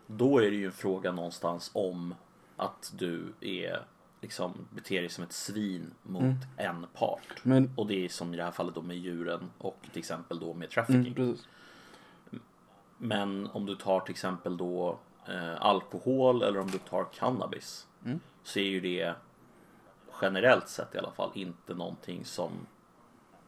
Då 0.08 0.38
är 0.40 0.52
det 0.52 0.58
ju 0.58 0.66
en 0.66 0.72
fråga 0.72 1.12
någonstans 1.12 1.72
om 1.74 2.16
att 2.58 2.94
du 2.98 3.34
är 3.42 3.80
liksom 4.22 4.54
beter 4.70 5.00
dig 5.02 5.10
som 5.10 5.24
ett 5.24 5.32
svin 5.34 5.94
mot 6.04 6.22
Mm. 6.22 6.38
en 6.58 6.86
part. 6.94 7.22
Men, 7.44 7.72
Och 7.78 7.88
det 7.88 8.06
är 8.06 8.10
som 8.10 8.34
i 8.34 8.38
det 8.38 8.44
här 8.44 8.52
fallet 8.52 8.76
då 8.76 8.82
med 8.82 8.98
djuren 8.98 9.50
och 9.58 9.78
till 9.92 10.00
exempel 10.00 10.40
då 10.40 10.54
med 10.54 10.70
trafficking. 10.70 11.14
mm. 11.18 11.38
Men 12.98 13.48
om 13.54 13.66
du 13.66 13.76
tar 13.76 14.00
till 14.00 14.12
exempel 14.12 14.58
då 14.58 14.98
eh, 15.28 15.62
alkohol 15.62 16.42
eller 16.44 16.60
om 16.60 16.72
du 16.72 16.78
tar 16.78 17.04
cannabis 17.14 17.88
Mm. 18.06 18.20
så 18.44 18.60
är 18.60 18.64
ju 18.64 18.80
det 18.82 19.14
generellt 20.24 20.70
sett 20.70 20.96
i 20.96 20.98
alla 20.98 21.12
fall 21.12 21.32
inte 21.34 21.74
någonting 21.74 22.26
som 22.26 22.52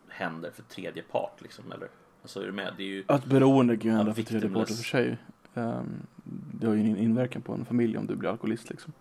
händer 0.07 0.51
för 0.51 0.63
tredje 0.63 1.03
part 1.03 1.41
liksom. 1.41 1.71
Eller, 1.71 1.87
alltså 2.21 2.41
är 2.41 2.45
du 2.45 2.51
med? 2.51 2.73
Det 2.77 2.83
är 2.83 2.87
ju 2.87 3.03
Att 3.07 3.25
beroende 3.25 3.77
kan 3.77 3.91
ju 3.91 3.97
hända 3.97 4.13
för 4.13 4.23
tredje 4.23 4.49
part 4.49 4.69
i 4.69 4.73
och 4.73 4.77
för 4.77 4.83
sig. 4.83 5.17
Um, 5.53 6.07
det 6.23 6.67
har 6.67 6.73
ju 6.73 6.79
en 6.79 6.97
inverkan 6.97 7.41
på 7.41 7.53
en 7.53 7.65
familj 7.65 7.97
om 7.97 8.07
du 8.07 8.15
blir 8.15 8.29
alkoholist 8.29 8.69
liksom. 8.69 8.93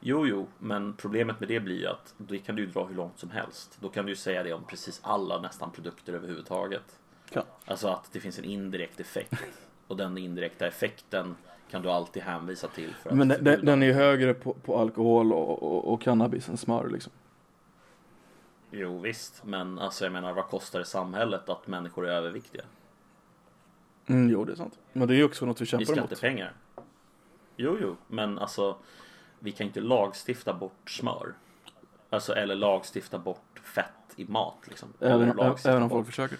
Jo, 0.00 0.26
jo, 0.26 0.46
men 0.58 0.94
problemet 0.94 1.40
med 1.40 1.48
det 1.48 1.60
blir 1.60 1.80
ju 1.80 1.86
att 1.86 2.14
det 2.16 2.38
kan 2.38 2.56
du 2.56 2.62
ju 2.62 2.70
dra 2.70 2.86
hur 2.86 2.94
långt 2.94 3.18
som 3.18 3.30
helst. 3.30 3.78
Då 3.80 3.88
kan 3.88 4.06
du 4.06 4.12
ju 4.12 4.16
säga 4.16 4.42
det 4.42 4.52
om 4.52 4.64
precis 4.64 5.00
alla 5.02 5.40
nästan 5.40 5.70
produkter 5.70 6.12
överhuvudtaget. 6.12 6.98
Ja. 7.32 7.44
Alltså 7.64 7.88
att 7.88 8.12
det 8.12 8.20
finns 8.20 8.38
en 8.38 8.44
indirekt 8.44 9.00
effekt. 9.00 9.44
Och 9.86 9.96
den 9.96 10.18
indirekta 10.18 10.66
effekten 10.66 11.34
kan 11.70 11.82
du 11.82 11.90
alltid 11.90 12.22
hänvisa 12.22 12.68
till. 12.68 12.94
För 12.94 13.10
att 13.10 13.16
Men 13.16 13.28
den, 13.28 13.44
den, 13.44 13.54
förbjuda. 13.54 13.70
den 13.72 13.82
är 13.82 13.86
ju 13.86 13.92
högre 13.92 14.34
på, 14.34 14.54
på 14.54 14.78
alkohol 14.78 15.32
och, 15.32 15.62
och, 15.62 15.92
och 15.92 16.00
cannabis 16.02 16.48
än 16.48 16.56
smör 16.56 16.88
liksom. 16.88 17.12
Jo 18.70 18.98
visst, 19.00 19.44
men 19.44 19.78
alltså 19.78 20.04
jag 20.04 20.12
menar 20.12 20.32
vad 20.32 20.46
kostar 20.46 20.78
det 20.78 20.84
samhället 20.84 21.48
att 21.48 21.66
människor 21.66 22.06
är 22.08 22.12
överviktiga? 22.12 22.62
Mm, 24.06 24.30
jo, 24.30 24.44
det 24.44 24.52
är 24.52 24.56
sant. 24.56 24.78
Men 24.92 25.08
det 25.08 25.14
är 25.14 25.16
ju 25.16 25.24
också 25.24 25.46
något 25.46 25.60
vi 25.60 25.66
kämpar 25.66 25.84
emot. 25.92 26.06
skattepengar. 26.10 26.52
Jo, 27.56 27.76
jo, 27.82 27.96
men 28.06 28.38
alltså 28.38 28.76
vi 29.38 29.52
kan 29.52 29.66
inte 29.66 29.80
lagstifta 29.80 30.54
bort 30.54 30.90
smör. 30.90 31.34
Alltså 32.10 32.34
eller 32.34 32.54
lagstifta 32.54 33.18
bort 33.18 33.60
fett 33.62 33.84
i 34.16 34.24
mat 34.24 34.56
liksom. 34.64 34.88
Även, 35.00 35.14
även 35.64 35.82
om 35.82 35.88
bort- 35.88 35.90
folk 35.90 36.06
försöker. 36.06 36.38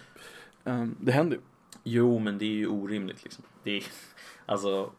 Um, 0.63 0.95
det 0.99 1.11
händer 1.11 1.35
ju. 1.37 1.41
Jo, 1.83 2.19
men 2.19 2.37
det 2.37 2.45
är 2.45 2.49
ju 2.49 2.67
orimligt 2.67 3.23
liksom. 3.23 3.43
Det 3.63 3.71
är, 3.77 3.83
alltså, 4.45 4.91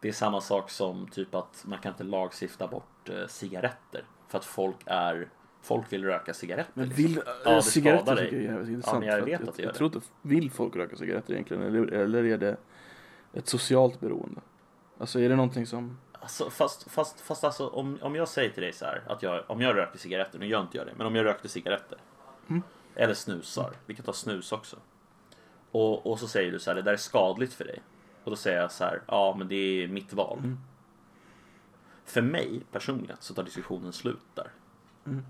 det 0.00 0.08
är 0.08 0.12
samma 0.12 0.40
sak 0.40 0.70
som 0.70 1.08
typ 1.08 1.34
att 1.34 1.64
man 1.66 1.78
kan 1.78 1.92
inte 1.92 2.04
lagstifta 2.04 2.68
bort 2.68 3.08
eh, 3.08 3.26
cigaretter. 3.26 4.04
För 4.28 4.38
att 4.38 4.44
folk 4.44 4.76
är, 4.86 5.28
folk 5.62 5.92
vill 5.92 6.04
röka 6.04 6.34
cigaretter. 6.34 6.72
Men 6.74 6.88
liksom. 6.88 7.04
vill, 7.04 7.22
Ja, 7.44 7.50
äh, 7.50 7.56
det 7.56 7.62
cigaretter 7.62 8.16
tycker 8.16 8.36
jag 8.36 8.44
är 8.44 8.50
jävligt 8.52 8.68
intressant. 8.68 8.98
men 8.98 9.08
jag 9.08 9.22
vet 9.22 9.42
att 9.42 9.48
att 9.48 9.58
jag, 9.58 9.68
jag 9.68 9.74
tror 9.74 9.94
inte, 9.94 10.06
vill 10.22 10.50
folk 10.50 10.76
röka 10.76 10.96
cigaretter 10.96 11.32
egentligen? 11.32 11.62
Eller, 11.62 11.92
eller 11.92 12.24
är 12.24 12.38
det 12.38 12.56
ett 13.32 13.48
socialt 13.48 14.00
beroende? 14.00 14.40
Alltså 14.98 15.20
är 15.20 15.28
det 15.28 15.36
någonting 15.36 15.66
som... 15.66 15.98
Alltså, 16.12 16.50
fast 16.50 16.90
fast, 16.90 17.20
fast 17.20 17.44
alltså, 17.44 17.68
om, 17.68 17.98
om 18.02 18.14
jag 18.14 18.28
säger 18.28 18.50
till 18.50 18.62
dig 18.62 18.72
så 18.72 18.84
här 18.84 19.02
att 19.06 19.22
jag, 19.22 19.44
om 19.46 19.60
jag 19.60 19.76
röker 19.76 19.98
cigaretter, 19.98 20.38
nu 20.38 20.46
gör 20.46 20.60
inte 20.60 20.76
jag 20.76 20.86
det, 20.86 20.92
men 20.96 21.06
om 21.06 21.14
jag 21.14 21.24
rökte 21.24 21.48
cigaretter. 21.48 21.98
Mm. 22.48 22.62
Eller 22.94 23.14
snusar, 23.14 23.72
vi 23.86 23.94
kan 23.94 24.04
ta 24.04 24.12
snus 24.12 24.52
också. 24.52 24.76
Och, 25.70 26.06
och 26.06 26.18
så 26.18 26.28
säger 26.28 26.52
du 26.52 26.58
så 26.58 26.70
här, 26.70 26.74
det 26.74 26.82
där 26.82 26.92
är 26.92 26.96
skadligt 26.96 27.52
för 27.52 27.64
dig. 27.64 27.82
Och 28.28 28.32
då 28.32 28.36
säger 28.36 28.60
jag 28.60 28.72
så 28.72 28.84
här, 28.84 29.02
ja 29.06 29.34
men 29.38 29.48
det 29.48 29.54
är 29.54 29.88
mitt 29.88 30.12
val. 30.12 30.38
Mm. 30.38 30.58
För 32.04 32.22
mig 32.22 32.62
personligen 32.72 33.16
så 33.20 33.34
tar 33.34 33.42
diskussionen 33.42 33.92
slut 33.92 34.26
där. 34.34 34.50
Mm. 35.06 35.24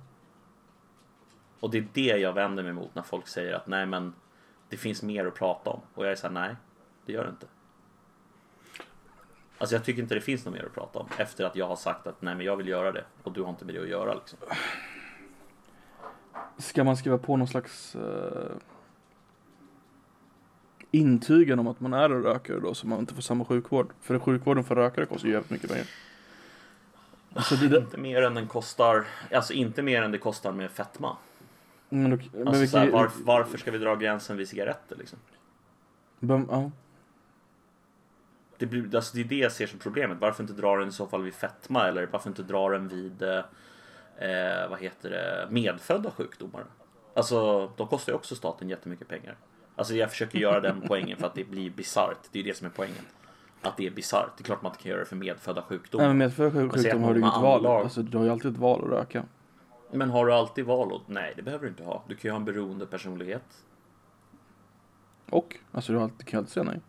Och 1.61 1.71
det 1.71 1.79
är 1.79 1.89
det 1.93 2.19
jag 2.19 2.33
vänder 2.33 2.63
mig 2.63 2.73
mot 2.73 2.95
när 2.95 3.03
folk 3.03 3.29
säger 3.29 3.55
att 3.55 3.67
nej 3.67 3.87
men 3.87 4.15
det 4.69 4.77
finns 4.77 5.03
mer 5.03 5.27
att 5.27 5.35
prata 5.35 5.71
om. 5.71 5.81
Och 5.95 6.05
jag 6.05 6.13
är 6.13 6.17
så 6.17 6.27
här, 6.27 6.35
nej 6.35 6.57
det 7.07 7.13
gör 7.13 7.25
det 7.25 7.31
inte. 7.31 7.47
Alltså 9.59 9.75
jag 9.75 9.85
tycker 9.85 10.03
inte 10.03 10.15
det 10.15 10.21
finns 10.21 10.45
något 10.45 10.55
mer 10.55 10.65
att 10.65 10.75
prata 10.75 10.99
om 10.99 11.09
efter 11.19 11.45
att 11.45 11.57
jag 11.57 11.69
har 11.69 11.77
sagt 11.77 12.07
att 12.07 12.23
nej 12.23 12.35
men 12.35 12.47
jag 12.47 12.57
vill 12.57 12.69
göra 12.69 12.93
det 12.93 13.05
och 13.23 13.33
du 13.33 13.43
har 13.43 13.51
inte 13.51 13.65
med 13.65 13.75
det 13.75 13.83
att 13.83 13.89
göra 13.89 14.15
liksom. 14.15 14.39
Ska 16.59 16.85
man 16.85 16.97
skriva 16.97 17.19
på 17.19 17.37
någon 17.37 17.49
slags 17.49 17.97
uh, 17.97 18.03
intygen 20.90 21.59
om 21.59 21.66
att 21.66 21.81
man 21.81 21.92
är 21.92 22.11
en 22.11 22.22
rökare 22.22 22.61
då 22.61 22.74
så 22.74 22.87
man 22.87 22.98
inte 22.98 23.14
får 23.14 23.22
samma 23.22 23.44
sjukvård? 23.44 23.92
För 24.01 24.18
sjukvården 24.18 24.64
för 24.64 24.74
rökare 24.74 25.07
kostar 25.07 25.27
ju 25.27 25.33
jävligt 25.33 25.51
mycket 25.51 25.70
pengar. 25.70 25.87
Alltså 27.35 27.57
det, 27.57 27.68
det... 27.68 27.77
Inte 27.79 27.98
mer 27.98 28.22
än 28.22 28.35
den 28.35 28.46
kostar, 28.46 29.05
alltså 29.33 29.53
inte 29.53 29.83
mer 29.83 30.03
än 30.03 30.12
det 30.12 30.18
kostar 30.18 30.53
med 30.53 30.70
fetma. 30.70 31.16
Men, 31.88 32.11
då, 32.11 32.18
men 32.33 32.48
alltså, 32.48 32.61
vilka... 32.61 32.79
här, 32.79 32.90
var, 32.90 33.11
varför 33.24 33.59
ska 33.59 33.70
vi 33.70 33.79
dra 33.79 33.96
gränsen 33.96 34.37
vid 34.37 34.48
cigaretter 34.48 34.96
liksom? 34.96 35.18
Bum, 36.20 36.48
ja. 36.51 36.70
Det, 38.59 38.66
blir, 38.66 38.96
alltså 38.96 39.16
det 39.16 39.22
är 39.22 39.24
det 39.24 39.38
jag 39.38 39.53
ser 39.53 39.66
som 39.66 39.79
problemet. 39.79 40.18
Varför 40.20 40.42
inte 40.42 40.53
dra 40.53 40.77
den 40.77 40.88
i 40.88 40.92
så 40.92 41.07
fall 41.07 41.22
vid 41.22 41.35
fetma 41.35 41.88
eller 41.88 42.07
varför 42.07 42.29
inte 42.29 42.42
dra 42.42 42.68
den 42.68 42.88
vid 42.88 43.22
eh, 43.22 44.68
vad 44.70 44.81
heter 44.81 45.11
det, 45.11 45.48
medfödda 45.51 46.11
sjukdomar? 46.11 46.64
Alltså 47.14 47.70
de 47.77 47.88
kostar 47.88 48.12
ju 48.12 48.16
också 48.16 48.37
staten 48.37 48.68
jättemycket 48.68 49.09
pengar. 49.09 49.37
Alltså 49.79 49.95
jag 49.95 50.11
försöker 50.11 50.38
göra 50.38 50.61
den 50.61 50.81
poängen 50.87 51.17
för 51.17 51.27
att 51.27 51.35
det 51.35 51.45
blir 51.45 51.71
bisarrt. 51.71 52.19
Det 52.33 52.38
är 52.38 52.43
ju 52.43 52.51
det 52.51 52.57
som 52.57 52.67
är 52.67 52.71
poängen. 52.71 53.05
Att 53.62 53.77
det 53.77 53.87
är 53.87 53.91
bisarrt. 53.91 54.31
Det 54.37 54.43
är 54.43 54.45
klart 54.45 54.62
man 54.62 54.73
inte 54.73 54.83
kan 54.83 54.91
göra 54.91 55.01
det 55.01 55.07
för 55.07 55.17
medfödda 55.17 55.62
sjukdomar. 55.62 56.05
Nej 56.05 56.09
men 56.09 56.19
medfödda 56.19 56.51
sjukdomar 56.71 57.07
har 57.07 57.14
du 57.14 57.21
inget 57.21 57.41
val. 57.43 57.67
Alltså 57.67 58.03
du 58.03 58.19
har 58.19 58.25
ju 58.25 58.31
alltid 58.31 58.51
ett 58.51 58.59
val 58.59 58.85
att 58.85 58.91
röka. 58.91 59.25
Men 59.91 60.11
har 60.11 60.27
du 60.27 60.33
alltid 60.33 60.64
val 60.64 60.97
att... 60.97 61.09
Nej 61.09 61.33
det 61.37 61.43
behöver 61.43 61.64
du 61.64 61.69
inte 61.69 61.85
ha. 61.85 62.03
Du 62.09 62.14
kan 62.14 62.29
ju 62.29 62.31
ha 62.31 62.37
en 62.37 62.45
beroende 62.45 62.87
personlighet. 62.87 63.64
Och? 65.31 65.57
Alltså 65.73 65.93
du, 65.93 65.99
har 65.99 66.05
alltid, 66.05 66.19
du 66.19 66.25
kan 66.25 66.38
alltid 66.38 66.53
säga 66.53 66.64
nej. 66.64 66.81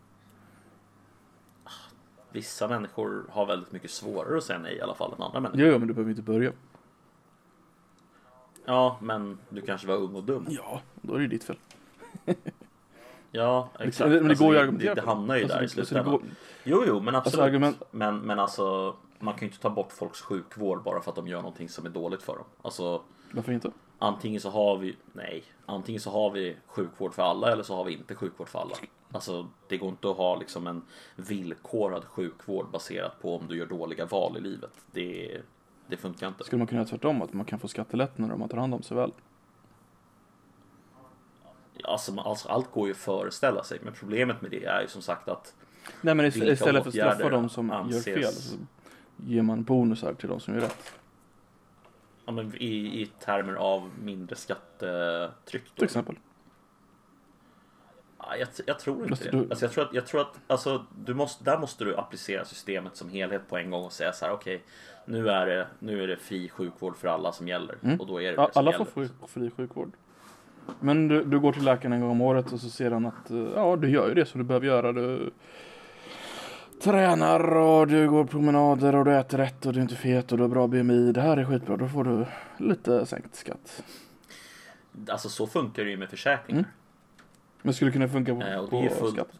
Vissa 2.32 2.68
människor 2.68 3.26
har 3.30 3.46
väldigt 3.46 3.72
mycket 3.72 3.92
svårare 3.92 4.38
att 4.38 4.44
säga 4.44 4.60
nej 4.60 4.76
i 4.76 4.82
alla 4.82 4.96
fall 4.96 5.14
än 5.14 5.22
andra 5.22 5.40
människor. 5.40 5.68
Jo 5.68 5.80
men 5.80 5.88
du 5.88 5.94
behöver 5.94 6.10
inte 6.12 6.24
börja. 6.24 6.52
Ja, 8.66 8.98
men 9.02 9.38
du 9.50 9.62
kanske 9.62 9.88
var 9.88 9.96
ung 9.96 10.16
och 10.16 10.24
dum. 10.24 10.46
Ja, 10.50 10.82
då 11.02 11.14
är 11.14 11.20
det 11.20 11.28
ditt 11.28 11.44
fel. 11.44 11.58
ja, 13.32 13.70
exakt. 13.80 14.10
Men 14.10 14.24
det, 14.24 14.30
alltså, 14.30 14.46
går 14.46 14.54
ju 14.54 14.60
argumentera 14.60 14.96
det, 14.96 15.02
det 15.02 15.08
hamnar 15.08 15.36
ju 15.36 15.44
alltså, 15.44 15.58
där 15.58 15.66
i 15.66 15.70
slutändan. 15.70 16.14
Alltså, 16.14 16.28
går... 16.28 16.36
Jo, 16.64 16.84
jo, 16.88 17.00
men 17.00 17.16
absolut. 17.16 17.26
Alltså, 17.26 17.42
argument... 17.42 17.84
men, 17.92 18.20
men 18.20 18.40
alltså, 18.40 18.96
man 19.20 19.34
kan 19.34 19.42
ju 19.42 19.46
inte 19.48 19.60
ta 19.60 19.70
bort 19.70 19.92
folks 19.92 20.22
sjukvård 20.22 20.84
bara 20.84 21.02
för 21.02 21.12
att 21.12 21.16
de 21.16 21.28
gör 21.28 21.38
någonting 21.42 21.70
som 21.70 21.86
är 21.86 21.90
dåligt 21.90 22.24
för 22.24 22.34
dem. 22.34 22.46
Alltså, 22.62 23.02
Varför 23.32 23.52
inte? 23.52 23.72
Antingen 24.00 24.42
så 24.42 24.50
har 24.50 24.78
vi, 24.78 24.96
nej, 25.14 25.44
antingen 25.66 26.02
så 26.02 26.12
har 26.12 26.32
vi 26.32 26.56
sjukvård 26.66 27.14
för 27.14 27.24
alla 27.24 27.52
eller 27.52 27.64
så 27.64 27.76
har 27.76 27.84
vi 27.84 27.94
inte 27.94 28.16
sjukvård 28.16 28.50
för 28.50 28.60
alla. 28.60 28.76
Alltså 29.12 29.48
det 29.68 29.78
går 29.78 29.90
inte 29.90 30.10
att 30.10 30.18
ha 30.18 30.36
liksom 30.36 30.68
en 30.68 30.82
villkorad 31.16 32.06
sjukvård 32.06 32.70
baserat 32.72 33.22
på 33.22 33.36
om 33.36 33.48
du 33.48 33.58
gör 33.58 33.66
dåliga 33.66 34.06
val 34.06 34.38
i 34.38 34.42
livet. 34.42 34.72
Det, 34.92 35.42
det 35.88 35.98
funkar 35.98 36.28
inte. 36.28 36.44
Skulle 36.44 36.58
man 36.58 36.68
kunna 36.68 36.82
göra 36.82 36.90
tvärtom? 36.90 37.22
Att 37.22 37.34
man 37.34 37.46
kan 37.46 37.60
få 37.60 37.68
skattelättnader 37.68 38.34
om 38.34 38.40
man 38.40 38.50
tar 38.50 38.58
hand 38.58 38.74
om 38.74 38.82
sig 38.82 38.98
väl? 38.98 39.12
Alltså, 41.90 42.20
alltså, 42.20 42.50
allt 42.50 42.72
går 42.72 42.88
ju 42.88 42.92
att 42.92 42.98
föreställa 42.98 43.64
sig. 43.64 43.80
Men 43.84 43.94
problemet 43.94 44.42
med 44.42 44.52
det 44.52 44.66
är 44.66 44.82
ju 44.82 44.88
som 44.88 45.02
sagt 45.02 45.30
att 45.30 45.56
Nej 46.02 46.16
men 46.16 46.26
istället 46.26 46.60
för 46.60 46.78
att 46.78 46.94
straffa 46.94 47.30
de 47.30 47.50
som 47.50 47.72
anses... 47.72 48.08
gör 48.08 48.16
fel 48.16 48.34
så 48.34 48.56
ger 49.18 49.42
man 49.42 49.64
bonusar 49.64 50.14
till 50.14 50.30
de 50.30 50.40
som 50.40 50.54
gör 50.54 50.62
rätt. 50.62 50.94
Ja, 52.26 52.32
men 52.32 52.56
i, 52.56 53.02
i 53.02 53.12
termer 53.20 53.54
av 53.54 53.90
mindre 54.04 54.36
skattetryck. 54.36 55.64
Då. 55.66 55.76
Till 55.76 55.84
exempel. 55.84 56.16
Ja, 58.18 58.36
jag, 58.36 58.48
jag 58.66 58.80
tror 58.80 59.08
inte 59.08 59.24
det. 59.24 59.32
Du... 59.32 59.50
Alltså, 59.50 59.66
jag 59.66 59.72
tror 59.72 59.84
att, 59.84 59.94
jag 59.94 60.08
tror 60.08 60.22
att 60.22 60.40
alltså, 60.48 60.86
du 61.06 61.14
måste, 61.14 61.44
där 61.44 61.60
måste 61.60 61.84
du 61.84 61.96
applicera 61.96 62.46
systemet 62.46 62.96
som 62.96 63.10
helhet 63.10 63.50
på 63.50 63.58
en 63.58 63.72
gång 63.72 63.84
och 63.84 63.92
säga 63.92 64.14
så 64.14 64.26
här 64.26 64.34
okej 64.34 64.56
okay, 64.56 64.66
nu, 65.06 65.30
är 65.30 65.46
det, 65.46 65.68
nu 65.80 66.04
är 66.04 66.08
det 66.08 66.18
fri 66.18 66.50
sjukvård 66.50 66.98
för 66.98 67.08
alla 67.08 67.32
som 67.32 67.48
gäller. 67.48 67.76
Mm. 67.84 68.00
Och 68.00 68.08
då 68.08 68.22
är 68.22 68.32
det, 68.32 68.38
det 68.38 68.50
Alla 68.54 68.74
får 68.74 68.86
fri, 68.86 69.10
fri 69.28 69.52
sjukvård. 69.52 69.92
Men 70.80 71.08
du, 71.08 71.24
du, 71.24 71.40
går 71.40 71.54
till 71.54 71.64
läkaren 71.64 71.94
en 71.94 72.02
gång 72.02 72.12
om 72.12 72.22
året 72.22 72.54
och 72.54 72.60
så 72.60 72.70
ser 72.70 72.92
han 72.92 73.06
att 73.06 73.32
ja, 73.56 73.76
du 73.76 73.90
gör 73.90 74.08
ju 74.08 74.14
det 74.14 74.26
som 74.26 74.42
du 74.42 74.46
behöver 74.46 74.68
göra. 74.68 74.94
Du 74.94 75.32
tränar 76.84 77.58
och 77.58 77.88
du 77.88 78.10
går 78.10 78.26
promenader 78.26 78.96
och 78.96 79.06
du 79.06 79.16
äter 79.16 79.38
rätt 79.38 79.66
och 79.66 79.74
du 79.74 79.80
är 79.80 79.84
inte 79.84 79.96
fet 79.96 80.32
och 80.32 80.38
du 80.38 80.44
har 80.44 80.50
bra 80.50 80.68
BMI. 80.68 81.12
Det 81.12 81.22
här 81.22 81.38
är 81.38 81.46
skitbra. 81.46 81.78
Då 81.78 81.88
får 81.88 82.04
du 82.04 82.26
lite 82.58 83.06
sänkt 83.06 83.36
skatt. 83.36 83.84
Alltså 85.10 85.30
så 85.30 85.48
funkar 85.48 85.84
det 85.84 85.90
ju 85.90 85.98
med 85.98 86.10
försäkringar. 86.10 86.60
Mm. 86.60 86.72
Men 87.62 87.74
skulle 87.74 87.92
det 87.92 87.94
kunna 87.94 88.08
funka 88.08 88.36
på, 88.36 88.42
äh, 88.42 88.70
på 88.70 88.96
fullt... 88.96 89.14
skatt? 89.14 89.32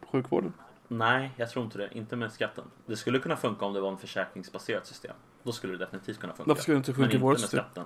På 0.00 0.06
sjukvården? 0.06 0.52
Nej, 0.88 1.30
jag 1.36 1.50
tror 1.50 1.64
inte 1.64 1.78
det. 1.78 1.88
Inte 1.92 2.16
med 2.16 2.32
skatten. 2.32 2.64
Det 2.86 2.96
skulle 2.96 3.18
kunna 3.18 3.36
funka 3.36 3.64
om 3.64 3.72
det 3.72 3.80
var 3.80 3.90
en 3.90 3.98
försäkringsbaserat 3.98 4.86
system. 4.86 5.14
Då 5.42 5.52
skulle 5.52 5.72
det 5.72 5.78
definitivt 5.78 6.20
kunna 6.20 6.32
funka. 6.32 6.48
Varför 6.48 6.62
skulle 6.62 6.74
det 6.74 6.78
inte 6.78 6.92
funka 6.92 7.16
i 7.16 7.20
vårt 7.20 7.40
system? 7.40 7.60
Skatten. 7.60 7.84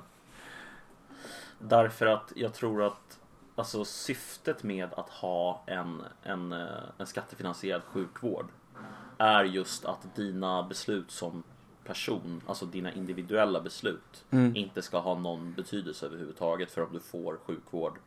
Därför 1.69 2.07
att 2.07 2.33
jag 2.37 2.55
tror 2.55 2.83
att 2.83 3.21
alltså, 3.55 3.85
syftet 3.85 4.63
med 4.63 4.89
att 4.95 5.11
ha 5.11 5.63
en, 5.67 6.03
en, 6.23 6.53
eh, 6.53 6.67
en 6.99 7.07
skattefinansierad 7.07 7.83
sjukvård 7.83 8.47
är 9.19 9.45
just 9.45 9.85
att 9.85 10.17
dina 10.17 10.63
beslut 10.63 11.11
som 11.11 11.43
person, 11.85 12.41
alltså 12.47 12.67
dina 12.67 12.93
individuella 12.93 13.61
beslut, 13.61 14.25
mm. 14.31 14.57
inte 14.57 14.83
ska 14.83 14.99
ha 14.99 15.19
någon 15.19 15.53
betydelse 15.53 16.07
överhuvudtaget 16.07 16.71
för 16.71 16.83
om 16.83 16.93
du 16.93 17.01
får 17.01 17.39
sjukvård 17.47 17.99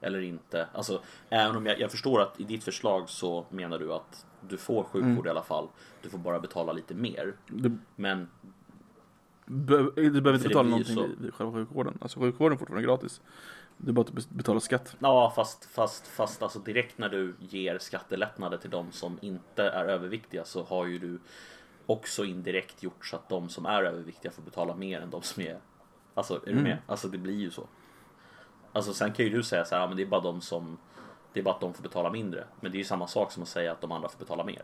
eller 0.00 0.20
inte. 0.20 0.68
Alltså, 0.72 1.02
även 1.28 1.56
om 1.56 1.66
jag, 1.66 1.80
jag 1.80 1.90
förstår 1.90 2.22
att 2.22 2.40
i 2.40 2.44
ditt 2.44 2.64
förslag 2.64 3.08
så 3.08 3.46
menar 3.50 3.78
du 3.78 3.92
att 3.92 4.26
du 4.40 4.56
får 4.56 4.82
sjukvård 4.84 5.10
mm. 5.10 5.26
i 5.26 5.30
alla 5.30 5.42
fall. 5.42 5.68
Du 6.02 6.08
får 6.10 6.18
bara 6.18 6.40
betala 6.40 6.72
lite 6.72 6.94
mer. 6.94 7.34
Du, 7.46 7.78
men 7.96 8.28
be, 9.46 9.76
du 9.76 10.20
behöver 10.20 10.34
inte 10.34 10.48
betala 10.48 10.68
någonting 10.68 10.94
så... 10.94 11.26
i 11.26 11.30
själva 11.30 11.52
sjukvården. 11.52 11.98
Alltså 12.00 12.20
sjukvården 12.20 12.52
är 12.52 12.58
fortfarande 12.58 12.86
gratis. 12.86 13.20
Du 13.76 13.92
bara 13.92 14.06
betalar 14.28 14.60
skatt. 14.60 14.96
Ja, 14.98 15.32
fast, 15.36 15.64
fast, 15.64 16.06
fast 16.06 16.42
alltså 16.42 16.58
direkt 16.58 16.98
när 16.98 17.08
du 17.08 17.34
ger 17.38 17.78
skattelättnader 17.78 18.58
till 18.58 18.70
de 18.70 18.92
som 18.92 19.18
inte 19.22 19.62
är 19.62 19.84
överviktiga 19.84 20.44
så 20.44 20.64
har 20.64 20.86
ju 20.86 20.98
du 20.98 21.18
också 21.86 22.24
indirekt 22.24 22.82
gjort 22.82 23.06
så 23.06 23.16
att 23.16 23.28
de 23.28 23.48
som 23.48 23.66
är 23.66 23.82
överviktiga 23.82 24.32
får 24.32 24.42
betala 24.42 24.74
mer 24.74 25.00
än 25.00 25.10
de 25.10 25.22
som 25.22 25.42
är 25.42 25.58
Alltså, 26.16 26.34
är 26.34 26.50
mm. 26.50 26.56
du 26.56 26.62
med? 26.62 26.78
Alltså 26.86 27.08
det 27.08 27.18
blir 27.18 27.34
ju 27.34 27.50
så. 27.50 27.66
Alltså 28.72 28.94
sen 28.94 29.12
kan 29.12 29.24
ju 29.24 29.30
du 29.30 29.42
säga 29.42 29.64
så 29.64 29.74
här, 29.74 29.82
ja, 29.82 29.88
men 29.88 29.96
det 29.96 30.02
är 30.02 30.06
bara 30.06 30.20
de 30.20 30.40
som 30.40 30.78
Det 31.32 31.40
är 31.40 31.44
bara 31.44 31.54
att 31.54 31.60
de 31.60 31.74
får 31.74 31.82
betala 31.82 32.10
mindre. 32.10 32.44
Men 32.60 32.72
det 32.72 32.76
är 32.76 32.78
ju 32.78 32.84
samma 32.84 33.06
sak 33.06 33.32
som 33.32 33.42
att 33.42 33.48
säga 33.48 33.72
att 33.72 33.80
de 33.80 33.92
andra 33.92 34.08
får 34.08 34.18
betala 34.18 34.44
mer. 34.44 34.62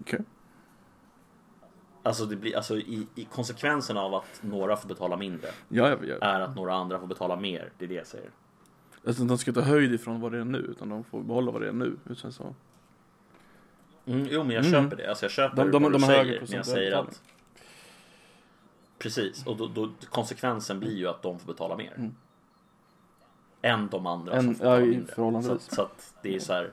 Okay. 0.00 0.20
Alltså, 2.02 2.26
det 2.26 2.36
blir, 2.36 2.56
alltså 2.56 2.76
i, 2.76 3.06
i 3.14 3.24
konsekvensen 3.24 3.96
av 3.96 4.14
att 4.14 4.40
några 4.40 4.76
får 4.76 4.88
betala 4.88 5.16
mindre 5.16 5.48
ja, 5.68 5.88
ja, 5.88 5.96
ja. 6.02 6.14
är 6.20 6.40
att 6.40 6.56
några 6.56 6.74
andra 6.74 7.00
får 7.00 7.06
betala 7.06 7.36
mer. 7.36 7.70
Det 7.78 7.84
är 7.84 7.88
det 7.88 7.94
jag 7.94 8.06
säger. 8.06 8.30
Alltså 9.06 9.24
de 9.24 9.38
ska 9.38 9.50
inte 9.50 9.62
höjd 9.62 9.94
ifrån 9.94 10.20
vad 10.20 10.32
det 10.32 10.38
är 10.38 10.44
nu 10.44 10.58
utan 10.58 10.88
de 10.88 11.04
får 11.04 11.22
behålla 11.22 11.52
vad 11.52 11.62
det 11.62 11.68
är 11.68 11.72
nu. 11.72 11.96
Utan 12.10 12.32
så. 12.32 12.54
Mm, 14.06 14.26
jo 14.30 14.44
men 14.44 14.56
jag 14.56 14.66
mm. 14.66 14.82
köper 14.82 14.96
det. 14.96 15.08
Alltså 15.08 15.24
jag 15.24 15.32
köper 15.32 15.56
de, 15.56 15.70
de, 15.70 15.82
vad 15.82 15.92
de, 15.92 16.00
du 16.00 16.06
säger. 16.06 16.40
Men 16.40 16.56
jag 16.56 16.66
säger 16.66 16.92
att 16.92 17.22
Precis, 19.00 19.46
och 19.46 19.56
då, 19.56 19.66
då, 19.66 19.90
konsekvensen 20.08 20.80
blir 20.80 20.96
ju 20.96 21.08
att 21.08 21.22
de 21.22 21.38
får 21.38 21.46
betala 21.46 21.76
mer. 21.76 21.92
Mm. 21.96 22.14
Än 23.62 23.88
de 23.88 24.06
andra 24.06 24.32
en, 24.32 24.42
som 24.42 24.54
får 24.54 24.64
betala 25.06 25.30
mindre. 25.30 25.58
Så, 25.58 25.74
så, 25.74 25.82
att 25.82 26.14
det 26.22 26.34
är 26.34 26.40
så 26.40 26.52
här. 26.52 26.72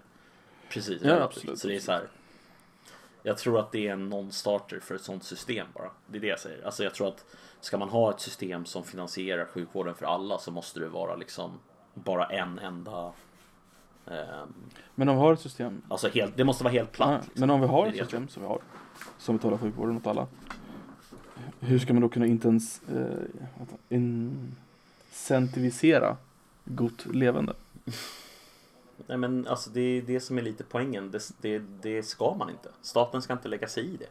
Precis, 0.70 1.02
ja, 1.02 1.22
absolut. 1.22 1.60
Så 1.60 1.68
det 1.68 1.76
är 1.76 1.80
så 1.80 1.92
här. 1.92 2.08
Jag 3.28 3.38
tror 3.38 3.60
att 3.60 3.72
det 3.72 3.88
är 3.88 3.94
en 3.94 4.10
non-starter 4.10 4.80
för 4.80 4.96
ett 4.96 5.02
sånt 5.02 5.24
system 5.24 5.68
bara. 5.74 5.92
Det 6.08 6.18
är 6.18 6.22
det 6.22 6.28
jag 6.28 6.40
säger. 6.40 6.66
Alltså 6.66 6.84
jag 6.84 6.94
tror 6.94 7.08
att 7.08 7.26
ska 7.60 7.78
man 7.78 7.90
ha 7.90 8.10
ett 8.10 8.20
system 8.20 8.66
som 8.66 8.84
finansierar 8.84 9.46
sjukvården 9.46 9.96
för 9.96 10.06
alla 10.06 10.38
så 10.38 10.52
måste 10.52 10.80
det 10.80 10.88
vara 10.88 11.16
liksom 11.16 11.52
bara 11.94 12.26
en 12.26 12.60
enda 12.60 13.12
um, 14.06 14.54
Men 14.96 15.10
om 15.10 15.16
vi 15.16 15.22
har 15.22 15.34
ett 15.34 15.40
system 15.40 15.82
Alltså 15.88 16.08
helt, 16.08 16.38
det 16.38 16.44
måste 16.44 16.64
vara 16.64 16.72
helt 16.74 16.92
platt. 16.92 17.10
Ja, 17.10 17.18
liksom. 17.18 17.40
Men 17.40 17.50
om 17.50 17.62
vi 17.62 17.68
har 17.68 17.88
ett 17.88 17.98
system 17.98 18.28
som 18.28 18.42
vi 18.42 18.48
har 18.48 18.62
som 19.18 19.38
betalar 19.38 19.58
sjukvården 19.58 19.98
åt 19.98 20.08
alla 20.08 20.28
hur 21.60 21.80
ska 21.80 21.94
man 21.94 22.02
då 22.02 22.10
kunna 22.10 22.26
intens, 22.26 22.82
eh, 22.90 23.24
incentivisera 25.10 26.18
gott 26.66 27.06
levande? 27.06 27.54
Nej 29.08 29.18
men 29.18 29.48
alltså 29.48 29.70
det 29.70 29.82
är 29.82 30.02
det 30.02 30.20
som 30.20 30.38
är 30.38 30.42
lite 30.42 30.64
poängen. 30.64 31.12
Det, 31.12 31.32
det, 31.42 31.60
det 31.82 32.04
ska 32.04 32.34
man 32.34 32.50
inte. 32.50 32.70
Staten 32.82 33.22
ska 33.22 33.34
inte 33.34 33.48
lägga 33.48 33.68
sig 33.68 33.86
i 33.86 33.98
det. 33.98 34.10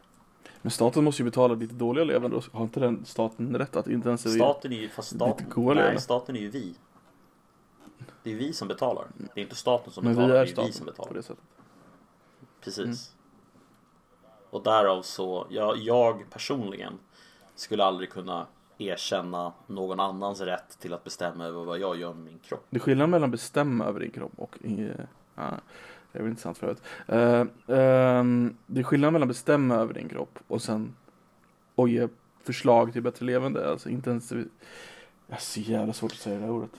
Men 0.61 0.71
staten 0.71 1.03
måste 1.03 1.21
ju 1.21 1.25
betala 1.25 1.55
lite 1.55 1.73
dåliga 1.73 2.05
levande. 2.05 2.41
Har 2.51 2.63
inte 2.63 2.79
den 2.79 3.05
staten 3.05 3.57
rätt 3.57 3.75
att 3.75 3.87
intensifiera 3.87 4.45
Staten 4.45 4.73
är 4.73 4.77
ju, 4.77 4.89
fast 4.89 5.15
staten, 5.15 5.75
nej, 5.75 6.01
staten 6.01 6.35
är 6.35 6.39
ju 6.39 6.49
vi. 6.49 6.75
Det 8.23 8.31
är 8.31 8.35
vi 8.35 8.53
som 8.53 8.67
betalar. 8.67 9.07
Det 9.17 9.41
är 9.41 9.43
inte 9.43 9.55
staten 9.55 9.93
som 9.93 10.03
Men 10.03 10.15
betalar, 10.15 10.45
vi 10.45 10.51
är, 10.51 10.55
det 10.55 10.61
är 10.61 10.65
vi 10.65 10.71
som 10.71 10.85
betalar. 10.85 11.07
På 11.07 11.13
det 11.13 11.23
sättet. 11.23 11.43
Precis. 12.61 12.85
Mm. 12.85 12.95
Och 14.49 14.63
därav 14.63 15.01
så, 15.01 15.47
jag, 15.49 15.77
jag 15.77 16.29
personligen 16.29 16.99
skulle 17.55 17.83
aldrig 17.83 18.09
kunna 18.09 18.47
erkänna 18.77 19.53
någon 19.67 19.99
annans 19.99 20.41
rätt 20.41 20.79
till 20.79 20.93
att 20.93 21.03
bestämma 21.03 21.45
över 21.45 21.63
vad 21.63 21.79
jag 21.79 21.97
gör 21.97 22.13
med 22.13 22.23
min 22.23 22.39
kropp. 22.39 22.65
Det 22.69 22.77
är 22.77 22.81
skillnad 22.81 23.09
mellan 23.09 23.31
bestämma 23.31 23.85
över 23.85 23.99
din 23.99 24.11
kropp 24.11 24.31
och 24.35 24.57
ja, 25.35 25.43
Det 26.11 26.19
är 26.19 26.23
väl 26.23 26.29
intressant 26.29 26.57
förut. 26.57 26.81
Uh, 27.11 27.41
um, 27.65 28.57
det 28.65 28.79
är 28.79 28.83
skillnad 28.83 29.13
mellan 29.13 29.27
att 29.27 29.35
bestämma 29.35 29.75
över 29.75 29.93
din 29.93 30.09
kropp 30.09 30.39
och 30.47 30.61
sen 30.61 30.95
och 31.75 31.89
ge 31.89 32.07
förslag 32.43 32.93
till 32.93 33.01
bättre 33.01 33.25
levande. 33.25 33.71
Alltså 33.71 33.89
inte 33.89 34.09
ens... 34.09 34.29
Det 34.29 34.45
är 35.27 35.37
så 35.37 35.59
jävla 35.59 35.93
svårt 35.93 36.11
att 36.11 36.17
säga 36.17 36.39
det 36.39 36.45
där 36.45 36.51
ordet. 36.51 36.71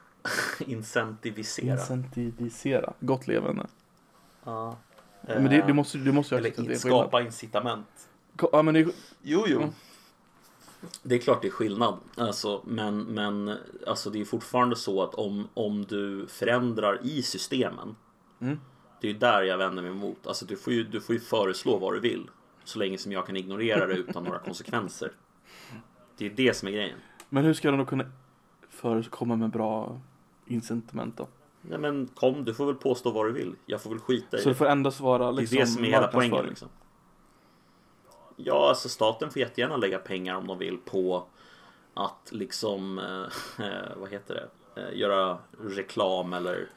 Incentivisera. 0.60 1.72
Incentivisera. 1.72 2.92
Gott 3.00 3.26
levande. 3.26 3.66
Ja. 4.44 4.76
Men 5.26 5.44
det, 5.44 5.64
det 5.66 5.72
måste, 5.72 5.98
det 5.98 6.12
måste 6.12 6.34
ju 6.34 6.38
Eller 6.38 6.74
skapa 6.74 7.22
incitament. 7.22 8.08
Ja 8.52 8.62
men 8.62 8.74
det 8.74 8.80
Jo, 9.22 9.44
jo. 9.46 9.58
Mm. 9.58 9.70
Det 11.02 11.14
är 11.14 11.18
klart 11.18 11.42
det 11.42 11.48
är 11.48 11.52
skillnad. 11.52 11.98
Alltså, 12.16 12.62
men, 12.64 12.98
men 13.02 13.56
alltså, 13.86 14.10
det 14.10 14.20
är 14.20 14.24
fortfarande 14.24 14.76
så 14.76 15.02
att 15.02 15.14
om, 15.14 15.48
om 15.54 15.84
du 15.84 16.26
förändrar 16.26 16.98
i 17.02 17.22
systemen. 17.22 17.96
Mm. 18.40 18.60
Det 19.00 19.10
är 19.10 19.14
där 19.14 19.42
jag 19.42 19.58
vänder 19.58 19.82
mig 19.82 19.90
emot. 19.92 20.26
Alltså, 20.26 20.46
du, 20.46 20.56
får 20.56 20.72
ju, 20.72 20.84
du 20.84 21.00
får 21.00 21.14
ju 21.14 21.20
föreslå 21.20 21.78
vad 21.78 21.94
du 21.94 22.00
vill. 22.00 22.30
Så 22.64 22.78
länge 22.78 22.98
som 22.98 23.12
jag 23.12 23.26
kan 23.26 23.36
ignorera 23.36 23.86
det 23.86 23.94
utan 23.94 24.24
några 24.24 24.38
konsekvenser. 24.38 25.12
Det 26.16 26.26
är 26.26 26.30
det 26.30 26.56
som 26.56 26.68
är 26.68 26.72
grejen. 26.72 26.98
men 27.28 27.44
hur 27.44 27.54
ska 27.54 27.70
de 27.70 27.78
då 27.78 27.84
kunna 27.84 28.04
för, 28.70 29.02
komma 29.02 29.36
med 29.36 29.50
bra 29.50 30.00
incitament 30.46 31.16
då? 31.16 31.28
Nej, 31.62 31.78
men 31.78 32.06
kom, 32.14 32.44
du 32.44 32.54
får 32.54 32.66
väl 32.66 32.74
påstå 32.74 33.10
vad 33.10 33.26
du 33.26 33.32
vill. 33.32 33.54
Jag 33.66 33.80
får 33.80 33.90
väl 33.90 33.98
skita 33.98 34.36
i 34.36 34.40
Så 34.40 34.48
det 34.48 34.50
det. 34.52 34.58
får 34.58 34.66
endast 34.66 35.00
vara 35.00 35.30
liksom 35.30 35.56
det 35.56 35.62
är 35.62 35.66
det 35.66 35.70
som 35.70 35.84
är 35.84 35.88
hela 35.88 36.06
poängen. 36.06 36.46
Liksom. 36.46 36.68
Ja, 38.36 38.68
alltså 38.68 38.88
staten 38.88 39.30
får 39.30 39.40
jättegärna 39.40 39.76
lägga 39.76 39.98
pengar 39.98 40.34
om 40.34 40.46
de 40.46 40.58
vill 40.58 40.78
på 40.78 41.26
att 41.94 42.28
liksom, 42.30 42.98
eh, 43.58 43.66
vad 43.96 44.10
heter 44.10 44.34
det, 44.74 44.80
eh, 44.82 44.98
göra 44.98 45.38
reklam 45.60 46.32
eller 46.32 46.68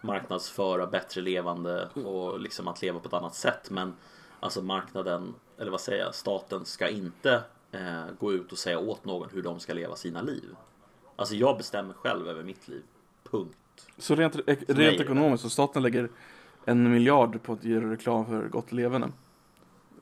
marknadsföra 0.00 0.86
bättre 0.86 1.20
levande 1.20 1.88
och 1.88 2.40
liksom 2.40 2.68
att 2.68 2.82
leva 2.82 2.98
på 2.98 3.08
ett 3.08 3.14
annat 3.14 3.34
sätt. 3.34 3.70
Men 3.70 3.94
alltså 4.40 4.62
marknaden, 4.62 5.34
eller 5.58 5.70
vad 5.70 5.80
säger 5.80 6.04
jag, 6.04 6.14
staten 6.14 6.64
ska 6.64 6.88
inte 6.88 7.42
eh, 7.72 8.04
gå 8.18 8.32
ut 8.32 8.52
och 8.52 8.58
säga 8.58 8.78
åt 8.78 9.04
någon 9.04 9.28
hur 9.32 9.42
de 9.42 9.60
ska 9.60 9.72
leva 9.72 9.96
sina 9.96 10.22
liv. 10.22 10.56
Alltså 11.16 11.34
jag 11.34 11.56
bestämmer 11.56 11.94
själv 11.94 12.28
över 12.28 12.42
mitt 12.42 12.68
liv. 12.68 12.82
Punkt. 13.30 13.56
Så 13.98 14.14
rent, 14.14 14.36
ek, 14.46 14.58
rent 14.68 15.00
ekonomiskt, 15.00 15.42
så 15.42 15.50
staten 15.50 15.82
lägger 15.82 16.08
en 16.64 16.90
miljard 16.90 17.42
på 17.42 17.52
att 17.52 17.64
göra 17.64 17.90
reklam 17.92 18.26
för 18.26 18.48
gott 18.48 18.72
levande. 18.72 19.08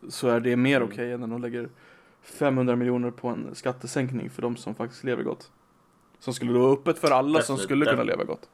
Så 0.09 0.29
är 0.29 0.41
det 0.41 0.57
mer 0.57 0.77
Mm. 0.77 0.89
okej 0.89 1.13
än 1.13 1.21
när 1.21 1.27
de 1.27 1.43
lägger 1.43 1.69
500 2.23 2.77
miljoner 2.77 3.11
på 3.11 3.29
en 3.29 3.55
skattesänkning 3.55 4.31
för 4.31 4.43
de 4.43 4.57
som 4.57 4.75
faktiskt 4.75 5.05
lever 5.05 5.23
gott. 5.23 5.51
Som 6.19 6.35
skulle 6.35 6.53
då 6.53 6.59
vara 6.59 6.73
öppet 6.73 6.99
för 6.99 7.11
alla 7.11 7.25
som 7.43 7.57
Definitivt, 7.57 7.65
skulle 7.65 7.87
kunna 7.87 8.03
leva 8.03 8.25
gott. 8.25 8.49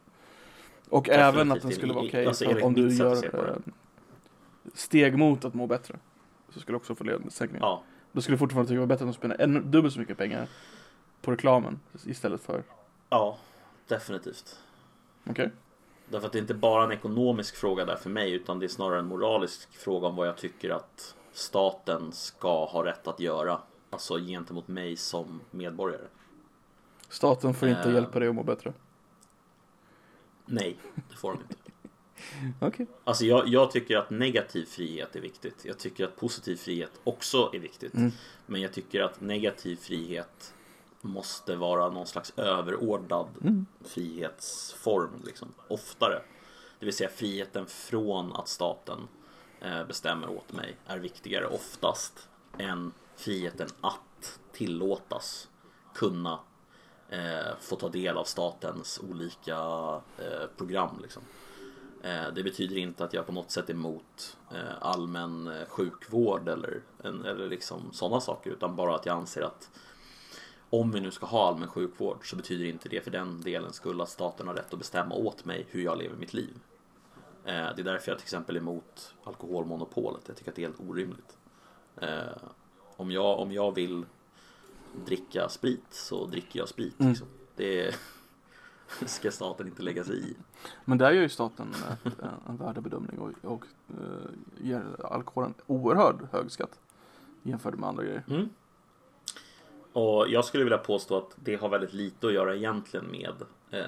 Och 0.88 1.05
Definitivt, 1.05 1.34
även 1.34 1.53
att 1.53 1.62
den 1.62 1.72
skulle 1.72 1.92
vara 1.92 2.05
okej 2.07 2.26
alltså, 2.26 2.44
för 2.44 2.51
enligt 2.51 2.64
om 2.64 2.74
du 2.74 2.86
att 2.86 2.94
gör 2.99 3.49
eh, 3.49 3.72
steg 4.74 5.18
mot 5.18 5.44
att 5.44 5.55
må 5.55 5.66
bättre. 5.66 5.97
Så 6.51 6.61
skulle 6.61 6.74
du 6.74 6.76
också 6.76 6.94
få 6.94 7.05
sänkning. 7.30 7.61
Ja, 7.61 7.82
Då 8.12 8.20
skulle 8.20 8.34
du 8.34 8.38
fortfarande 8.38 8.68
tycka 8.68 8.74
det 8.74 8.80
var 8.80 8.86
bättre 8.86 9.05
att 9.05 9.11
de 9.11 9.14
spendar 9.18 9.36
ännu 9.40 9.61
dubbelt 9.61 9.94
så 9.94 10.01
mycket 10.01 10.18
pengar 10.18 10.49
på 11.20 11.30
reklamen 11.32 11.80
istället 12.07 12.40
för, 12.40 12.62
ja, 13.09 13.38
definitivt. 13.88 14.59
okej? 15.30 15.51
Därför 16.09 16.26
att 16.26 16.32
det 16.32 16.38
är 16.38 16.40
inte 16.40 16.55
bara 16.55 16.84
en 16.84 16.92
ekonomisk 16.92 17.57
fråga 17.57 17.84
där 17.84 17.97
för 17.97 18.11
mig 18.11 18.32
utan 18.32 18.59
det 18.59 18.66
är 18.66 18.68
snarare 18.68 18.99
en 18.99 19.07
moralisk 19.07 19.72
fråga 19.72 20.07
om 20.07 20.16
vad 20.16 20.28
jag 20.28 20.36
tycker 20.36 20.70
att 20.70 21.14
staten 21.37 22.12
ska 22.12 22.64
ha 22.64 22.84
rätt 22.84 23.07
att 23.07 23.20
göra. 23.20 23.61
Alltså 23.91 24.18
gentemot 24.18 24.68
mig 24.68 24.97
som 24.97 25.41
medborgare. 25.51 26.07
Staten 27.09 27.55
får 27.55 27.68
inte 27.68 27.89
Eh. 27.89 27.95
hjälpa 27.95 28.18
dig 28.18 28.28
att 28.28 28.34
må 28.34 28.43
bättre. 28.43 28.72
Nej, 30.47 30.76
det 31.11 31.16
får 31.16 31.32
de 31.32 31.39
inte. 31.41 31.55
Okej. 32.66 32.87
Alltså 33.05 33.24
jag, 33.24 33.49
jag 33.49 33.70
tycker 33.70 33.97
att 33.97 34.11
negativ 34.11 34.64
frihet 34.64 35.16
är 35.16 35.20
viktigt. 35.20 35.64
Jag 35.64 35.78
tycker 35.78 36.05
att 36.05 36.16
positiv 36.16 36.57
frihet 36.57 36.91
också 37.05 37.51
är 37.53 37.59
viktigt. 37.59 37.95
Mm. 37.95 38.11
Men 38.47 38.61
jag 38.61 38.72
tycker 38.72 39.03
att 39.03 39.20
negativ 39.20 39.76
frihet 39.76 40.55
måste 41.01 41.57
vara 41.57 41.91
någon 41.91 42.07
slags 42.07 42.32
överordnad 42.37 43.28
Mm. 43.43 43.66
frihetsform 43.84 45.22
liksom, 45.26 45.49
oftare. 45.68 46.22
Det 46.78 46.87
vill 46.87 46.95
säga 46.97 47.11
friheten 47.11 47.66
från 47.66 48.32
att 48.37 48.49
staten 48.49 48.99
Eh, 49.61 49.84
bestämmer 49.84 50.28
åt 50.28 50.52
mig 50.52 50.76
är 50.86 50.98
viktigare 50.98 51.46
oftast 51.46 52.28
än 52.59 52.92
friheten 53.16 53.68
att 53.80 54.40
tillåtas 54.52 55.48
kunna 55.94 56.38
eh, 57.09 57.57
få 57.61 57.76
ta 57.76 57.88
del 57.88 58.16
av 58.16 58.24
statens 58.24 59.00
olika 59.11 59.57
eh, 60.18 60.46
program. 60.57 60.98
Liksom. 61.02 61.22
Eh, 62.02 62.28
Det 62.34 62.42
betyder 62.42 62.76
inte 62.76 63.04
att 63.04 63.12
jag 63.12 63.26
på 63.26 63.32
något 63.32 63.50
sätt 63.50 63.68
är 63.68 63.74
emot 63.74 64.36
eh, 64.54 64.76
allmän 64.80 65.46
eh, 65.48 65.68
sjukvård 65.68 66.48
eller, 66.48 66.82
eller 67.04 67.48
liksom 67.48 67.92
sådana 67.92 68.20
saker 68.20 68.50
utan 68.50 68.76
bara 68.76 68.94
att 68.94 69.07
jag 69.07 69.16
anser 69.16 69.42
att 69.42 69.70
om 70.70 70.92
vi 70.92 71.00
nu 71.00 71.11
ska 71.11 71.26
ha 71.26 71.48
allmän 71.48 71.68
sjukvård 71.68 72.30
så 72.30 72.36
betyder 72.36 72.64
inte 72.64 72.88
det 72.88 73.00
för 73.00 73.11
den 73.11 73.40
delen 73.40 73.72
skull 73.72 74.00
att 74.00 74.09
staten 74.09 74.46
har 74.48 74.54
rätt 74.54 74.72
att 74.72 74.78
bestämma 74.78 75.14
åt 75.14 75.44
mig 75.44 75.66
hur 75.70 75.82
jag 75.82 75.98
lever 75.98 76.16
mitt 76.16 76.34
liv. 76.34 76.54
Eh, 77.47 77.53
Det 77.76 77.80
är 77.80 77.84
därför 77.84 78.11
jag 78.11 78.18
till 78.18 78.24
exempel 78.24 78.57
är 78.57 78.61
emot 78.61 79.14
alkoholmonopolet. 79.24 80.22
Jag 80.26 80.36
tycker 80.36 80.51
att 80.51 80.57
det 80.57 80.62
är 80.62 80.66
helt 80.68 80.80
orimligt. 80.80 81.36
Eh, 81.97 82.09
Om 82.97 83.11
jag, 83.11 83.38
om 83.38 83.53
jag 83.53 83.74
vill 83.74 84.05
dricka 85.07 85.49
sprit 85.49 85.84
så 85.90 86.26
dricker 86.26 86.59
jag 86.59 86.68
sprit. 86.68 87.01
Mm. 87.01 87.11
Liksom. 87.12 87.28
Det 87.57 87.94
ska 89.07 89.30
staten 89.30 89.66
inte 89.66 89.82
lägga 89.82 90.05
sig 90.05 90.30
i. 90.30 90.34
Men 90.84 90.99
där 90.99 91.11
gör 91.12 91.22
ju 91.22 91.28
staten 91.28 91.74
en 92.49 92.57
värdebedömning 92.57 93.18
och, 93.18 93.51
och 93.53 93.64
eh, 93.88 94.30
ger 94.61 95.07
alkoholen 95.12 95.55
oerhörd 95.66 96.28
hög 96.32 96.51
skatt 96.51 96.80
jämfört 97.42 97.78
med 97.78 97.88
andra 97.88 98.05
grejer. 98.05 98.24
Mm. 98.28 98.49
Och 99.97 100.28
jag 100.28 100.44
skulle 100.44 100.64
vilja 100.64 100.78
påstå 100.78 101.16
att 101.16 101.36
det 101.36 101.57
har 101.57 101.68
väldigt 101.68 101.92
lite 101.92 102.26
att 102.26 102.32
göra 102.32 102.57
egentligen 102.57 103.07
med 103.11 103.34
eh, 103.70 103.86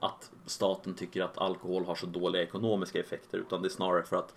att 0.00 0.30
staten 0.46 0.94
tycker 0.94 1.22
att 1.22 1.38
alkohol 1.38 1.84
har 1.84 1.94
så 1.94 2.06
dåliga 2.06 2.42
ekonomiska 2.42 3.00
effekter 3.00 3.38
utan 3.38 3.62
det 3.62 3.68
är 3.68 3.70
snarare 3.70 4.02
för 4.02 4.16
att 4.16 4.34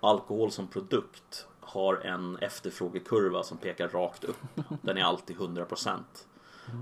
alkohol 0.00 0.50
som 0.50 0.68
produkt 0.68 1.46
har 1.60 1.94
en 1.94 2.36
efterfrågekurva 2.36 3.42
som 3.42 3.58
pekar 3.58 3.88
rakt 3.88 4.24
upp. 4.24 4.36
Den 4.82 4.98
är 4.98 5.02
alltid 5.02 5.36
100%. 5.36 5.98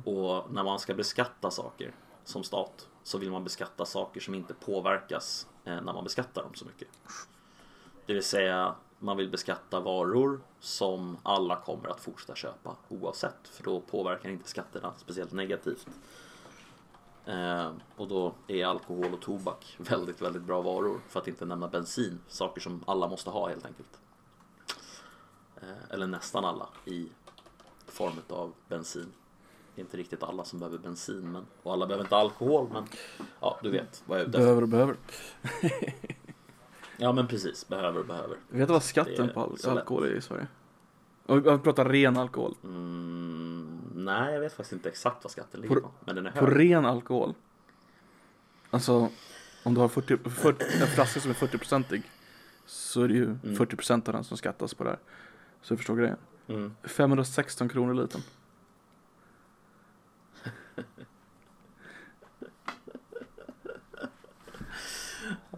Och 0.05 0.53
när 0.53 0.65
man 0.65 0.79
ska 0.79 0.95
beskatta 0.95 1.51
saker 1.51 1.95
som 2.25 2.45
stat 2.45 2.89
så 3.03 3.19
vill 3.19 3.31
man 3.31 3.45
beskatta 3.45 3.85
saker 3.85 4.21
som 4.21 4.35
inte 4.35 4.55
påverkas 4.55 5.47
eh, 5.65 5.75
när 5.75 5.93
man 5.93 6.05
beskattar 6.05 6.43
dem 6.43 6.55
så 6.55 6.65
mycket. 6.65 6.89
Det 8.07 8.15
vill 8.15 8.25
säga 8.25 8.75
man 9.03 9.17
vill 9.17 9.31
beskatta 9.31 9.81
varor 9.81 10.41
som 10.61 11.17
alla 11.23 11.57
kommer 11.57 11.89
att 11.89 12.01
fortsätta 12.01 12.35
köpa 12.35 12.77
oavsett 12.89 13.49
för 13.49 13.65
då 13.65 13.81
påverkar 13.81 14.29
inte 14.31 14.49
skatterna 14.49 14.93
speciellt 14.97 15.33
negativt. 15.33 15.87
Eh, 17.27 17.71
och 17.97 18.09
då 18.09 18.35
är 18.49 18.67
alkohol 18.67 19.15
och 19.15 19.21
tobak 19.21 19.77
väldigt, 19.79 20.23
väldigt 20.23 20.43
bra 20.43 20.63
varor 20.63 21.01
för 21.09 21.21
att 21.21 21.29
inte 21.29 21.45
nämna 21.45 21.69
bensin, 21.69 22.19
saker 22.29 22.61
som 22.61 22.85
alla 22.87 23.09
måste 23.09 23.31
ha 23.31 23.49
helt 23.49 23.67
enkelt. 23.67 24.01
Eh, 25.57 25.91
eller 25.91 26.07
nästan 26.07 26.45
alla 26.45 26.69
i 26.85 27.09
form 27.87 28.15
av 28.29 28.53
bensin. 28.69 29.13
Det 29.75 29.81
är 29.81 29.85
inte 29.85 29.97
riktigt 29.97 30.23
alla 30.23 30.45
som 30.45 30.59
behöver 30.59 30.79
bensin 30.79 31.33
men, 31.33 31.47
och 31.63 31.73
alla 31.73 31.87
behöver 31.87 32.05
inte 32.05 32.17
alkohol 32.17 32.69
men 32.73 32.85
ja, 33.41 33.59
du 33.63 33.71
vet 33.71 34.03
vad 34.07 34.19
jag 34.19 34.25
är 34.25 34.29
ute 34.29 34.39
efter. 34.39 34.47
Behöver 34.47 34.63
och 34.63 34.69
behöver. 34.69 34.97
Ja 37.03 37.13
men 37.13 37.27
precis, 37.29 37.69
behöver 37.69 38.01
och 38.01 38.07
behöver. 38.07 38.37
Vet 38.49 38.69
du 38.69 38.73
vad 38.73 38.83
skatten 38.83 39.29
på 39.35 39.41
al- 39.41 39.79
alkohol 39.79 40.05
är 40.05 40.11
i 40.15 40.21
Sverige? 40.21 40.47
Och 41.27 41.37
vi 41.39 41.59
pratar 41.59 41.85
ren 41.89 42.17
alkohol. 42.17 42.55
Mm, 42.65 43.81
nej, 43.95 44.35
jag 44.35 44.41
vet 44.41 44.53
faktiskt 44.53 44.73
inte 44.73 44.89
exakt 44.89 45.25
vad 45.25 45.31
skatten 45.31 45.61
ligger 45.61 45.75
På- 45.75 45.81
på. 45.81 45.91
Men 46.05 46.15
den 46.17 46.27
är 46.27 46.31
På 46.31 46.47
hög. 46.47 46.61
ren 46.61 46.85
alkohol. 46.87 47.35
Alltså 48.71 49.09
om 49.65 49.75
du 49.75 49.81
har 49.81 49.89
40, 49.89 50.17
40, 50.31 50.65
en 50.83 50.87
flaska 50.87 51.21
som 51.21 51.31
är 51.31 51.35
40-procentig 51.35 52.03
så 52.67 53.03
är 53.03 53.09
det 53.09 53.15
ju 53.15 53.25
Mm. 53.25 53.57
40% 53.57 54.09
av 54.09 54.15
den 54.15 54.25
som 54.25 54.37
skattas 54.37 54.75
på 54.75 54.85
det 54.85 54.91
här. 54.91 54.99
Så 55.63 55.75
du 55.75 55.79
förstår 55.79 55.97
grejen. 55.97 56.17
Mm. 56.49 56.75
516 56.83 57.69
kronor 57.69 57.95
litern. 57.95 58.21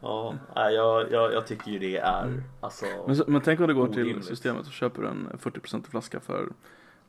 Ja, 0.04 0.70
jag, 0.70 1.12
jag, 1.12 1.32
jag 1.32 1.46
tycker 1.46 1.70
ju 1.70 1.78
det 1.78 1.96
är 1.96 2.42
alltså. 2.60 2.86
Men, 3.06 3.16
så- 3.16 3.24
men 3.26 3.40
tänk 3.42 3.60
om 3.60 3.66
du 3.68 3.74
går 3.74 3.88
till 3.88 4.22
systemet 4.22 4.66
och 4.66 4.72
köper 4.72 5.02
en 5.02 5.28
40% 5.38 5.90
flaska 5.90 6.20
för 6.20 6.48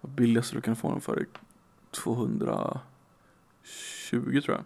vad 0.02 0.12
billigaste 0.12 0.56
du 0.56 0.62
kan 0.62 0.76
få 0.76 0.91
den 0.91 1.02
för 1.02 1.18
är 1.18 1.26
220 1.91 2.80
tror 4.46 4.58
jag. 4.58 4.64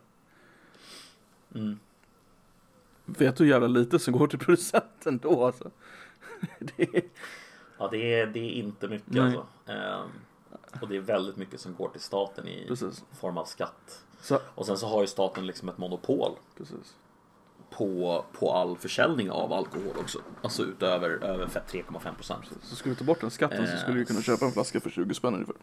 Mm. 1.61 1.79
Vet 3.05 3.35
du 3.35 3.43
hur 3.43 3.51
jävla 3.51 3.67
lite 3.67 3.99
som 3.99 4.13
går 4.13 4.27
till 4.27 4.39
producenten 4.39 5.17
då 5.17 5.45
alltså? 5.45 5.71
det 6.59 6.97
är, 6.97 7.01
Ja, 7.77 7.87
det 7.91 8.13
är, 8.19 8.27
det 8.27 8.39
är 8.39 8.49
inte 8.51 8.87
mycket 8.87 9.07
Nej. 9.13 9.21
alltså. 9.23 9.45
Ehm, 9.65 10.09
och 10.81 10.87
det 10.87 10.95
är 10.95 11.01
väldigt 11.01 11.35
mycket 11.37 11.59
som 11.59 11.73
går 11.75 11.89
till 11.89 12.01
staten 12.01 12.47
i 12.47 12.65
precis. 12.67 13.03
form 13.19 13.37
av 13.37 13.45
skatt. 13.45 14.05
Så, 14.21 14.39
Och 14.55 14.65
sen 14.65 14.77
så 14.77 14.87
har 14.87 15.01
ju 15.01 15.07
staten 15.07 15.47
liksom 15.47 15.69
ett 15.69 15.77
monopol 15.77 16.31
precis. 16.57 16.95
På, 17.69 18.25
på 18.39 18.53
all 18.53 18.77
försäljning 18.77 19.31
av 19.31 19.53
alkohol 19.53 19.97
också. 19.99 20.19
Alltså 20.41 20.63
utöver 20.63 21.09
över 21.09 21.45
3,5 21.45 22.15
procent. 22.15 22.43
Så 22.61 22.75
skulle 22.75 22.95
du 22.95 22.99
ta 22.99 23.05
bort 23.05 23.21
den 23.21 23.31
skatten 23.31 23.67
så 23.67 23.77
skulle 23.77 23.99
du 23.99 24.05
kunna 24.05 24.21
köpa 24.21 24.45
en 24.45 24.51
flaska 24.51 24.79
för 24.79 24.89
20 24.89 25.13
spänn 25.13 25.33
ungefär. 25.33 25.55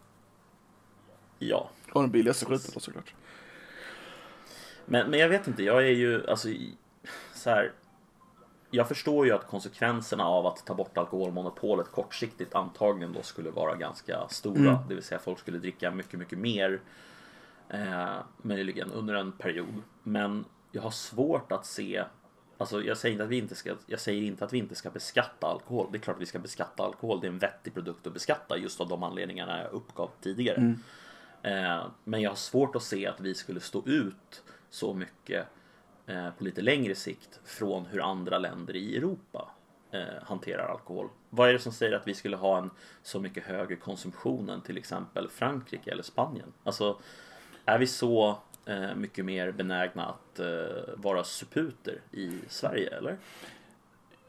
Ja. 1.39 1.71
Och 1.93 2.03
den 2.03 2.11
billigaste 2.11 2.45
skiten 2.45 2.71
då 2.75 2.81
såklart. 2.81 3.15
Men, 4.87 5.11
men 5.11 5.21
jag 5.21 5.29
vet 5.29 5.47
inte, 5.47 5.63
jag 5.63 5.83
är 5.83 5.93
ju 5.93 6.27
alltså 6.31 6.49
så 7.35 7.51
här. 7.51 7.73
Jag 8.71 8.89
förstår 8.89 9.27
ju 9.27 9.33
att 9.33 9.47
konsekvenserna 9.47 10.25
av 10.25 10.47
att 10.47 10.67
ta 10.67 10.75
bort 10.75 10.99
alkoholmonopolet 10.99 11.93
kortsiktigt 11.93 12.55
antagligen 12.55 13.13
då 13.13 13.23
skulle 13.23 13.51
vara 13.51 13.75
ganska 13.75 14.29
stora. 14.29 14.59
Mm. 14.59 14.89
Det 14.89 14.95
vill 14.95 15.05
säga 15.05 15.19
folk 15.19 15.39
skulle 15.39 15.59
dricka 15.59 15.91
mycket, 15.91 16.19
mycket 16.19 16.39
mer. 16.39 16.81
Eh, 17.69 18.15
möjligen 18.43 18.93
under 18.93 19.15
en 19.15 19.33
period. 19.33 19.83
Men 20.03 20.45
jag 20.73 20.83
har 20.83 20.91
svårt 20.91 21.53
att 21.53 21.67
se 21.67 22.05
Alltså 22.59 22.83
jag 22.83 22.97
säger, 22.97 23.13
inte 23.13 23.25
att 23.25 23.31
vi 23.31 23.39
inte 23.39 23.55
ska, 23.55 23.75
jag 23.87 24.01
säger 24.01 24.23
inte 24.23 24.45
att 24.45 24.53
vi 24.53 24.59
inte 24.59 24.75
ska 24.75 24.91
beskatta 24.91 25.47
alkohol. 25.47 25.89
Det 25.93 25.99
är 25.99 26.01
klart 26.01 26.17
att 26.17 26.23
vi 26.23 26.27
ska 26.27 26.39
beskatta 26.39 26.83
alkohol. 26.83 27.21
Det 27.21 27.27
är 27.27 27.31
en 27.31 27.39
vettig 27.39 27.75
produkt 27.75 28.07
att 28.07 28.13
beskatta 28.13 28.59
just 28.59 28.81
av 28.81 28.89
de 28.89 29.03
anledningarna 29.03 29.63
jag 29.63 29.73
uppgav 29.73 30.11
tidigare. 30.21 30.57
Mm. 30.57 30.79
Eh, 31.43 31.87
men 32.05 32.23
jag 32.23 32.31
har 32.31 32.37
svårt 32.37 32.77
att 32.77 32.83
se 32.83 33.07
att 33.07 33.21
vi 33.21 33.35
skulle 33.35 33.61
stå 33.61 33.83
ut 33.87 34.43
så 34.71 34.95
mycket 34.95 35.47
eh, 36.07 36.31
på 36.31 36.45
lite 36.45 36.63
längre 36.63 36.95
sikt 36.95 37.41
från 37.45 37.87
hur 37.87 38.11
andra 38.11 38.39
länder 38.39 38.77
i 38.77 38.97
Europa 38.97 39.51
eh, 39.91 40.23
hanterar 40.23 40.69
alkohol. 40.69 41.09
Vad 41.31 41.49
är 41.49 41.53
det 41.53 41.59
som 41.59 41.73
säger 41.73 41.97
att 41.97 42.09
vi 42.09 42.15
skulle 42.15 42.37
ha 42.37 42.59
en 42.59 42.71
så 43.03 43.21
mycket 43.21 43.45
högre 43.45 43.77
konsumtion 43.77 44.49
än 44.49 44.61
till 44.61 44.77
exempel 44.79 45.29
Frankrike 45.29 45.91
eller 45.91 46.03
Spanien? 46.03 46.53
Alltså, 46.65 46.99
är 47.65 47.79
vi 47.79 47.87
så 47.87 48.39
mycket 48.97 49.25
mer 49.25 49.53
benägna 49.53 50.07
att 50.07 50.39
eh, 50.39 50.47
vara 50.97 51.25
suputer 51.25 52.01
i 52.13 52.39
Sverige 52.49 52.97
eller? 52.97 53.17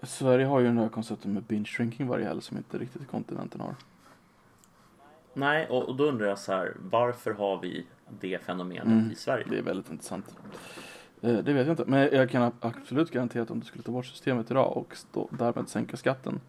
Sverige 0.01 0.45
har 0.45 0.59
ju 0.59 0.65
den 0.65 0.77
här 0.77 0.89
konceptet 0.89 1.31
med 1.31 1.43
binge 1.43 1.69
drinking 1.77 2.07
varje 2.07 2.25
helg 2.25 2.41
som 2.41 2.57
inte 2.57 2.77
riktigt 2.77 3.07
kontinenten 3.07 3.61
har. 3.61 3.75
Nej, 5.33 5.67
och, 5.67 5.83
och 5.89 5.95
då 5.95 6.03
undrar 6.03 6.27
jag 6.27 6.39
så 6.39 6.51
här, 6.51 6.73
varför 6.79 7.31
har 7.33 7.61
vi 7.61 7.85
det 8.19 8.43
fenomenet 8.43 8.85
Mm. 8.85 9.11
i 9.11 9.15
Sverige? 9.15 9.45
Det 9.49 9.57
är 9.57 9.61
väldigt 9.61 9.91
intressant. 9.91 10.35
Eh, 11.21 11.37
Det 11.37 11.53
vet 11.53 11.67
jag 11.67 11.73
inte, 11.73 11.85
men 11.85 11.99
jag 11.99 12.29
kan 12.29 12.51
absolut 12.59 13.11
garantera 13.11 13.43
att 13.43 13.51
om 13.51 13.59
du 13.59 13.65
skulle 13.65 13.83
ta 13.83 13.91
bort 13.91 14.05
systemet 14.05 14.51
idag 14.51 14.77
och 14.77 14.95
stå, 14.95 15.29
därmed 15.31 15.69
sänka 15.69 15.97
skatten 15.97 16.39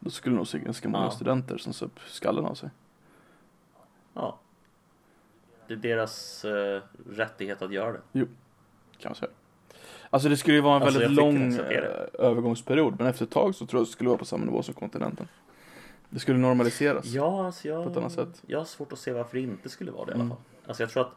då 0.00 0.10
skulle 0.10 0.36
nog 0.36 0.46
se 0.46 0.58
ganska 0.58 0.88
många 0.88 1.04
Ja. 1.04 1.10
studenter 1.10 1.58
som 1.58 1.72
söp 1.72 2.00
skallen 2.06 2.44
av 2.44 2.54
sig. 2.54 2.70
Ja. 4.14 4.38
Det 5.68 5.74
är 5.74 5.78
deras 5.78 6.44
eh, 6.44 6.82
rättighet 7.10 7.62
att 7.62 7.72
göra 7.72 7.92
det. 7.92 8.00
Kan 8.98 9.08
man 9.10 9.14
säga. 9.14 9.30
Alltså 10.10 10.28
det 10.28 10.36
skulle 10.36 10.56
ju 10.56 10.62
vara 10.62 10.76
en 10.76 10.82
Alltså, 10.82 10.98
väldigt 11.00 11.16
lång 11.16 11.54
är 11.54 12.08
eh, 12.20 12.26
övergångsperiod 12.26 12.94
men 12.98 13.06
efter 13.06 13.24
ett 13.24 13.30
tag 13.30 13.54
så 13.54 13.66
tror 13.66 13.80
jag 13.80 13.86
det 13.86 13.90
skulle 13.92 14.08
vara 14.10 14.18
på 14.18 14.24
samma 14.24 14.44
nivå 14.44 14.62
som 14.62 14.74
kontinenten. 14.74 15.28
Det 16.10 16.18
skulle 16.20 16.38
normaliseras. 16.38 17.04
Ja, 17.06 17.46
alltså 17.46 17.68
jag, 17.68 17.84
På 17.84 17.90
ett 17.90 17.96
annat 17.96 18.12
sätt. 18.12 18.42
jag 18.46 18.58
har 18.58 18.64
svårt 18.64 18.92
att 18.92 18.98
se 18.98 19.12
varför 19.12 19.36
det 19.36 19.42
inte 19.42 19.68
skulle 19.68 19.90
vara 19.90 20.04
det 20.04 20.10
i 20.10 20.14
alla 20.14 20.24
Mm. 20.24 20.36
fall. 20.36 20.44
Alltså 20.66 20.82
jag 20.82 20.90
tror 20.90 21.02
att 21.02 21.12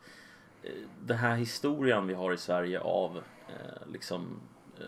eh, 0.64 0.72
den 1.06 1.18
här 1.18 1.36
historien 1.36 2.08
vi 2.08 2.14
har 2.14 2.34
i 2.34 2.38
Sverige 2.38 2.80
av 2.80 3.18
eh, 3.48 3.92
liksom 3.92 4.40
eh, 4.80 4.84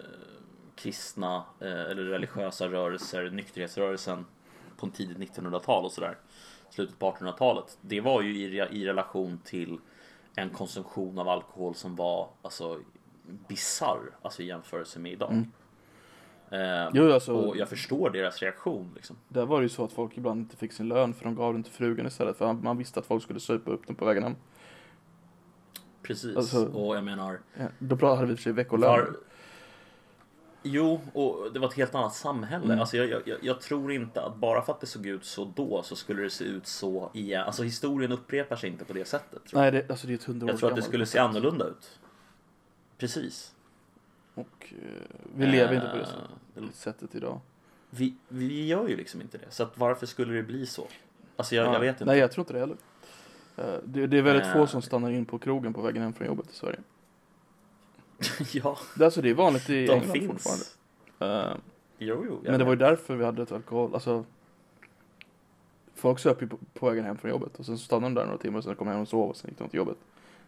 kristna 0.76 1.36
eh, 1.59 1.68
eller 1.72 2.03
religiösa 2.03 2.68
rörelser, 2.68 3.30
nykterhetsrörelsen 3.30 4.26
på 4.78 4.86
en 4.86 4.91
tidigt 4.91 5.18
1900-tal 5.18 5.86
och 5.86 5.91
sådär. 5.91 6.18
Slutet 6.72 6.99
på 6.99 7.11
1800-talet. 7.11 7.78
Det 7.82 8.01
var 8.01 8.22
ju 8.22 8.36
i, 8.38 8.59
i 8.72 8.86
relation 8.86 9.39
till 9.45 9.80
en 10.36 10.49
konsumtion 10.49 11.19
av 11.19 11.28
alkohol 11.30 11.76
som 11.76 11.95
var 11.95 12.30
alltså 12.41 12.80
bisarr, 13.47 13.99
alltså 14.22 14.41
i 14.41 14.45
jämförelse 14.45 14.99
med 14.99 15.11
idag. 15.11 15.32
Mm. 15.32 15.51
Eh, 16.51 16.89
Jo, 16.93 17.11
alltså, 17.11 17.34
och 17.34 17.57
jag 17.57 17.69
förstår 17.69 18.09
deras 18.09 18.39
reaktion 18.41 18.91
liksom. 18.95 19.15
där 19.28 19.45
var 19.45 19.59
det 19.59 19.63
ju 19.63 19.69
så 19.69 19.84
att 19.86 19.91
folk 19.93 20.17
ibland 20.17 20.39
inte 20.39 20.57
fick 20.57 20.72
sin 20.74 20.88
lön 20.88 21.13
för 21.13 21.26
de 21.26 21.36
gav 21.36 21.53
den 21.53 21.63
till 21.63 21.74
frugan 21.74 22.07
istället 22.07 22.38
för 22.38 22.53
man 22.53 22.78
visste 22.78 22.99
att 22.99 23.05
folk 23.05 23.24
skulle 23.24 23.39
supa 23.39 23.72
upp 23.72 23.88
den 23.88 23.95
på 23.95 24.05
vägen 24.05 24.24
hem. 24.24 24.36
Precis, 26.01 26.38
Alltså- 26.38 26.65
och 26.65 26.95
jag 26.95 27.03
menar 27.03 27.39
Ja, 27.59 27.65
Då 27.80 28.07
hade 28.15 28.26
vi 28.26 28.32
i 28.32 28.36
och 28.36 28.39
för 28.39 28.43
sig 28.43 28.53
veckolön. 28.53 28.89
var... 28.89 29.15
Jo, 30.64 31.01
och 31.14 31.53
det 31.53 31.59
var 31.59 31.68
ett 31.68 31.74
helt 31.74 31.95
annat 31.95 32.14
samhälle. 32.16 32.66
Mm. 32.66 32.80
Alltså 32.80 32.97
jag, 32.97 33.28
jag, 33.28 33.38
jag 33.41 33.62
tror 33.62 33.91
inte 33.91 34.22
att 34.22 34.36
bara 34.36 34.62
för 34.62 34.74
att 34.74 34.80
det 34.82 34.88
såg 34.88 35.05
ut 35.05 35.26
så 35.26 35.45
då 35.55 35.84
så 35.84 35.95
skulle 35.95 36.22
det 36.24 36.30
se 36.30 36.43
ut 36.43 36.68
så 36.68 37.09
igen. 37.14 37.43
Alltså 37.45 37.64
historien 37.64 38.12
upprepar 38.12 38.55
sig 38.55 38.70
inte 38.70 38.86
på 38.86 38.93
det 38.93 39.05
sättet. 39.05 39.41
Nej, 39.53 39.72
det, 39.72 39.89
alltså 39.89 40.07
det 40.07 40.14
är 40.14 40.16
ett 40.16 40.24
hundra 40.24 40.45
år 40.45 40.51
jag 40.51 40.59
tror 40.59 40.70
att 40.70 40.76
det 40.76 40.82
skulle 40.82 41.05
se 41.05 41.20
annorlunda 41.20 41.66
ut. 41.66 41.99
Precis. 42.97 43.53
Och 44.34 44.74
eh, 44.86 45.01
vi 45.36 45.45
lever 45.45 45.76
inte 45.76 45.88
på 45.88 45.95
det 45.97 46.01
Eh, 46.01 46.64
sättet, 46.64 46.76
sättet 46.76 47.16
idag. 47.16 47.39
Vi, 47.89 48.16
vi 48.28 48.68
gör 48.68 48.88
ju 48.88 48.97
liksom 48.97 49.22
inte 49.22 49.38
det. 49.38 49.45
Så 49.49 49.64
att 49.64 49.78
varför 49.78 50.05
skulle 50.05 50.34
det 50.34 50.43
bli 50.43 50.66
så? 50.66 50.88
Alltså 51.36 51.55
jag, 51.55 51.68
Ja. 51.68 51.74
jag 51.74 51.80
vet 51.80 51.89
inte. 51.95 52.05
Nej, 52.05 52.20
jag 52.20 52.32
tror 52.32 52.41
inte 52.43 52.53
det 52.53 52.59
heller. 52.59 52.78
Eh, 53.57 53.80
det, 53.86 54.07
det 54.07 54.18
är 54.18 54.22
väldigt 54.22 54.45
Eh. 54.47 54.53
få 54.53 54.68
som 54.68 54.82
stannar 54.82 55.09
in 55.12 55.26
på 55.26 55.39
krogen 55.39 55.74
på 55.74 55.82
vägen 55.82 56.01
hem 56.03 56.14
från 56.14 56.28
jobbet 56.28 56.51
i 56.51 56.53
Sverige. 56.53 56.80
ja, 58.53 58.78
Det, 58.95 59.05
alltså, 59.05 59.22
det 59.22 59.30
är 59.30 59.34
vanligt 59.34 59.69
i 59.69 59.86
de 59.86 59.93
England 59.93 60.11
finns. 60.11 60.28
fortfarande. 60.28 60.65
Eh, 61.49 61.55
Jo, 62.03 62.26
jo. 62.28 62.39
men 62.43 62.59
det 62.59 62.65
var 62.65 62.72
ju 62.72 62.78
därför 62.78 63.15
vi 63.15 63.26
hade 63.26 63.43
ett 63.43 63.51
alkohol, 63.51 63.93
alltså 63.93 64.26
Folk 65.95 66.19
söp 66.19 66.41
ju 66.41 66.47
på, 66.47 66.57
på 66.74 66.89
vägen 66.89 67.05
hem 67.05 67.17
från 67.17 67.32
jobbet 67.32 67.59
och 67.59 67.65
sen 67.65 67.78
stannade 67.78 68.13
de 68.13 68.19
där 68.19 68.26
några 68.26 68.38
timmar 68.38 68.57
och 68.57 68.63
sen 68.63 68.76
kom 68.76 68.88
hem 68.88 68.99
och 69.01 69.07
sov 69.07 69.30
och 69.30 69.38
sen 69.38 69.49
gick 69.49 69.59
de 69.59 69.69
till 69.69 69.78
jobbet. 69.78 69.97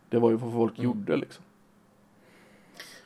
Det 0.09 0.19
var 0.19 0.29
ju 0.29 0.35
vad 0.35 0.53
folk 0.53 0.73
Mm. 0.79 0.83
gjorde 0.85 1.15
liksom. 1.17 1.43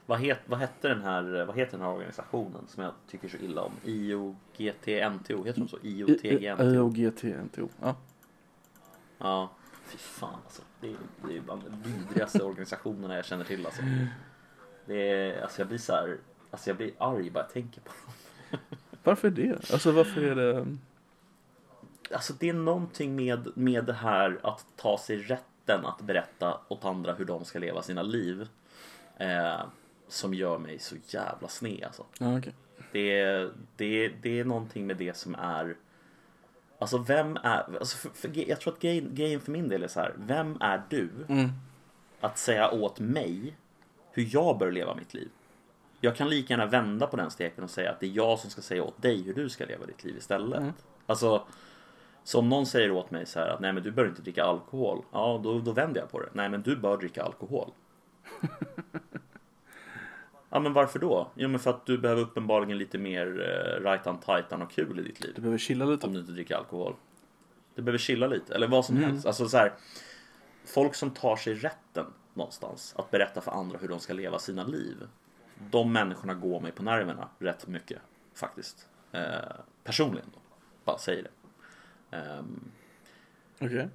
Vad, 0.06 0.20
het, 0.20 0.40
vad, 0.46 0.60
hette 0.60 0.88
den 0.88 1.02
här, 1.02 1.46
vad 1.48 1.56
heter 1.56 1.72
den 1.78 1.82
här 1.88 1.94
organisationen 1.94 2.62
som 2.68 2.84
jag 2.84 2.92
tycker 3.10 3.28
så 3.30 3.38
illa 3.38 3.62
om? 3.62 3.72
IOGT-NTO, 3.84 5.46
heter 5.46 5.60
de 5.62 5.68
så? 5.68 5.78
IOTG-NTO? 5.78 6.64
IOGT-NTO. 6.64 7.70
Ja. 7.82 7.96
Ja, 9.18 9.50
fy 9.86 9.98
fan 9.98 10.40
alltså. 10.46 10.62
Det 10.82 10.88
är, 10.88 10.96
det 11.28 11.38
är 11.38 11.42
bland 11.42 11.62
de 11.64 11.90
vidrigaste 11.92 12.44
organisationerna 12.44 13.16
jag 13.16 13.26
känner 13.26 13.44
till 13.46 13.66
alltså. 13.66 13.82
Det 14.88 15.10
är, 15.12 15.42
alltså 15.42 15.62
jag 15.62 15.68
blir 15.68 15.78
så 15.78 15.94
här, 15.94 16.18
alltså 16.52 16.70
jag 16.70 16.78
blir 16.78 16.92
arg 16.98 17.30
bara 17.30 17.44
jag 17.44 17.54
tänker 17.54 17.82
på 17.82 17.92
dem. 18.06 18.60
Varför 19.04 19.30
det? 19.30 19.72
Alltså 19.74 19.92
varför 19.92 20.22
är 20.22 20.36
det? 20.36 20.66
Alltså 22.12 22.34
det 22.40 22.50
är 22.50 22.54
någonting 22.54 23.16
med, 23.16 23.58
med 23.58 23.86
det 23.86 23.94
här 23.94 24.40
att 24.44 24.66
ta 24.76 24.98
sig 24.98 25.18
rätten 25.18 25.86
att 25.86 26.02
berätta 26.02 26.60
åt 26.68 26.86
andra 26.86 27.14
hur 27.14 27.26
de 27.26 27.46
ska 27.46 27.60
leva 27.60 27.82
sina 27.82 28.02
liv. 28.02 28.48
Eh, 29.18 29.62
som 30.08 30.34
gör 30.34 30.58
mig 30.58 30.80
så 30.80 30.96
jävla 31.08 31.48
sned 31.48 31.84
alltså. 31.84 32.06
Ja, 32.20 32.38
okej. 32.38 32.54
Det 32.92 33.20
är, 33.20 33.52
det, 33.76 34.08
det 34.22 34.40
är 34.40 34.46
någonting 34.46 34.88
med 34.88 34.98
det 34.98 35.18
som 35.18 35.36
är 35.36 35.76
Alltså 36.80 36.98
vem 36.98 37.38
är, 37.44 37.78
alltså 37.80 37.98
för, 37.98 38.10
för, 38.10 38.50
jag 38.50 38.62
tror 38.62 38.74
att 38.74 38.80
grejen, 38.80 39.10
grejen 39.16 39.42
för 39.42 39.52
min 39.52 39.70
del 39.70 39.84
är 39.84 39.88
så 39.88 40.00
här. 40.00 40.14
Vem 40.18 40.58
är 40.62 40.82
du 40.90 41.10
Mm. 41.30 41.50
att 42.20 42.38
säga 42.38 42.72
åt 42.72 43.00
mig 43.00 43.58
hur 44.18 44.30
jag 44.32 44.58
bör 44.58 44.72
leva 44.72 44.96
mitt 44.96 45.14
liv? 45.14 45.30
Jag 46.02 46.16
kan 46.16 46.30
lika 46.30 46.54
gärna 46.54 46.66
vända 46.66 47.08
på 47.08 47.18
den 47.18 47.32
steken 47.32 47.64
och 47.64 47.70
säga 47.70 47.92
att 47.92 48.00
det 48.00 48.06
är 48.06 48.12
jag 48.12 48.40
som 48.40 48.50
ska 48.50 48.62
säga 48.62 48.84
åt 48.84 49.02
dig 49.02 49.22
hur 49.22 49.34
du 49.34 49.50
ska 49.50 49.66
leva 49.66 49.86
ditt 49.86 50.04
liv 50.04 50.18
istället. 50.18 50.60
Mm. 50.60 50.74
Alltså, 51.06 51.48
så 52.24 52.40
om 52.40 52.50
någon 52.50 52.66
säger 52.66 52.92
åt 52.92 53.12
mig 53.12 53.26
så 53.26 53.40
här 53.40 53.48
att 53.48 53.60
nej 53.60 53.74
men 53.74 53.84
du 53.84 53.92
bör 53.92 54.08
inte 54.08 54.22
dricka 54.22 54.44
alkohol. 54.44 55.04
Ja, 55.12 55.40
då, 55.44 55.60
då 55.60 55.72
vänder 55.72 56.02
jag 56.02 56.12
på 56.12 56.20
det. 56.20 56.30
Nej 56.34 56.50
men 56.50 56.62
du 56.62 56.76
bör 56.76 56.98
dricka 56.98 57.24
alkohol. 57.24 57.72
ja 60.50 60.60
men 60.60 60.74
varför 60.74 61.00
då? 61.00 61.28
Jo 61.36 61.50
men 61.50 61.60
för 61.60 61.70
att 61.70 61.86
du 61.86 61.98
behöver 61.98 62.22
uppenbarligen 62.22 62.78
lite 62.78 62.98
mer 62.98 63.28
uh, 63.28 63.84
right 63.84 64.22
tajtan 64.26 64.62
och 64.62 64.72
kul 64.72 65.00
i 65.00 65.04
ditt 65.04 65.24
liv. 65.24 65.32
Du 65.36 65.42
behöver 65.42 65.58
chilla 65.58 65.86
lite. 65.86 66.08
Om 66.08 66.14
du 66.14 66.20
inte 66.20 66.32
dricker 66.32 66.56
alkohol. 66.56 66.96
Du 67.76 67.82
behöver 67.82 68.00
chilla 68.00 68.28
lite, 68.28 68.56
eller 68.56 68.68
vad 68.68 68.86
som 68.86 68.98
Mm. 68.98 69.10
helst. 69.10 69.26
Alltså 69.26 69.50
så 69.50 69.58
här, 69.58 69.74
folk 70.66 70.96
som 70.96 71.12
tar 71.12 71.36
sig 71.36 71.54
rätten 71.56 72.06
någonstans 72.38 72.94
att 72.98 73.12
berätta 73.12 73.42
för 73.42 73.52
andra 73.52 73.78
hur 73.78 73.88
de 73.88 74.00
ska 74.00 74.14
leva 74.14 74.40
sina 74.40 74.64
liv. 74.64 75.08
De 75.72 75.94
människorna 75.94 76.34
går 76.34 76.60
mig 76.62 76.72
på 76.72 76.84
nerverna 76.84 77.30
rätt 77.40 77.68
mycket 77.68 78.02
faktiskt. 78.34 78.88
Eh, 79.12 79.22
personligen 79.84 80.30
då. 80.34 80.40
Bara 80.86 80.98
säger 80.98 81.24
det. 81.24 81.30
Ehm, 82.18 82.72
Okej. 83.62 83.88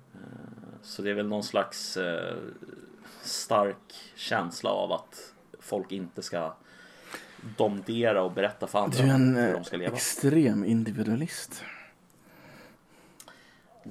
så 0.82 1.02
det 1.02 1.10
är 1.10 1.14
väl 1.14 1.28
någon 1.28 1.44
slags 1.44 1.96
eh, 1.96 2.36
stark 3.22 3.94
känsla 4.14 4.70
av 4.70 4.92
att 4.92 5.34
folk 5.60 5.92
inte 5.92 6.22
ska 6.22 6.54
domdera 7.58 8.22
och 8.22 8.32
berätta 8.32 8.66
för 8.66 8.78
andra 8.78 8.98
Du 9.02 9.10
är 9.10 9.14
en 9.14 9.36
hur 9.36 9.48
eh, 9.48 9.52
de 9.52 9.64
ska 9.64 9.76
leva. 9.76 9.94
extrem 9.96 10.64
individualist. 10.64 11.64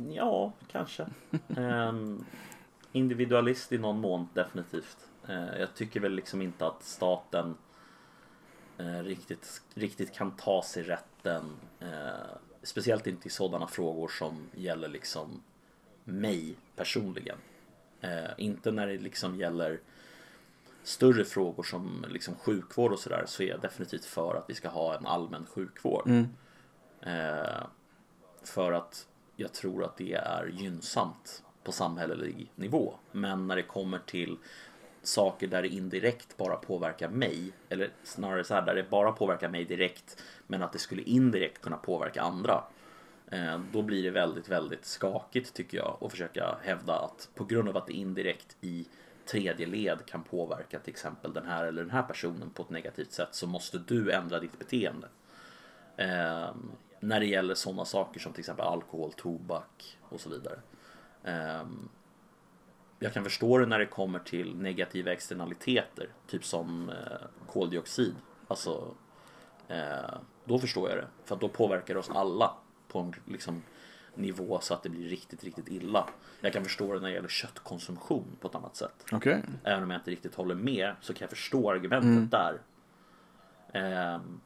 Ja, 0.10 0.52
kanske. 0.72 1.08
Individualist 2.92 3.72
i 3.72 3.78
någon 3.78 4.00
mån, 4.00 4.30
definitivt. 4.34 4.98
Eh, 5.28 5.60
jag 5.60 5.76
tycker 5.76 6.00
väl 6.00 6.14
liksom 6.14 6.42
inte 6.42 6.68
att 6.68 6.84
staten 6.84 7.58
eh, 8.78 9.04
riktigt, 9.04 9.62
riktigt 9.74 10.14
kan 10.14 10.32
ta 10.32 10.64
sig 10.64 10.84
rätten. 10.84 11.44
Eh, 11.80 12.36
speciellt 12.64 13.08
inte 13.08 13.28
i 13.28 13.32
sådana 13.32 13.68
frågor 13.68 14.08
som 14.08 14.50
gäller 14.54 14.88
liksom 14.88 15.44
mig 16.04 16.56
personligen. 16.76 17.38
Inte 18.38 18.72
när 18.72 18.88
det 18.88 18.98
liksom 18.98 19.36
gäller 19.36 19.80
större 20.84 21.26
frågor 21.26 21.64
som 21.64 22.06
liksom 22.10 22.36
sjukvård 22.36 22.92
och 22.92 23.00
sådär 23.00 23.24
så 23.28 23.44
är 23.44 23.48
jag 23.48 23.62
definitivt 23.62 24.06
för 24.06 24.36
att 24.36 24.50
vi 24.50 24.54
ska 24.54 24.70
ha 24.70 24.98
en 24.98 25.06
allmän 25.06 25.46
sjukvård. 25.46 26.08
Mm. 26.08 26.28
För 28.44 28.72
att 28.72 29.08
jag 29.36 29.54
tror 29.54 29.84
att 29.84 29.98
det 29.98 30.14
är 30.14 30.48
gynnsamt 30.48 31.44
på 31.64 31.72
samhällelig 31.72 32.52
nivå. 32.56 32.94
Men 33.12 33.48
när 33.48 33.56
det 33.56 33.64
kommer 33.64 34.00
till 34.00 34.38
saker 35.04 35.48
där 35.48 35.62
det 35.62 35.68
indirekt 35.68 36.38
bara 36.38 36.56
påverkar 36.56 37.10
mig, 37.10 37.52
eller 37.70 37.90
snarare 38.04 38.44
så 38.44 38.54
här 38.54 38.62
där 38.62 38.76
det 38.76 38.90
bara 38.90 39.12
påverkar 39.12 39.50
mig 39.50 39.66
direkt 39.66 40.24
men 40.48 40.64
att 40.64 40.74
det 40.74 40.80
skulle 40.80 41.02
indirekt 41.02 41.62
kunna 41.62 41.78
påverka 41.78 42.22
andra. 42.22 42.64
Eh, 43.32 43.60
då 43.72 43.82
blir 43.82 44.04
det 44.04 44.12
väldigt, 44.12 44.50
väldigt 44.50 44.86
skakigt 44.86 45.54
tycker 45.54 45.78
jag 45.78 45.98
att 46.02 46.12
försöka 46.12 46.58
hävda 46.64 47.00
att 47.00 47.30
på 47.36 47.46
grund 47.46 47.70
av 47.70 47.78
att 47.78 47.88
det 47.88 47.94
indirekt 47.94 48.58
i 48.62 48.88
tredje 49.26 49.68
led 49.68 50.06
kan 50.06 50.24
påverka 50.24 50.80
till 50.80 50.92
exempel 50.92 51.34
den 51.34 51.46
här 51.46 51.66
eller 51.66 51.82
den 51.82 51.92
här 51.92 52.04
personen 52.04 52.50
på 52.50 52.64
ett 52.64 52.70
negativt 52.70 53.12
sätt 53.12 53.30
så 53.32 53.48
måste 53.48 53.78
du 53.78 54.12
ändra 54.12 54.40
ditt 54.40 54.60
beteende. 54.60 55.08
Eh, 55.98 56.50
när 57.00 57.20
det 57.20 57.26
gäller 57.26 57.56
sådana 57.56 57.86
saker 57.86 58.20
som 58.20 58.34
till 58.34 58.40
exempel 58.40 58.66
alkohol, 58.66 59.14
tobak 59.14 59.98
och 60.02 60.22
så 60.22 60.30
vidare. 60.30 60.60
Eh, 61.24 61.64
jag 63.00 63.14
kan 63.14 63.24
förstå 63.24 63.58
det 63.58 63.66
när 63.66 63.80
det 63.80 63.86
kommer 63.86 64.20
till 64.20 64.56
negativa 64.56 65.12
externaliteter, 65.12 66.10
typ 66.28 66.46
som 66.46 66.90
eh, 66.90 66.96
koldioxid. 67.48 68.16
Alltså, 68.48 68.96
eh, 69.68 70.16
då 70.46 70.60
förstår 70.60 70.90
jag 70.90 70.98
det. 70.98 71.08
För 71.26 71.36
då 71.36 71.50
påverkar 71.50 71.94
det 71.94 72.00
oss 72.00 72.10
alla 72.10 72.54
på 72.88 73.00
en 73.00 73.14
liksom, 73.26 73.64
nivå 74.16 74.60
så 74.62 74.74
att 74.74 74.84
det 74.84 74.90
blir 74.90 75.10
riktigt, 75.10 75.44
riktigt 75.44 75.68
illa. 75.70 76.10
Jag 76.42 76.54
kan 76.54 76.64
förstå 76.64 76.94
det 76.94 77.00
när 77.00 77.08
det 77.08 77.14
gäller 77.14 77.28
köttkonsumtion 77.28 78.26
på 78.40 78.48
ett 78.48 78.56
annat 78.56 78.76
sätt. 78.76 79.06
Okej. 79.12 79.44
Även 79.64 79.84
om 79.84 79.92
jag 79.92 80.00
inte 80.00 80.12
riktigt 80.12 80.36
håller 80.36 80.56
med 80.56 80.96
så 81.02 81.14
kan 81.14 81.20
jag 81.22 81.30
förstå 81.30 81.72
argumentet 81.72 82.04
Mm. 82.10 82.30
där. 82.30 82.62
Ehm, 83.74 84.40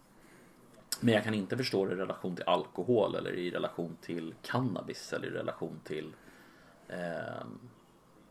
men 0.99 1.13
jag 1.13 1.23
kan 1.23 1.34
inte 1.34 1.57
förstå 1.57 1.86
det 1.86 1.93
i 1.93 1.95
relation 1.95 2.36
till 2.36 2.45
alkohol 2.47 3.15
eller 3.15 3.32
i 3.32 3.51
relation 3.51 3.97
till 4.01 4.34
cannabis 4.41 5.13
eller 5.13 5.28
i 5.28 5.32
relation 5.32 5.80
till 5.84 6.13
ehm, 6.89 7.59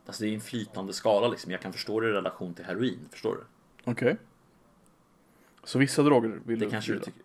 Alltså 0.07 0.25
det 0.25 0.31
är 0.31 0.35
en 0.35 0.41
flytande 0.41 0.93
skala 0.93 1.29
liksom. 1.29 1.53
Jag 1.53 1.61
kan 1.61 1.73
förstå 1.73 2.01
det 2.01 2.09
i 2.09 2.13
relation 2.13 2.55
till 2.55 2.65
heroin, 2.65 3.09
förstår 3.11 3.35
du? 3.35 3.45
Okej. 3.91 4.17
Så 5.65 5.79
vissa 5.79 6.03
droger 6.03 6.41
vill 6.45 6.59
Det 6.59 6.65
du 6.65 6.71
kanske 6.71 6.93
du 6.93 6.99
tycker. 6.99 7.23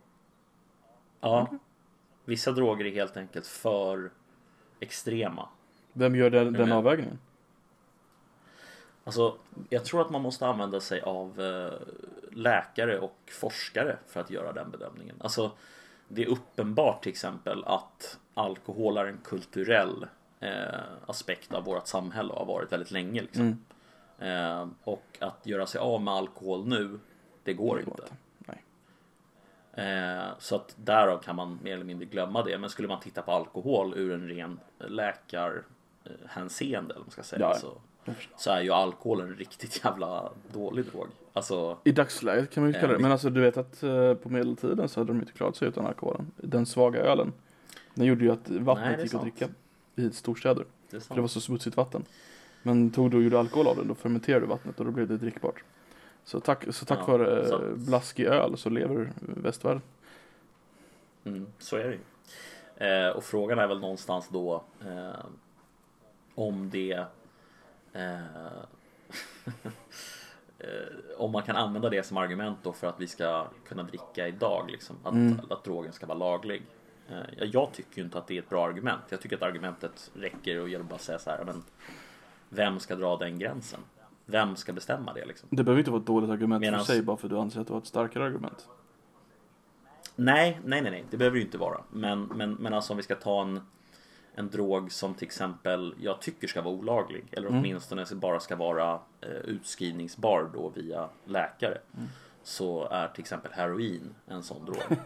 Ja. 1.22 1.48
Vissa 2.26 2.52
droger 2.52 2.86
är 2.86 2.92
helt 2.92 3.18
enkelt 3.18 3.48
för 3.48 4.12
extrema. 4.80 5.50
Vem 5.94 6.16
gör 6.16 6.30
den, 6.30 6.54
den 6.54 6.72
avvägningen? 6.72 7.20
Alltså, 9.04 9.38
jag 9.70 9.86
tror 9.86 10.02
att 10.02 10.10
man 10.10 10.22
måste 10.22 10.48
använda 10.48 10.80
sig 10.80 11.02
av 11.02 11.42
eh, 11.42 11.80
läkare 12.32 13.00
och 13.00 13.18
forskare 13.32 13.98
för 14.08 14.20
att 14.20 14.30
göra 14.30 14.54
den 14.54 14.72
bedömningen. 14.72 15.16
Alltså, 15.20 15.52
det 16.08 16.24
är 16.24 16.28
uppenbart 16.28 17.04
till 17.04 17.12
exempel 17.12 17.64
att 17.66 18.20
alkohol 18.34 18.98
är 18.98 19.06
en 19.06 19.18
kulturell 19.24 20.04
eh, 20.04 20.10
aspekt 21.06 21.54
av 21.54 21.64
vårt 21.64 21.88
samhälle 21.88 22.34
och 22.34 22.40
har 22.40 22.46
varit 22.54 22.72
väldigt 22.72 22.92
länge. 22.92 23.22
Liksom. 23.22 23.42
Mm. 23.42 23.58
Eh, 24.62 24.68
och 24.84 25.04
att 25.20 25.46
göra 25.46 25.66
sig 25.66 25.82
av 25.82 26.02
med 26.02 26.14
alkohol 26.14 26.68
nu, 26.68 27.00
det 27.44 27.54
går 27.54 27.78
Det 27.78 27.84
går 27.84 27.94
inte. 27.94 28.02
inte. 28.02 28.14
Nej. 29.76 30.18
Eh, 30.20 30.24
så 30.40 30.56
att 30.56 30.74
därav 30.76 31.18
kan 31.20 31.36
man 31.36 31.60
mer 31.64 31.74
eller 31.74 31.86
mindre 31.86 32.06
glömma 32.06 32.44
det. 32.44 32.58
Men 32.58 32.70
skulle 32.70 32.88
man 32.88 33.00
titta 33.00 33.22
på 33.22 33.32
alkohol 33.32 33.94
ur 33.98 34.14
en 34.14 34.28
ren 34.28 34.60
läkarhänseende, 34.78 36.94
eller 36.94 37.04
man 37.04 37.12
ska 37.12 37.24
säga, 37.24 37.40
Ja, 37.42 37.56
så, 37.56 37.74
så 38.38 38.52
är 38.52 38.62
ju 38.62 38.72
alkohol 38.72 39.22
en 39.22 39.36
riktigt 39.36 39.82
jävla 39.86 40.30
dålig 40.54 40.86
drog. 40.86 41.08
Alltså, 41.34 41.78
I 41.84 41.92
dagsläget 41.92 42.52
kan 42.52 42.64
man 42.64 42.72
ju 42.72 42.76
Eh, 42.76 42.82
kalla 42.82 42.94
det. 42.94 43.00
Men 43.00 43.12
alltså 43.12 43.30
du 43.30 43.42
vet 43.42 43.58
att 43.58 43.84
eh, 43.84 44.14
på 44.14 44.30
medeltiden 44.30 44.90
så 44.90 45.00
hade 45.00 45.14
de 45.14 45.20
inte 45.20 45.34
klarat 45.34 45.56
sig 45.56 45.68
utan 45.68 45.86
alkoholen. 45.86 46.32
Den 46.38 46.66
svaga 46.66 47.00
ölen. 47.00 47.34
Den 47.94 48.06
gjorde 48.06 48.24
ju 48.24 48.32
att 48.32 48.50
Nej, 48.50 48.60
vattnet 48.60 49.00
är 49.00 49.04
gick 49.04 49.14
att 49.14 49.22
dricka 49.22 49.48
i 50.02 50.12
storstäder. 50.12 50.66
det 50.90 50.98
är 50.98 51.02
För 51.02 51.16
det 51.16 51.22
var 51.22 51.28
så 51.28 51.42
smutsigt 51.42 51.78
vatten. 51.78 52.06
Men 52.64 52.92
tog 52.92 53.12
du 53.12 53.18
och 53.18 53.24
gjorde 53.24 53.40
alkohol 53.40 53.68
av 53.68 53.76
det, 53.76 53.84
då 53.84 53.96
fermenterade 53.96 54.46
du 54.46 54.50
vattnet 54.50 54.80
och 54.80 54.86
då 54.86 54.92
blev 54.92 55.08
det 55.08 55.18
drickbart. 55.18 55.64
Så 56.24 56.40
tack, 56.40 56.64
så 56.74 56.86
tack 56.86 57.00
Ja, 57.08 57.18
vare 57.18 57.48
så 57.48 57.62
eh, 57.64 57.72
att- 57.72 57.78
blaskig 57.78 58.26
öl 58.26 58.58
så 58.58 58.70
lever 58.70 59.12
västvärlden. 59.20 59.82
Mm, 61.24 61.48
så 61.60 61.76
är 61.78 61.84
det 61.84 61.92
ju. 61.94 62.00
Eh, 62.88 63.10
och 63.10 63.24
frågan 63.24 63.60
är 63.60 63.68
väl 63.68 63.80
någonstans 63.80 64.30
då 64.32 64.64
eh, 64.86 65.26
om 66.36 66.70
det 66.70 67.04
eh, 67.94 68.20
eh, 70.60 70.68
om 71.18 71.32
man 71.32 71.44
kan 71.44 71.56
använda 71.56 71.90
det 71.90 72.04
som 72.04 72.18
argument 72.18 72.58
då 72.64 72.74
för 72.74 72.88
att 72.88 73.00
vi 73.00 73.08
ska 73.08 73.48
kunna 73.68 73.84
dricka 73.84 74.28
idag, 74.28 74.66
liksom, 74.72 74.96
att, 75.04 75.14
Mm. 75.14 75.40
att 75.50 75.64
drogen 75.64 75.94
ska 75.94 76.06
vara 76.06 76.18
laglig. 76.18 76.62
Eh, 77.10 77.16
ja, 77.38 77.46
jag 77.46 77.72
tycker 77.74 77.98
ju 77.98 78.04
inte 78.04 78.18
att 78.18 78.28
det 78.28 78.38
är 78.38 78.40
ett 78.42 78.50
bra 78.50 78.66
argument. 78.68 79.02
Jag 79.10 79.22
tycker 79.22 79.36
att 79.36 79.42
argumentet 79.44 80.12
räcker 80.14 80.62
och 80.62 80.70
gäller 80.70 80.86
bara 80.86 80.96
att 80.96 81.02
säga 81.02 81.20
så 81.20 81.30
här, 81.30 81.44
men 81.46 81.64
vem 82.50 82.80
ska 82.80 82.96
dra 82.96 83.18
den 83.18 83.40
gränsen? 83.40 83.80
Vem 84.26 84.56
ska 84.56 84.74
bestämma 84.74 85.14
det 85.14 85.26
liksom? 85.26 85.50
Det 85.52 85.64
behöver 85.64 85.80
inte 85.80 85.92
vara 85.92 86.02
ett 86.02 86.08
dåligt 86.08 86.30
argument 86.30 86.64
Medans- 86.66 86.78
för 86.86 86.94
sig 86.94 87.02
bara 87.02 87.18
för 87.18 87.28
att 87.28 87.32
du 87.32 87.38
anser 87.38 87.62
att 87.62 87.68
du 87.68 87.74
har 87.74 87.80
ett 87.80 87.88
starkare 87.88 88.24
argument. 88.26 88.68
Nej, 90.16 90.60
nej, 90.66 90.82
nej, 90.82 90.92
nej, 90.92 91.06
det 91.12 91.18
behöver 91.18 91.36
det 91.36 91.40
ju 91.40 91.46
inte 91.46 91.58
vara. 91.58 91.82
Men, 91.90 92.24
men, 92.24 92.54
men 92.54 92.74
alltså 92.74 92.94
om 92.94 92.98
vi 92.98 93.04
ska 93.04 93.16
ta 93.16 93.42
en, 93.42 93.62
en 94.36 94.50
drog 94.50 94.92
som 94.92 95.14
till 95.14 95.26
exempel 95.26 95.96
jag 96.00 96.22
tycker 96.22 96.48
ska 96.48 96.62
vara 96.62 96.74
olaglig 96.74 97.24
eller 97.32 97.48
Mm. 97.48 97.60
åtminstone 97.60 98.06
bara 98.14 98.40
ska 98.40 98.56
vara 98.56 99.00
eh, 99.22 99.30
utskrivningsbar 99.30 100.50
då 100.54 100.70
via 100.76 101.10
läkare. 101.26 101.78
Mm. 101.98 102.08
Så 102.44 102.88
är 102.88 103.08
till 103.08 103.22
exempel 103.22 103.52
heroin 103.52 104.16
en 104.28 104.44
sån 104.44 104.66
drog. 104.66 104.78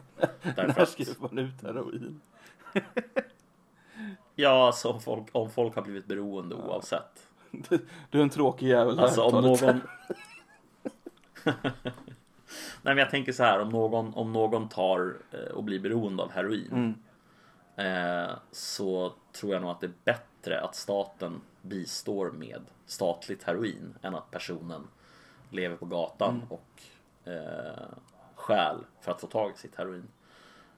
Därför 0.42 0.80
När 0.80 0.86
skriver 0.86 1.16
man 1.22 1.38
ut 1.38 1.62
heroin? 1.64 2.22
ja, 4.36 4.66
alltså 4.68 4.90
om 4.90 5.02
folk, 5.02 5.28
om 5.32 5.50
folk 5.50 5.76
har 5.76 5.82
blivit 5.82 6.06
beroende 6.06 6.56
oavsett. 6.56 7.28
Du 8.10 8.20
är 8.20 8.24
en 8.24 8.30
tråkig 8.30 8.68
jävel. 8.68 9.00
Alltså 9.00 9.22
om 9.24 9.44
någon 9.44 9.82
Nej 12.82 12.96
men 12.96 12.98
jag 12.98 13.10
tänker 13.10 13.32
så 13.32 13.44
här 13.44 13.60
om 13.62 13.70
någon, 13.70 14.14
om 14.14 14.34
någon 14.34 14.70
tar 14.70 15.16
eh, 15.32 15.40
och 15.54 15.64
blir 15.64 15.80
beroende 15.80 16.24
av 16.24 16.32
heroin 16.32 16.96
Mm. 17.76 18.26
eh, 18.28 18.32
så 18.52 19.14
tror 19.32 19.54
jag 19.54 19.62
nog 19.62 19.72
att 19.72 19.80
det 19.82 19.88
är 19.88 19.94
bättre 20.04 20.62
att 20.62 20.76
staten 20.76 21.42
bistår 21.62 22.32
med 22.32 22.62
statligt 22.86 23.44
heroin 23.44 23.96
än 24.02 24.16
att 24.16 24.32
personen 24.32 24.88
lever 25.50 25.76
på 25.76 25.86
gatan 25.86 26.36
Mm. 26.36 26.48
och 26.50 26.84
eh, 27.26 27.86
stjäl 28.36 28.78
för 29.02 29.12
att 29.12 29.22
få 29.22 29.28
tag 29.28 29.52
i 29.56 29.58
sitt 29.58 29.76
heroin. 29.76 30.08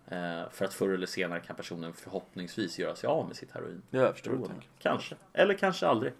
Eh, 0.07 0.49
för 0.51 0.65
att 0.65 0.73
förr 0.73 0.89
eller 0.89 1.07
senare 1.07 1.39
kan 1.39 1.55
personen 1.55 1.93
förhoppningsvis 1.93 2.79
göra 2.79 2.95
sig 2.95 3.07
av 3.07 3.27
med 3.27 3.35
sitt 3.35 3.51
heroin. 3.51 3.81
Ja, 3.89 4.01
jag 4.01 4.13
förstår 4.13 4.31
tänker. 4.31 4.67
Kanske, 4.79 5.15
eller 5.33 5.53
kanske 5.53 5.87
aldrig. 5.87 6.13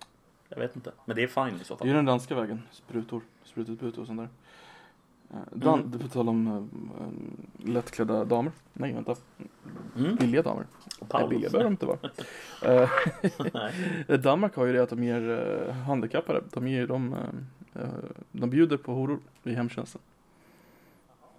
Jag 0.50 0.58
vet 0.58 0.76
inte, 0.76 0.92
men 1.06 1.16
det 1.16 1.24
är 1.24 1.28
fine 1.28 1.62
i 1.62 1.64
så 1.64 1.74
Det 1.74 1.76
är 1.76 1.78
fall. 1.78 1.88
ju 1.88 1.94
den 1.94 2.06
danska 2.06 2.36
vägen. 2.36 2.62
Sprutor, 2.72 3.22
sprututbyte 3.44 4.02
och 4.02 4.08
sånt 4.08 4.20
där. 4.20 4.30
Eh, 5.34 5.38
Dan, 5.52 5.80
Mm. 5.80 5.92
Du 5.92 6.00
får 6.00 6.08
tala 6.10 6.32
om 6.32 6.48
uh, 6.48 7.70
lättklädda 7.70 8.26
damer. 8.26 8.52
Nej, 8.74 8.94
vänta. 8.94 9.16
Mm. 9.98 10.16
Billiga 10.16 10.42
damer. 10.42 10.66
Nej, 11.14 11.28
billiga 11.28 11.50
behöver 11.50 11.64
de 11.64 11.74
inte 11.74 11.86
vara. 11.86 12.90
Danmark 14.18 14.56
har 14.56 14.66
ju 14.66 14.74
det 14.74 14.84
att 14.84 14.90
de 14.90 15.04
ger 15.04 15.22
uh, 15.22 15.72
handikappade, 15.72 16.42
de 16.54 16.68
ger 16.68 16.88
dem, 16.88 17.16
eh, 17.74 17.82
de 18.32 18.50
bjuder 18.50 18.78
på 18.78 18.94
horor 18.94 19.20
i 19.44 19.54
hemtjänsten. 19.54 20.02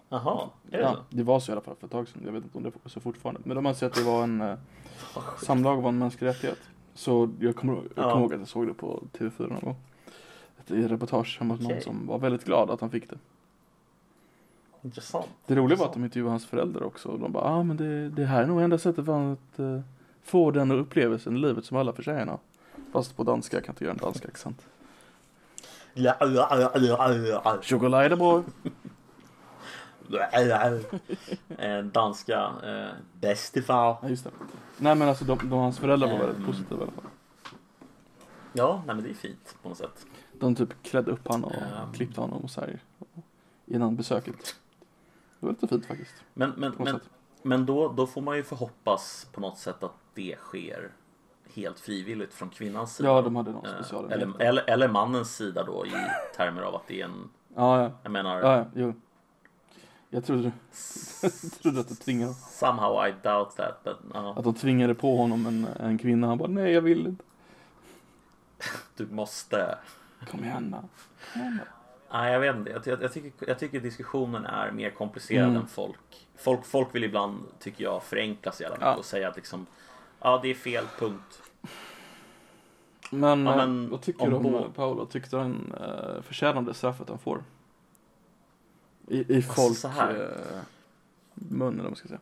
Jaha, 0.09 0.49
är 0.71 0.77
det 0.77 0.83
Ja, 0.83 0.93
så? 0.93 0.99
det 1.09 1.23
var 1.23 1.39
så 1.39 1.51
i 1.51 1.53
alla 1.53 1.61
fall 1.61 1.75
för 1.75 1.85
ett 1.87 1.91
tag 1.91 2.07
sedan. 2.07 2.21
Jag 2.25 2.31
vet 2.31 2.43
inte 2.43 2.57
om 2.57 2.63
det 2.63 2.71
är 2.85 2.89
så 2.89 2.99
fortfarande. 2.99 3.41
Men 3.43 3.55
de 3.55 3.65
anser 3.65 3.87
att 3.87 3.93
det 3.93 4.03
var 4.03 4.23
en 4.23 4.41
uh, 4.41 4.55
samlag 5.43 5.81
var 5.81 5.89
en 5.89 5.97
mänsklig 5.99 6.27
rättighet. 6.27 6.59
Så 6.93 7.29
jag 7.39 7.55
kommer, 7.55 7.73
jag 7.73 7.83
Ja. 7.95 8.09
kommer 8.11 8.21
ihåg 8.23 8.33
att 8.33 8.39
jag 8.39 8.47
såg 8.47 8.67
det 8.67 8.73
på 8.73 9.03
TV4 9.17 9.49
någon 9.49 9.59
gång. 9.59 9.75
Ett 10.59 10.91
reportage 10.91 11.37
hemma 11.39 11.53
hos 11.53 11.61
någon 11.61 11.71
Okej. 11.71 11.81
som 11.83 12.07
var 12.07 12.17
väldigt 12.19 12.43
glad 12.45 12.69
att 12.69 12.81
han 12.81 12.89
fick 12.89 13.09
det. 13.09 13.17
Intressant. 14.81 15.27
Det 15.45 15.55
roliga 15.55 15.61
var 15.61 15.63
Intressant. 15.65 15.89
att 15.89 15.93
de 15.93 16.03
intervjuade 16.03 16.31
hans 16.31 16.45
föräldrar 16.45 16.83
också. 16.83 17.09
Och 17.09 17.19
de 17.19 17.31
bara, 17.31 17.43
ah, 17.43 17.63
men 17.63 17.77
det, 17.77 18.09
det 18.09 18.25
här 18.25 18.43
är 18.43 18.47
nog 18.47 18.61
enda 18.61 18.77
sättet 18.77 19.05
för 19.05 19.11
honom 19.13 19.33
att 19.33 19.59
eh, 19.59 19.79
få 20.23 20.51
den 20.51 20.71
upplevelsen 20.71 21.35
i 21.37 21.39
livet 21.39 21.65
som 21.65 21.77
alla 21.77 21.93
förtjänar. 21.93 22.37
Fast 22.93 23.17
på 23.17 23.23
danska, 23.23 23.57
jag 23.57 23.63
kan 23.65 23.73
inte 23.73 23.83
göra 23.83 23.93
en 23.93 23.97
dansk 23.99 24.25
accent. 24.25 24.65
Chokoladebröd. 27.61 28.43
Eh, 31.57 31.79
Danska 31.83 32.51
eh, 32.63 32.89
bästifar. 33.21 33.97
Ja, 34.01 34.09
just 34.09 34.23
det. 34.23 34.31
Nej 34.77 34.95
men 34.95 35.09
alltså 35.09 35.25
de, 35.25 35.37
de 35.49 35.51
hans 35.51 35.79
föräldrar 35.79 36.07
var 36.11 36.17
väldigt 36.17 36.37
Ehm. 36.37 36.45
positiva 36.45 36.79
i 36.79 36.83
alla 36.83 36.91
fall. 36.91 37.03
Ja, 38.53 38.83
nej 38.85 38.95
men 38.95 39.03
det 39.03 39.09
är 39.09 39.13
fint 39.13 39.55
på 39.63 39.69
något 39.69 39.77
sätt. 39.77 40.05
De 40.33 40.55
typ 40.55 40.83
klädde 40.83 41.11
upp 41.11 41.27
honom 41.27 41.49
och 41.49 41.55
Ehm. 41.81 41.93
klippte 41.93 42.21
honom 42.21 42.41
och 42.43 42.49
så 42.51 42.61
här 42.61 42.79
innan 43.65 43.95
besöket. 43.95 44.55
Det 45.39 45.45
var 45.45 45.49
lite 45.53 45.67
fint 45.67 45.85
faktiskt. 45.85 46.23
Men, 46.33 46.49
men, 46.57 46.73
men, 46.77 46.87
sätt. 46.93 47.09
men 47.41 47.65
då, 47.65 47.87
då 47.93 48.07
får 48.07 48.21
man 48.21 48.37
ju 48.37 48.43
förhoppas 48.43 49.27
på 49.33 49.41
något 49.41 49.57
sätt 49.57 49.83
att 49.83 49.95
det 50.13 50.35
sker 50.39 50.91
helt 51.53 51.79
frivilligt 51.79 52.33
från 52.33 52.49
kvinnans 52.49 52.95
sida. 52.95 53.09
Ja, 53.09 53.21
de 53.21 53.35
hade 53.35 53.51
någon 53.51 53.65
Eh, 53.65 53.71
special. 53.75 54.11
eller, 54.11 54.41
eller, 54.41 54.63
eller 54.69 54.87
mannens 54.87 55.35
sida 55.35 55.63
då 55.63 55.85
i 55.85 55.91
termer 56.37 56.61
av 56.61 56.75
att 56.75 56.87
det 56.87 57.01
är 57.01 57.05
en, 57.05 57.29
Ja, 57.55 57.83
ja. 57.83 57.91
jag 58.03 58.11
menar, 58.11 58.39
Ja, 58.41 58.57
ja, 58.57 58.65
jo. 58.75 58.93
Jag 60.09 60.25
trodde, 60.25 60.51
jag 61.21 61.31
trodde 61.61 61.79
att 61.79 61.87
de 61.87 61.95
tvingade, 61.95 62.33
somehow 62.33 63.07
I 63.07 63.13
doubt 63.23 63.55
that. 63.55 63.83
But, 63.83 63.97
ja, 64.13 64.33
att 64.37 64.43
de 64.43 64.53
tvingade 64.53 64.95
på 64.95 65.17
honom 65.17 65.45
en, 65.45 65.67
en 65.79 65.97
kvinna. 65.97 66.27
Han 66.27 66.37
bara, 66.37 66.47
nej 66.47 66.71
jag 66.73 66.81
vill 66.81 67.07
inte. 67.07 67.23
du 68.97 69.05
måste. 69.05 69.77
Kom 70.31 70.43
igen 70.43 70.71
då. 70.71 70.77
Kom 71.33 71.41
igen 71.41 71.59
då. 71.65 71.71
Nej, 72.17 72.33
jag 72.33 72.39
vet 72.39 72.55
inte. 72.55 72.69
Jag, 72.71 72.87
jag, 72.87 73.01
jag, 73.03 73.13
tycker, 73.13 73.47
jag 73.47 73.59
tycker 73.59 73.79
diskussionen 73.79 74.45
är 74.45 74.71
mer 74.71 74.89
komplicerad 74.89 75.49
Mm. 75.49 75.61
än 75.61 75.67
folk. 75.67 76.27
folk. 76.37 76.65
Folk 76.65 76.95
vill 76.95 77.03
ibland, 77.03 77.39
tycker 77.59 77.83
jag, 77.83 78.03
förenkla 78.03 78.51
så 78.51 78.63
jävla 78.63 78.75
mycket 78.77 78.87
Ja. 78.87 78.95
och 78.95 79.05
säga 79.05 79.29
att 79.29 79.35
liksom, 79.35 79.65
ja 80.19 80.39
det 80.43 80.49
är 80.49 80.55
fel, 80.55 80.85
punkt. 80.99 81.41
Men, 83.11 83.45
Ja, 83.45 83.51
eh, 83.51 83.57
men 83.57 83.89
vad 83.89 84.01
tycker 84.01 84.23
om 84.23 84.29
du 84.29 84.35
om 84.35 84.55
eh, 84.55 84.71
Paolo? 84.75 85.05
Tyckte 85.05 85.37
han 85.37 85.73
förtjänar 86.23 86.61
det 86.61 86.73
straffet 86.73 87.09
han 87.09 87.19
får? 87.19 87.43
I, 89.07 89.33
i 89.33 89.35
Alltså, 89.35 89.51
folk 89.51 89.77
så 89.77 89.87
här. 89.87 90.37
eh, 90.55 90.61
mun 91.33 91.73
eller 91.79 91.89
man 91.89 91.95
ska 91.95 92.07
säga. 92.07 92.19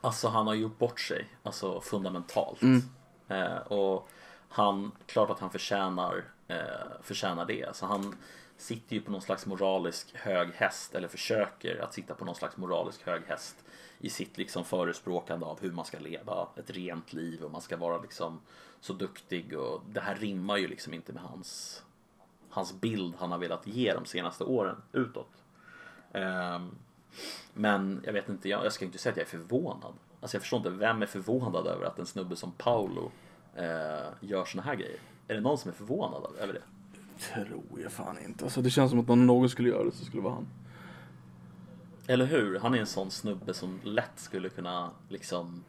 Alltså 0.00 0.28
han 0.28 0.46
har 0.46 0.54
gjort 0.54 0.78
bort 0.78 1.00
sig, 1.00 1.28
alltså 1.42 1.80
fundamentalt. 1.80 2.62
Mm. 2.62 2.82
Eh, 3.28 3.56
och 3.56 4.08
han, 4.48 4.92
klart 5.06 5.30
att 5.30 5.38
han 5.40 5.50
förtjänar, 5.50 6.24
eh, 6.48 6.56
förtjänar 7.02 7.44
det. 7.44 7.64
Alltså 7.64 7.86
han 7.86 8.14
sitter 8.56 8.94
ju 8.96 9.02
på 9.02 9.10
någon 9.10 9.22
slags 9.22 9.46
moralisk 9.46 10.14
hög 10.14 10.48
häst, 10.54 10.94
eller 10.94 11.08
försöker 11.08 11.82
att 11.82 11.94
sitta 11.94 12.14
på 12.14 12.24
någon 12.24 12.34
slags 12.34 12.56
moralisk 12.56 13.06
hög 13.06 13.22
häst 13.26 13.56
i 13.98 14.10
sitt 14.10 14.38
liksom 14.38 14.64
förespråkande 14.64 15.46
av 15.46 15.60
hur 15.60 15.72
man 15.72 15.84
ska 15.84 15.98
leva 15.98 16.48
ett 16.56 16.70
rent 16.70 17.12
liv 17.12 17.44
och 17.44 17.50
man 17.50 17.60
ska 17.60 17.76
vara 17.76 17.98
liksom 18.02 18.40
så 18.80 18.92
duktig 18.92 19.58
och 19.58 19.82
det 19.88 20.00
här 20.00 20.14
rimmar 20.14 20.56
ju 20.56 20.68
liksom 20.68 20.94
inte 20.94 21.12
med 21.12 21.22
hans 21.22 21.82
hans 22.50 22.80
bild 22.80 23.14
han 23.18 23.30
har 23.30 23.38
velat 23.38 23.66
ge 23.66 23.94
de 23.94 24.04
senaste 24.04 24.44
åren 24.44 24.76
utåt. 24.92 25.44
Ehm, 26.12 26.70
men 27.54 28.02
jag 28.04 28.12
vet 28.12 28.28
inte, 28.28 28.48
jag, 28.48 28.64
jag 28.64 28.72
ska 28.72 28.84
inte 28.84 28.98
säga 28.98 29.10
att 29.10 29.16
jag 29.16 29.26
är 29.26 29.30
förvånad. 29.30 29.92
Alltså 30.20 30.36
jag 30.36 30.42
förstår 30.42 30.56
inte, 30.56 30.70
vem 30.70 31.02
är 31.02 31.06
förvånad 31.06 31.66
över 31.66 31.86
att 31.86 31.98
en 31.98 32.06
snubbe 32.06 32.36
som 32.36 32.52
Paolo 32.52 33.10
eh, 33.54 34.08
gör 34.20 34.44
såna 34.44 34.62
här 34.62 34.74
grejer? 34.74 35.00
Är 35.28 35.34
det 35.34 35.40
någon 35.40 35.58
som 35.58 35.70
är 35.70 35.74
förvånad 35.74 36.22
över 36.40 36.52
det? 36.52 36.62
Tror 37.18 37.80
jag 37.82 37.92
fan 37.92 38.18
inte. 38.24 38.44
Alltså 38.44 38.62
det 38.62 38.70
känns 38.70 38.90
som 38.90 39.00
att 39.00 39.10
om 39.10 39.26
någon 39.26 39.48
skulle 39.48 39.68
göra 39.68 39.84
det 39.84 39.92
så 39.92 40.04
skulle 40.04 40.22
det 40.22 40.24
vara 40.24 40.34
han. 40.34 40.48
Eller 42.06 42.24
hur? 42.24 42.58
Han 42.58 42.74
är 42.74 42.78
en 42.78 42.86
sån 42.86 43.10
snubbe 43.10 43.54
som 43.54 43.80
lätt 43.84 44.12
skulle 44.16 44.48
kunna 44.48 44.90
liksom 45.08 45.64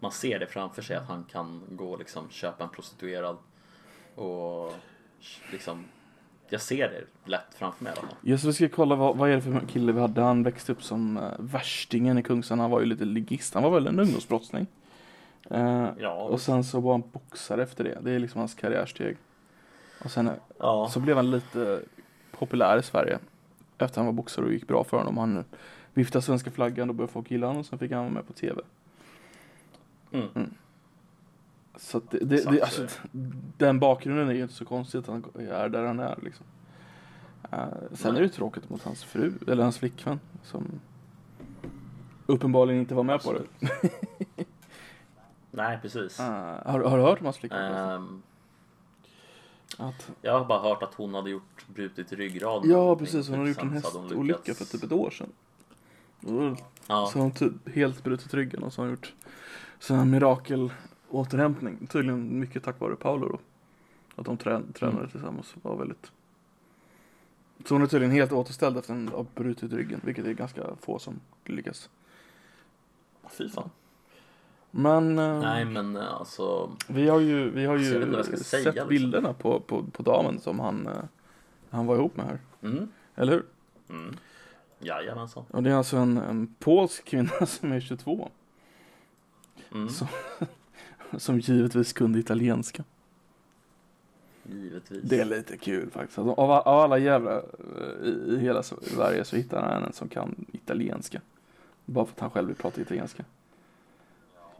Man 0.00 0.12
ser 0.12 0.38
det 0.38 0.46
framför 0.46 0.82
sig 0.82 0.96
att 0.96 1.06
han 1.06 1.24
kan 1.24 1.62
gå 1.70 1.92
och 1.92 1.98
liksom 1.98 2.30
köpa 2.30 2.64
en 2.64 2.70
prostituerad 2.70 3.36
och 4.14 4.72
liksom 5.52 5.84
Jag 6.48 6.60
ser 6.60 6.88
det 6.88 7.30
lätt 7.30 7.54
framför 7.54 7.84
mig 7.84 7.92
i 7.92 7.98
alla 7.98 8.08
fall. 8.08 8.16
Ja, 8.20 8.38
så 8.38 8.46
vi 8.46 8.52
ska 8.52 8.68
kolla 8.68 8.94
vad, 8.94 9.16
vad 9.16 9.30
är 9.30 9.34
det 9.34 9.42
för 9.42 9.60
kille 9.68 9.92
vi 9.92 10.00
hade. 10.00 10.20
Han 10.20 10.42
växte 10.42 10.72
upp 10.72 10.82
som 10.82 11.16
uh, 11.16 11.30
värstingen 11.38 12.18
i 12.18 12.22
Kungsan. 12.22 12.60
Han 12.60 12.70
var 12.70 12.80
ju 12.80 12.86
lite 12.86 13.04
ligist. 13.04 13.54
Han 13.54 13.62
var 13.62 13.70
väl 13.70 13.86
en 13.86 14.00
ungdomsbrottsling. 14.00 14.66
Eh, 15.50 15.88
Ja, 15.98 16.14
och 16.14 16.40
sen 16.40 16.64
så 16.64 16.80
var 16.80 16.92
han 16.92 17.02
boxare 17.12 17.62
efter 17.62 17.84
det. 17.84 17.98
Det 18.02 18.10
är 18.10 18.18
liksom 18.18 18.38
hans 18.38 18.54
karriärsteg. 18.54 19.16
Och 20.04 20.10
sen 20.10 20.28
eh, 20.28 20.34
ja. 20.58 20.88
så 20.92 21.00
blev 21.00 21.16
han 21.16 21.30
lite 21.30 21.80
populär 22.30 22.78
i 22.78 22.82
Sverige. 22.82 23.18
Efter 23.78 23.96
han 23.96 24.06
var 24.06 24.12
boxare 24.12 24.44
och 24.44 24.52
gick 24.52 24.66
bra 24.66 24.84
för 24.84 24.96
honom. 24.96 25.18
Han 25.18 25.44
viftade 25.94 26.22
svenska 26.22 26.50
flaggan 26.50 26.88
och 26.88 26.94
började 26.94 27.12
folk 27.12 27.30
gilla 27.30 27.46
honom. 27.46 27.60
Och 27.60 27.66
sen 27.66 27.78
fick 27.78 27.92
han 27.92 28.00
vara 28.00 28.14
med 28.14 28.26
på 28.26 28.32
TV. 28.32 28.60
Mm. 30.12 30.54
Så 31.78 31.98
att 31.98 32.10
det, 32.10 32.18
det, 32.18 32.50
det, 32.50 32.62
alltså, 32.62 32.86
den 33.56 33.80
bakgrunden 33.80 34.28
är 34.28 34.32
ju 34.32 34.42
inte 34.42 34.54
så 34.54 34.64
konstigt 34.64 35.00
att 35.00 35.06
han 35.06 35.24
är 35.34 35.68
där 35.68 35.84
han 35.84 36.00
är 36.00 36.18
liksom. 36.22 36.46
Eh, 37.52 37.58
sen 37.92 38.14
Nej. 38.14 38.22
är 38.22 38.26
det 38.26 38.32
tråkigt 38.32 38.70
mot 38.70 38.82
hans 38.82 39.04
fru, 39.04 39.32
eller 39.48 39.62
hans 39.62 39.78
flickvän 39.78 40.20
som 40.42 40.80
uppenbarligen 42.26 42.80
inte 42.80 42.94
var 42.94 43.02
med 43.02 43.22
på 43.22 43.32
det. 43.32 43.68
Nej 45.50 45.78
precis. 45.82 46.20
Eh, 46.20 46.26
har, 46.64 46.80
har 46.80 46.98
du 46.98 47.02
hört 47.04 47.18
om 47.20 47.24
hans 47.26 47.36
flickvän? 47.38 47.74
Ehm, 47.74 48.22
Att, 49.78 50.10
jag 50.22 50.38
har 50.38 50.44
bara 50.44 50.60
hört 50.60 50.82
att 50.82 50.94
hon 50.94 51.14
hade 51.14 51.30
gjort 51.30 51.66
brutit 51.74 52.12
ryggraden. 52.12 52.70
ja 52.70 52.96
precis, 52.96 53.28
hon 53.28 53.38
hade 53.38 53.50
gjort 53.50 53.62
en 53.62 53.72
hästolycka 53.72 54.54
för 54.54 54.64
typ 54.64 54.82
ett 54.82 54.92
år 54.92 55.10
sedan. 55.10 55.32
Och 56.22 56.58
Ja, 56.86 57.06
Så 57.12 57.18
har 57.18 57.22
hon 57.22 57.30
typ 57.30 57.68
helt 57.74 58.04
brutit 58.04 58.34
ryggen 58.34 58.62
och 58.62 58.72
så 58.72 58.82
har 58.82 58.86
hon 58.86 58.92
gjort 58.94 59.14
så 59.78 59.94
en 59.94 60.20
mirakelåterhämtning. 61.10 61.86
Tydligen 61.86 62.38
mycket 62.40 62.62
tack 62.64 62.80
vare 62.80 62.96
Paolo 62.96 63.28
då. 63.28 63.38
Att 64.16 64.26
de 64.26 64.36
trä, 64.36 64.62
tränade 64.74 64.98
Mm. 64.98 65.10
tillsammans 65.10 65.54
var 65.62 65.76
väldigt 65.76 66.12
Så 67.64 67.74
hon 67.74 67.82
är 67.82 67.86
tydligen 67.86 68.12
helt 68.14 68.32
återställd 68.32 68.76
efter 68.76 69.06
att 69.06 69.12
ha 69.12 69.26
brutit 69.34 69.72
ryggen, 69.72 70.00
vilket 70.04 70.26
är 70.26 70.32
ganska 70.32 70.62
få 70.80 70.98
som 70.98 71.20
lyckas. 71.44 71.90
fy 73.30 73.48
fan. 73.48 73.70
Men 74.70 75.18
eh, 75.18 75.40
Nej 75.40 75.64
men 75.64 75.96
eh, 75.96 76.14
alltså. 76.14 76.70
vi 76.88 77.08
har 77.08 77.20
ju, 77.20 77.50
vi 77.50 77.64
har 77.66 77.74
Alltså, 77.76 77.94
ju 77.94 78.22
ska 78.24 78.36
säga, 78.36 78.64
sett 78.64 78.74
liksom. 78.74 78.88
bilderna 78.88 79.32
på, 79.32 79.60
på, 79.60 79.84
på 79.92 80.02
damen 80.02 80.40
som 80.40 80.60
han, 80.60 80.86
eh, 80.86 80.92
han 81.70 81.86
var 81.86 81.96
ihop 81.96 82.16
med 82.16 82.26
här. 82.26 82.38
Mm, 82.62 82.88
Eller 83.14 83.32
hur? 83.32 83.44
mm. 83.90 84.16
Jajamensan. 84.80 85.44
Och 85.50 85.62
det 85.62 85.70
är 85.70 85.74
alltså 85.74 85.96
en, 85.96 86.16
en 86.16 86.54
polsk 86.58 87.04
kvinna 87.04 87.30
som 87.46 87.72
är 87.72 87.80
22. 87.80 88.30
Mm, 89.72 89.88
Så- 89.88 90.06
Som 91.16 91.38
givetvis 91.38 91.92
kunde 91.92 92.18
italienska. 92.18 92.84
givetvis. 94.44 95.02
Det 95.02 95.20
är 95.20 95.24
lite 95.24 95.56
kul 95.56 95.90
faktiskt. 95.90 96.18
Alltså, 96.18 96.32
av, 96.42 96.50
av 96.50 96.82
alla 96.82 96.98
jävla 96.98 97.36
eh, 97.36 97.42
i, 98.02 98.08
i 98.08 98.38
hela 98.38 98.62
Sverige 98.62 99.24
så 99.24 99.36
hittar 99.36 99.62
han 99.62 99.82
en 99.82 99.92
som 99.92 100.08
kan 100.08 100.46
italienska. 100.52 101.20
Bara 101.84 102.04
för 102.04 102.12
att 102.12 102.20
han 102.20 102.30
själv 102.30 102.46
vill 102.48 102.56
prata 102.56 102.80
italienska. 102.80 103.24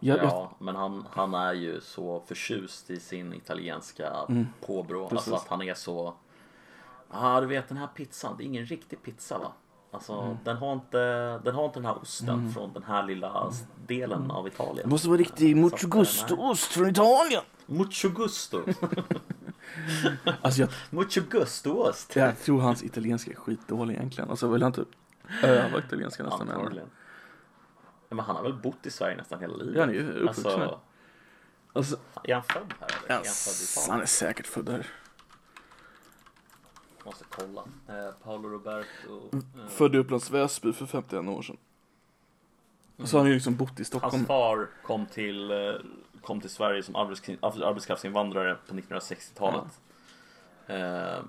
Jag, 0.00 0.18
Ja, 0.18 0.22
jag, 0.22 0.50
men 0.64 0.76
han, 0.76 1.04
han 1.10 1.34
är 1.34 1.52
ju 1.52 1.80
så 1.80 2.22
förtjust 2.26 2.90
i 2.90 3.00
sin 3.00 3.34
italienska 3.34 4.12
Mm, 4.28 4.46
påbrå. 4.60 5.08
precis. 5.08 5.28
Alltså 5.32 5.44
att 5.44 5.50
han 5.50 5.62
är 5.68 5.74
så. 5.74 6.14
Ja, 7.10 7.36
ah, 7.36 7.40
du 7.40 7.46
vet 7.46 7.68
den 7.68 7.78
här 7.78 7.86
pizzan. 7.86 8.34
Det 8.38 8.44
är 8.44 8.46
ingen 8.46 8.66
riktig 8.66 9.02
pizza 9.02 9.38
va? 9.38 9.52
Alltså 9.90 10.12
Mm. 10.12 10.36
den, 10.44 10.56
har 10.56 10.72
inte, 10.72 10.98
den 11.44 11.54
har 11.54 11.64
inte 11.64 11.78
den 11.78 11.86
här 11.86 11.98
osten 12.02 12.52
från 12.52 12.72
den 12.72 12.82
här 12.82 13.02
lilla 13.06 13.48
s- 13.50 13.64
delen 13.86 14.30
av 14.30 14.46
Italien. 14.46 14.76
det 14.84 14.86
måste 14.90 15.08
vara 15.08 15.18
riktig 15.18 15.50
att, 15.52 15.56
mucho 15.58 15.86
eh, 15.86 15.90
gusto-ost 15.90 16.72
från 16.72 16.88
Italien. 16.90 17.42
Mucho 17.66 18.08
gusto. 18.08 18.62
Alltså 20.42 20.60
jag, 20.60 20.70
Mucho 20.90 21.20
gusto-ost. 21.30 22.16
jag 22.16 22.38
tror 22.40 22.60
hans 22.60 22.82
italienska 22.82 23.30
är 23.30 23.34
skitdålig 23.34 23.94
egentligen. 23.94 24.30
Alltså 24.30 24.48
vill 24.48 24.62
han 24.62 24.72
typ 24.72 24.88
öva 25.42 25.78
italienska 25.78 26.22
nästan 26.22 26.46
med. 26.46 26.56
Ja, 28.08 28.16
men 28.16 28.24
han 28.24 28.36
har 28.36 28.42
väl 28.42 28.52
bott 28.52 28.86
i 28.86 28.90
Sverige 28.90 29.16
nästan 29.16 29.40
hela 29.40 29.56
livet. 29.56 29.74
Ja, 29.74 29.80
han 29.82 29.88
är 29.90 29.94
ju 29.94 30.10
uppvuxen 30.12 30.44
här. 30.60 30.60
alltså, 30.62 30.78
Alltså, 31.72 31.96
är 32.24 32.34
han 32.34 32.42
född 32.42 32.74
här 32.80 32.88
eller? 32.88 33.10
Är 33.10 33.14
han 33.14 33.24
född 33.24 33.24
i 33.24 33.26
yes, 33.28 33.72
Italien? 33.76 33.90
han 33.92 34.00
är 34.02 34.06
säkert 34.06 34.46
född 34.46 34.64
där. 34.64 34.86
Måste 37.08 37.24
kolla. 37.30 37.62
Eh, 37.88 38.14
Paolo 38.24 38.48
Roberto. 38.48 39.30
Eh, 39.32 39.68
Född 39.68 39.94
i 39.94 39.98
Upplands 39.98 40.30
Väsby 40.30 40.72
för 40.72 40.86
51 40.86 41.28
år 41.28 41.42
sedan. 41.42 41.56
Och 42.96 43.08
så 43.08 43.16
har 43.16 43.20
han 43.20 43.28
ju 43.28 43.34
liksom 43.34 43.56
bott 43.56 43.80
i 43.80 43.84
Stockholm. 43.84 44.14
Hans 44.14 44.26
far 44.26 44.68
kom 44.82 45.06
till, 45.06 45.50
eh, 45.50 45.56
kom 46.22 46.40
till 46.40 46.50
Sverige 46.50 46.82
som 46.82 46.96
arbets- 46.96 47.38
arbetskraftsinvandrare 47.64 48.56
på 48.68 48.74
1960-talet. 48.74 49.80
Eh, 50.66 51.24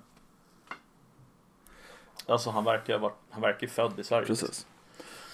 alltså 2.27 2.49
han 2.49 2.63
verkar, 2.63 2.93
ha 2.93 2.99
varit, 2.99 3.17
han 3.29 3.41
verkar 3.41 3.61
ju 3.61 3.67
född 3.67 3.99
i 3.99 4.03
Sverige. 4.03 4.27
Precis. 4.27 4.67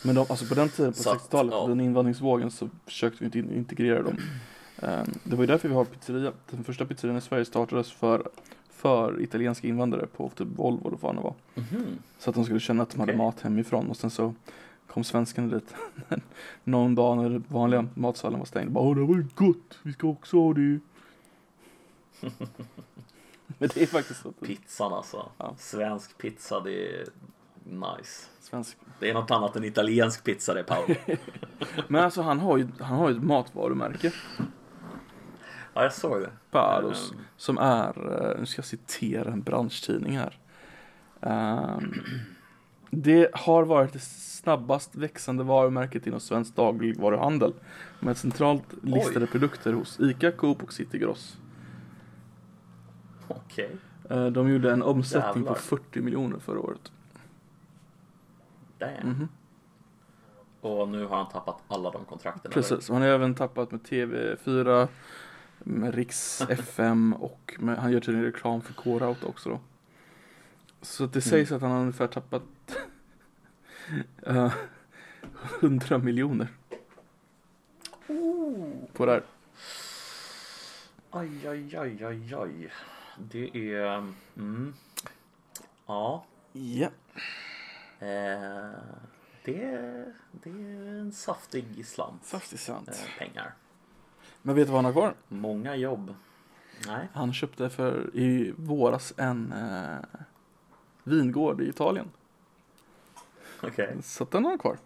Men 0.04 0.16
de, 0.16 0.26
alltså 0.30 0.46
på 0.46 0.56
den 0.56 0.70
tiden, 0.70 0.94
på 0.94 0.98
Så 1.00 1.10
att, 1.12 1.18
60-talet, 1.22 1.54
ja. 1.54 1.68
den 1.68 1.80
invandringsvågen 1.80 2.52
så 2.52 2.70
försökte 2.86 3.18
vi 3.20 3.26
inte 3.26 3.40
in- 3.40 3.54
integrera 3.58 4.02
dem. 4.04 4.18
Ehm, 4.78 5.14
det 5.24 5.36
var 5.36 5.44
ju 5.44 5.48
därför 5.48 5.68
vi 5.70 5.76
har 5.76 5.86
pizzeria. 5.86 6.32
Den 6.50 6.64
första 6.64 6.86
pizzerian 6.86 7.18
i 7.18 7.22
Sverige 7.22 7.46
startades 7.46 7.92
för, 7.92 8.30
för 8.86 9.22
italienska 9.22 9.68
invandrare 9.68 10.08
på 10.08 10.30
typ 10.30 10.48
Volvo 10.48 10.88
eller 10.88 10.98
vad 11.02 11.16
det 11.16 11.22
var. 11.22 11.34
Mhm. 11.56 11.86
Så 12.18 12.30
att 12.30 12.36
de 12.36 12.46
skulle 12.46 12.60
känna 12.60 12.84
att 12.84 12.90
de 12.90 13.00
hade 13.00 13.18
mat 13.18 13.42
hemifrån 13.42 13.90
och 13.90 13.98
sen 13.98 14.10
så 14.10 14.34
kom 14.88 15.04
svenskarna 15.04 15.48
dit 15.56 15.76
någon 16.64 16.96
dag 16.96 17.18
när 17.18 17.30
den 17.30 17.44
vanliga 17.48 17.80
Mm. 17.80 17.92
matsalen 17.94 18.40
var 18.40 18.46
stängd. 18.46 18.72
Bara, 18.72 18.84
Åh, 18.84 18.96
det 18.96 19.02
var 19.02 19.16
ju 19.16 19.28
gott, 19.36 19.80
vi 19.82 19.94
ska 19.94 20.08
också 20.08 20.38
ha 20.38 20.54
det. 20.54 20.80
Men 23.48 23.70
det 23.74 23.78
är 23.82 23.86
faktiskt 23.88 24.22
så. 24.22 24.32
Pizzan 24.32 24.94
alltså. 24.94 25.30
Ja. 25.38 25.56
Svensk 25.58 26.18
pizza, 26.18 26.60
det 26.60 27.00
är 27.00 27.06
nice. 27.64 28.26
Svensk. 28.40 28.78
Det 29.00 29.10
är 29.10 29.14
något 29.14 29.32
annat 29.32 29.56
än 29.56 29.64
italiensk 29.64 30.24
pizza 30.24 30.54
det 30.54 30.64
Paolo. 30.64 30.96
Men 31.88 32.04
alltså 32.04 32.22
han 32.22 32.40
har 32.40 32.58
ju, 32.58 32.68
han 32.80 32.98
har 32.98 33.10
ju 33.10 33.16
ett 33.18 33.24
matvarumärke. 33.24 34.12
Ja, 35.76 35.84
jag 35.84 35.94
såg 35.94 36.22
det. 36.22 36.30
Paros. 36.52 37.12
Ehm, 37.12 37.20
Som 37.38 37.58
är, 37.58 38.22
eh, 38.32 38.40
nu 38.40 38.46
ska 38.46 38.60
jag 38.60 38.66
citera 38.66 39.32
en 39.32 39.42
branschtidning 39.42 40.18
här. 40.18 40.38
Ehm, 41.22 41.94
det 42.90 43.30
har 43.34 43.64
varit 43.66 43.94
det 43.94 44.00
snabbast 44.02 44.96
växande 44.96 45.44
varumärket 45.44 46.08
inom 46.08 46.20
svensk 46.20 46.56
dagligvaruhandel 46.56 47.54
med 48.00 48.18
centralt 48.18 48.64
listade 48.82 49.28
produkter 49.28 49.74
hos 49.74 50.00
ICA, 50.00 50.32
Coop 50.32 50.64
och 50.64 50.74
City 50.74 50.98
Gross. 50.98 51.38
Okej. 53.28 53.76
Eh, 54.10 54.26
De 54.26 54.50
gjorde 54.50 54.72
en 54.72 54.84
omsättning 54.84 55.44
Jävlar. 55.44 55.54
på 55.54 55.60
40 55.60 56.02
miljoner 56.02 56.40
förra 56.40 56.60
året. 56.60 56.92
Damn. 58.78 59.10
Mhm. 59.10 59.28
Och 60.62 60.88
nu 60.88 61.06
har 61.06 61.18
han 61.18 61.30
tappat 61.30 61.58
alla 61.68 61.92
de 61.92 62.06
kontrakten. 62.06 62.52
Precis, 62.52 62.90
och 62.90 62.96
han 62.96 63.02
har 63.02 63.10
även 63.10 63.36
tappat 63.36 63.72
med 63.72 63.82
TV4, 63.84 64.88
med 65.68 65.96
Riks 65.96 66.42
FM 66.50 67.14
och 67.14 67.56
med, 67.60 67.78
han 67.78 67.92
gör 67.92 68.00
tydligen 68.00 68.26
reklam 68.26 68.62
för 68.62 68.74
K-Rauta 68.74 69.28
också 69.28 69.50
då. 69.50 69.60
Så 70.82 71.04
Mm. 71.04 71.12
det 71.14 71.22
sägs 71.22 71.52
att 71.52 71.62
han 71.62 71.72
har 71.72 71.80
ungefär 71.80 72.08
tappat 72.08 72.44
eh, 74.26 74.54
100 75.60 75.98
miljoner 75.98 76.48
Oh. 78.08 78.72
på 78.94 79.06
det 79.06 79.12
här. 79.12 79.24
Aj, 81.10 81.48
aj, 81.48 81.76
aj, 81.78 82.04
aj, 82.04 82.34
aj. 82.36 82.72
Det 83.18 83.74
är... 83.74 84.14
Mm. 84.38 84.74
Ja. 85.86 86.26
Ja. 86.52 86.90
Eh, 88.00 88.72
det, 89.44 90.06
det 90.32 90.50
är 90.50 91.00
en 91.00 91.12
saftig 91.12 91.86
slant. 91.88 92.26
Saftigt 92.26 92.62
sant. 92.62 92.90
Eh, 92.90 93.18
pengar. 93.20 93.54
Men 94.46 94.56
vet 94.56 94.68
du 94.68 94.72
vad 94.72 94.78
han 94.78 94.86
har 94.86 94.92
kvar? 95.02 95.14
Många 95.28 95.76
jobb. 95.76 96.14
Nej. 96.88 97.08
Han 97.14 97.34
köpte 97.34 97.70
för 97.70 98.10
i 98.16 98.54
våras 98.58 99.14
en 99.18 99.52
eh, 99.54 100.22
vingård 101.04 101.62
i 101.62 101.70
Italien. 101.70 102.10
Okej. 103.64 103.98
Så 104.04 104.24
att 104.24 104.32
den 104.32 104.44
har 104.44 104.52
han 104.52 104.60
kvar. 104.60 104.78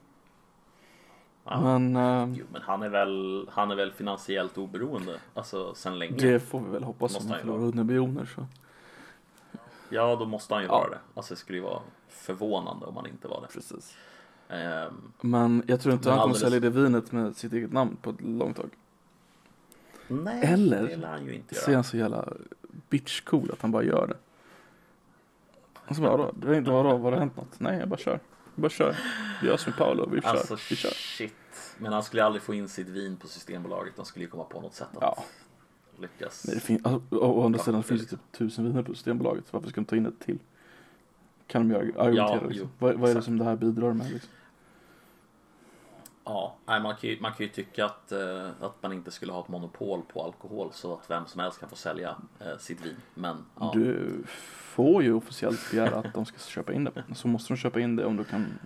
Ja. 1.44 1.62
Men 1.62 1.96
eh, 1.96 2.38
Jo, 2.40 2.46
men 2.54 2.62
han 2.62 2.84
är, 2.84 2.90
väl, 2.90 3.50
han 3.52 3.72
är 3.72 3.76
väl 3.76 3.92
finansiellt 3.92 4.58
oberoende. 4.58 5.20
Alltså 5.34 5.74
sen 5.76 6.00
länge. 6.00 6.18
det 6.18 6.40
får 6.40 6.60
vi 6.62 6.70
väl 6.72 6.84
hoppas 6.84 7.16
om 7.20 7.28
han 7.30 7.40
förlorar 7.40 7.58
vara. 7.58 7.66
100 7.68 7.84
miljoner 7.84 8.26
så. 8.26 8.46
Ja, 9.90 10.16
då 10.16 10.26
måste 10.26 10.54
han 10.54 10.64
ju 10.64 10.68
Ja. 10.70 10.78
vara 10.78 10.90
det. 10.90 11.00
Alltså 11.14 11.34
det 11.34 11.40
skulle 11.40 11.58
ju 11.58 11.64
vara 11.64 11.82
förvånande 12.08 12.86
om 12.86 12.96
han 12.96 13.06
inte 13.08 13.28
var 13.28 13.42
det. 13.42 13.48
Precis. 13.54 13.98
Ehm, 14.50 15.12
Men 15.22 15.64
jag 15.68 15.82
tror 15.82 15.94
inte 15.94 16.10
han 16.10 16.16
kommer 16.18 16.24
alldeles- 16.24 16.42
sälja 16.42 16.60
det 16.60 16.70
vinet 16.70 17.12
med 17.12 17.36
sitt 17.36 17.54
eget 17.54 17.72
namn 17.72 17.98
på 18.02 18.10
ett 18.10 18.22
långt 18.22 18.58
tag. 18.58 18.70
Nej, 20.10 20.44
Eller 20.44 20.88
det 20.88 20.96
lär 20.96 21.74
han 21.76 21.84
så 21.84 21.98
jävla 21.98 22.34
bitch 22.90 23.22
cool 23.22 23.52
att 23.52 23.62
han 23.62 23.72
bara 23.72 23.84
gör 23.84 24.08
det. 24.08 24.18
Och 25.90 25.96
så 25.96 26.02
bara, 26.02 26.18
vadå? 26.18 26.32
Det 26.42 26.48
är 26.48 26.54
inte 26.54 26.72
vadå? 26.72 26.98
Var 26.98 27.12
det 27.12 27.18
hänt 27.20 27.36
något? 27.38 27.60
Nej, 27.60 27.80
jag 27.80 27.90
bara 27.90 28.00
kör. 28.00 28.20
Jag 28.56 28.62
bara 28.62 28.70
kör. 28.70 28.98
Vi 29.42 29.48
gör 29.48 29.58
som 29.58 29.74
Paolo, 29.74 30.10
vi 30.10 30.22
kör. 30.22 30.30
Alltså 30.30 30.58
vi 30.70 30.76
kör. 30.76 30.90
shit. 30.90 31.34
Men 31.78 31.94
han 31.94 32.04
skulle 32.04 32.24
aldrig 32.24 32.42
få 32.42 32.54
in 32.54 32.70
sitt 32.70 32.88
vin 32.90 33.18
på 33.18 33.28
Systembolaget. 33.28 33.96
De 33.96 34.06
skulle 34.06 34.26
ju 34.26 34.32
komma 34.32 34.44
på 34.44 34.62
något 34.62 34.74
sätt 34.74 34.88
att 34.96 35.02
Ja. 35.02 35.24
lyckas. 36.00 36.44
Nej, 36.48 36.56
det 36.56 36.62
finns, 36.62 36.86
alltså, 36.86 37.16
å, 37.16 37.42
å 37.42 37.46
andra 37.46 37.60
Ja, 37.60 37.64
sidan 37.64 37.82
det 37.82 37.88
finns 37.88 38.02
det 38.02 38.08
typ 38.08 38.20
tusen 38.32 38.66
viner 38.66 38.84
på 38.84 38.94
Systembolaget. 38.94 39.44
Så 39.48 39.58
varför 39.58 39.70
ska 39.70 39.82
de 39.82 39.86
ta 39.86 39.96
in 39.96 40.06
ett 40.06 40.20
till? 40.20 40.40
Kan 41.48 41.68
de 41.70 41.74
göra, 41.76 42.02
argumentera 42.04 42.40
jo, 42.44 42.50
liksom. 42.50 42.70
Vad, 42.80 42.96
vad 42.96 43.10
är 43.10 43.16
det 43.16 43.22
som 43.22 43.38
det 43.38 43.44
här 43.44 43.56
bidrar 43.56 43.94
med 43.94 44.12
liksom? 44.12 44.32
Ja, 46.26 46.56
nej, 46.66 46.80
man, 46.82 46.96
kan 46.96 47.10
ju, 47.10 47.18
man 47.22 47.32
kan 47.32 47.46
ju 47.46 47.52
tycka 47.52 47.86
att, 47.86 48.12
eh, 48.12 48.50
att 48.62 48.84
man 48.84 48.94
inte 48.94 49.12
skulle 49.12 49.32
ha 49.32 49.42
ett 49.42 49.48
monopol 49.48 50.02
på 50.14 50.24
alkohol 50.24 50.70
så 50.74 50.94
att 50.94 51.10
vem 51.10 51.26
som 51.26 51.40
helst 51.42 51.60
kan 51.60 51.70
få 51.70 51.76
sälja 51.76 52.16
eh, 52.40 52.58
sitt 52.60 52.86
vin. 52.86 52.96
Men 53.14 53.46
ja, 53.60 53.72
Du 53.76 54.24
får 54.48 55.04
ju 55.04 55.14
officiellt 55.14 55.72
begära 55.72 55.96
att 55.96 56.14
de 56.14 56.26
ska 56.26 56.38
köpa 56.40 56.74
in 56.74 56.84
det. 56.84 57.04
Så 57.16 57.28
måste 57.28 57.54
de 57.54 57.58
köpa 57.58 57.80
in 57.80 57.96
det 57.96 58.06
om 58.06 58.18
du 58.18 58.24
kan 58.24 58.60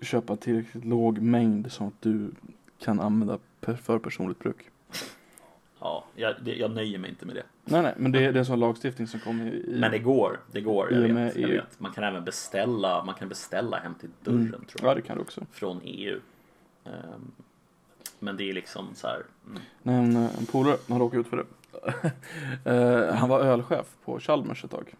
köpa 0.00 0.36
tillräckligt 0.36 0.84
låg 0.84 1.18
mängd 1.18 1.72
så 1.72 1.86
att 1.86 2.02
du 2.02 2.30
kan 2.78 3.00
använda 3.00 3.38
för 3.76 3.98
personligt 3.98 4.38
bruk. 4.38 4.70
ja 5.80 6.04
jag, 6.16 6.34
det, 6.42 6.54
jag 6.54 6.70
nöjer 6.70 6.98
mig 6.98 7.10
inte 7.10 7.26
med 7.26 7.34
det. 7.36 7.42
Nej, 7.64 7.82
nej, 7.82 7.94
men 7.96 8.12
det 8.12 8.18
är, 8.18 8.32
det 8.32 8.36
är 8.38 8.40
en 8.40 8.46
sån 8.46 8.60
lagstiftning 8.60 9.06
som 9.06 9.20
kommer 9.20 9.46
i... 9.46 9.76
Men 9.80 9.90
det 9.90 9.98
går, 9.98 10.40
det 10.52 10.60
går. 10.60 10.92
Jag 10.92 11.00
vet, 11.00 11.36
jag 11.36 11.50
EU. 11.50 11.56
vet. 11.56 11.80
Man 11.80 11.92
kan 11.92 12.04
även 12.04 12.24
beställa, 12.24 13.04
man 13.04 13.14
kan 13.14 13.28
beställa 13.28 13.76
hem 13.76 13.94
till 13.94 14.10
dörren 14.24 14.40
Mm. 14.40 14.50
tror 14.50 14.66
jag. 14.82 14.90
Ja, 14.90 14.94
det 14.94 15.02
kan 15.02 15.16
du 15.16 15.22
också. 15.22 15.46
Från 15.52 15.80
EU. 15.84 16.20
Ehm, 16.88 17.32
men 18.18 18.36
det 18.36 18.44
är 18.50 18.52
liksom 18.52 18.88
så 18.94 19.06
här. 19.06 19.22
Mm, 19.46 19.62
Nej, 19.82 19.94
en, 19.96 20.16
en 20.16 20.46
polare, 20.46 20.76
han 20.88 20.98
råkade 20.98 21.20
ut 21.20 21.26
för 21.28 21.36
det. 21.36 21.44
Eh, 22.64 23.14
han 23.14 23.28
var 23.28 23.40
ölchef 23.40 23.86
på 24.04 24.20
Chalmers 24.20 24.64
ett 24.64 24.70
tag. 24.70 24.94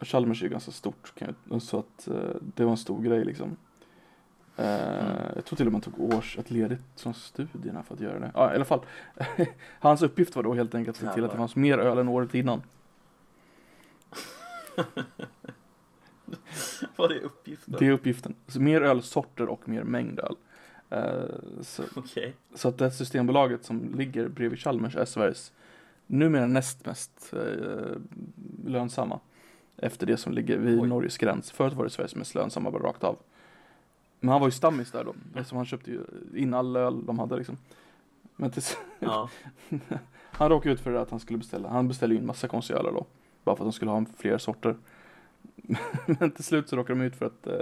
Och 0.00 0.06
Chalmers 0.08 0.40
är 0.42 0.46
ju 0.46 0.50
ganska 0.50 0.70
stort, 0.72 1.12
jag, 1.50 1.62
så 1.62 1.78
att 1.78 2.08
eh, 2.08 2.14
det 2.40 2.64
var 2.64 2.70
en 2.70 2.76
stor 2.76 3.02
grej 3.02 3.24
liksom. 3.24 3.56
Eh, 4.56 4.66
Jag 5.34 5.44
tror 5.44 5.56
till 5.56 5.66
och 5.66 5.72
med 5.72 5.84
han 5.84 5.92
tog 5.92 6.14
års, 6.14 6.38
ett 6.38 6.50
ledigt 6.50 6.80
från 6.96 7.14
studierna 7.14 7.82
för 7.82 7.94
att 7.94 8.00
göra 8.00 8.18
det. 8.18 8.30
Ja, 8.34 8.52
i 8.52 8.54
alla 8.54 8.64
fall. 8.64 8.80
Hans 9.80 10.02
uppgift 10.02 10.36
var 10.36 10.42
då 10.42 10.54
helt 10.54 10.74
enkelt 10.74 10.96
att 10.96 11.00
se 11.08 11.14
till 11.14 11.24
att 11.24 11.30
det 11.30 11.36
fanns 11.36 11.56
mer 11.56 11.78
öl 11.78 11.98
än 11.98 12.08
året 12.08 12.34
innan. 12.34 12.62
Vad 16.96 17.12
är 17.12 17.20
uppgiften? 17.20 17.76
Det 17.78 17.86
är 17.86 17.90
uppgiften. 17.90 18.34
Så 18.46 18.60
mer 18.60 18.80
ölsorter 18.80 19.48
och 19.48 19.68
mer 19.68 19.82
mängd 19.82 20.20
öl. 20.20 20.36
Eh, 20.90 21.62
så, 21.62 21.82
Okej. 21.96 22.34
så 22.54 22.68
att 22.68 22.78
det 22.78 22.90
Systembolaget 22.90 23.64
som 23.64 23.94
ligger 23.94 24.28
bredvid 24.28 24.58
Chalmers 24.58 24.96
är 24.96 25.04
Sveriges 25.04 25.52
numera 26.06 26.46
näst 26.46 26.86
mest 26.86 27.32
eh, 27.32 27.96
lönsamma. 28.66 29.20
Efter 29.76 30.06
det 30.06 30.16
som 30.16 30.32
ligger 30.32 30.58
vid 30.58 30.80
Oj. 30.80 30.88
Norges 30.88 31.18
gräns. 31.18 31.50
Förut 31.50 31.72
var 31.72 31.84
det 31.84 31.90
Sveriges 31.90 32.16
mest 32.16 32.34
lönsamma 32.34 32.70
bara 32.70 32.82
rakt 32.82 33.04
av. 33.04 33.16
Men 34.20 34.28
han 34.28 34.40
var 34.40 34.48
ju 34.48 34.52
stammis 34.52 34.90
där 34.90 35.04
då. 35.04 35.14
Eftersom 35.34 35.56
han 35.56 35.66
köpte 35.66 35.90
ju 35.90 36.00
in 36.34 36.54
all 36.54 36.76
öl 36.76 37.06
de 37.06 37.18
hade 37.18 37.36
liksom. 37.36 37.56
Men 38.36 38.50
till, 38.50 38.62
Ja. 38.98 39.30
han 40.30 40.48
råkade 40.48 40.74
ut 40.74 40.80
för 40.80 40.90
det 40.92 41.00
att 41.00 41.10
han 41.10 41.20
skulle 41.20 41.38
beställa. 41.38 41.68
Han 41.68 41.88
beställde 41.88 42.14
ju 42.14 42.20
in 42.20 42.26
massa 42.26 42.48
konstiga 42.48 42.78
öl 42.78 42.84
då. 42.84 43.06
Bara 43.44 43.56
för 43.56 43.64
att 43.64 43.68
de 43.68 43.72
skulle 43.72 43.90
ha 43.90 44.04
fler 44.16 44.38
sorter. 44.38 44.76
Men 46.06 46.30
till 46.36 46.44
slut 46.44 46.68
så 46.68 46.76
råkade 46.76 46.98
de 46.98 47.04
ut 47.04 47.16
för 47.16 47.26
att 47.26 47.46
eh, 47.46 47.60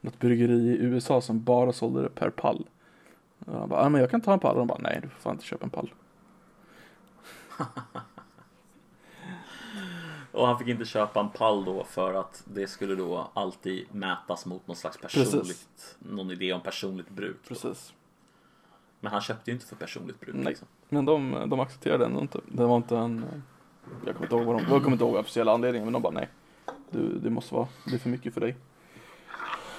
något 0.00 0.18
bryggeri 0.18 0.52
i 0.52 0.82
USA 0.82 1.20
som 1.20 1.44
bara 1.44 1.72
sålde 1.72 2.02
det 2.02 2.08
per 2.08 2.30
pall. 2.30 2.66
Och 3.46 3.58
han 3.58 3.68
bara, 3.68 3.80
ah, 3.80 3.88
men 3.88 4.00
jag 4.00 4.10
kan 4.10 4.20
ta 4.20 4.32
en 4.32 4.40
pall. 4.40 4.52
Och 4.52 4.58
de 4.58 4.66
bara, 4.66 4.78
nej 4.78 4.98
du 5.02 5.08
får 5.08 5.20
fan 5.20 5.32
inte 5.32 5.44
köpa 5.44 5.64
en 5.64 5.70
pall. 5.70 5.90
Och 10.32 10.46
han 10.46 10.58
fick 10.58 10.68
inte 10.68 10.84
köpa 10.84 11.20
en 11.20 11.30
pall 11.30 11.64
då 11.64 11.84
för 11.84 12.14
att 12.14 12.42
det 12.44 12.66
skulle 12.66 12.94
då 12.94 13.30
alltid 13.34 13.94
mätas 13.94 14.46
mot 14.46 14.66
någon 14.66 14.76
slags 14.76 14.96
personligt, 14.98 15.32
Precis. 15.40 15.96
någon 15.98 16.30
idé 16.30 16.52
om 16.52 16.60
personligt 16.60 17.10
bruk. 17.10 17.36
Då. 17.42 17.48
Precis. 17.48 17.92
Men 19.00 19.12
han 19.12 19.20
köpte 19.20 19.50
ju 19.50 19.54
inte 19.54 19.66
för 19.66 19.76
personligt 19.76 20.20
bruk. 20.20 20.34
Nej. 20.34 20.44
Liksom. 20.44 20.68
Men 20.88 21.04
de, 21.04 21.44
de 21.46 21.60
accepterade 21.60 22.04
ändå 22.04 22.20
inte. 22.20 22.40
Det 22.48 22.64
var 22.66 22.76
inte 22.76 22.96
en, 22.96 23.42
jag 24.04 24.14
kommer 24.14 24.26
inte 24.26 24.36
ihåg 24.36 24.44
vad 24.46 24.56
de, 24.56 24.72
jag 24.72 24.82
kommer 24.82 24.92
inte 24.92 25.04
ihåg 25.04 25.14
officiella 25.14 25.52
anledningen 25.52 25.86
men 25.86 25.92
de 25.92 26.02
bara 26.02 26.12
nej. 26.12 26.28
Du, 26.90 27.18
det 27.18 27.30
måste 27.30 27.54
vara, 27.54 27.68
det 27.84 27.94
är 27.94 27.98
för 27.98 28.08
mycket 28.08 28.34
för 28.34 28.40
dig. 28.40 28.56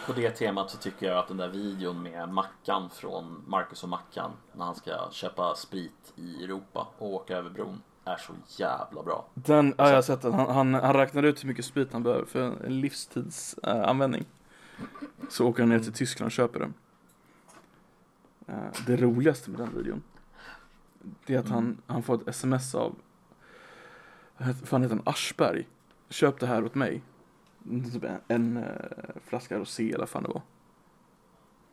På 0.07 0.13
det 0.13 0.31
temat 0.31 0.71
så 0.71 0.77
tycker 0.77 1.07
jag 1.07 1.17
att 1.17 1.27
den 1.27 1.37
där 1.37 1.49
videon 1.49 2.03
med 2.03 2.29
Mackan 2.29 2.89
från 2.89 3.43
Marcus 3.47 3.83
och 3.83 3.89
Mackan 3.89 4.31
när 4.53 4.65
han 4.65 4.75
ska 4.75 4.91
köpa 5.11 5.55
sprit 5.55 6.13
i 6.15 6.43
Europa 6.43 6.87
och 6.97 7.13
åka 7.13 7.37
över 7.37 7.49
bron 7.49 7.81
är 8.05 8.17
så 8.17 8.33
jävla 8.47 9.03
bra. 9.03 9.25
Den, 9.33 9.73
ja 9.77 9.87
jag 9.87 9.95
har 9.95 10.01
sett 10.01 10.21
den. 10.21 10.33
Han, 10.33 10.49
han, 10.55 10.73
han 10.73 10.93
räknar 10.93 11.23
ut 11.23 11.43
hur 11.43 11.47
mycket 11.47 11.65
sprit 11.65 11.93
han 11.93 12.03
behöver 12.03 12.25
för 12.25 12.65
en 12.65 12.81
livstidsanvändning. 12.81 13.89
Användning. 13.89 14.25
så 15.29 15.47
åker 15.47 15.63
han 15.63 15.69
ner 15.69 15.79
till 15.79 15.93
Tyskland 15.93 16.27
och 16.27 16.31
köper 16.31 16.59
den. 16.59 16.73
Eh, 18.47 18.85
det 18.87 18.95
roligaste 18.95 19.49
med 19.49 19.59
den 19.59 19.77
videon. 19.77 20.03
Det 21.25 21.35
är 21.35 21.39
att 21.39 21.49
han, 21.49 21.77
han 21.87 22.03
får 22.03 22.15
ett 22.15 22.27
sms 22.27 22.75
av, 22.75 22.95
vad 24.37 24.55
fan 24.55 24.81
heter 24.81 24.95
han, 24.95 25.13
Aschberg. 25.13 25.67
Köp 26.09 26.39
det 26.39 26.47
här 26.47 26.65
åt 26.65 26.75
mig. 26.75 27.01
Typ 27.93 28.03
en, 28.03 28.19
en 28.27 28.57
eh, 28.57 29.21
flaska 29.25 29.57
rosé 29.57 29.89
eller 29.89 29.99
vad 29.99 30.09
fan 30.09 30.23
det 30.23 30.29
var. 30.29 30.41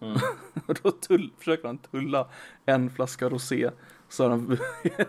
Mm. 0.00 0.18
Och 0.66 0.78
då 0.82 0.90
tull, 0.90 1.32
försöker 1.38 1.66
han 1.66 1.78
tulla 1.78 2.28
en 2.64 2.90
flaska 2.90 3.28
rosé. 3.28 3.70
Så 4.08 4.22
har 4.22 4.30
han 4.30 4.58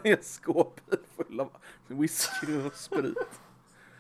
en 0.04 0.18
skåpbil 0.22 1.00
full 1.16 1.40
av 1.40 1.52
whisky 1.88 2.68
och 2.68 2.74
sprit. 2.74 3.18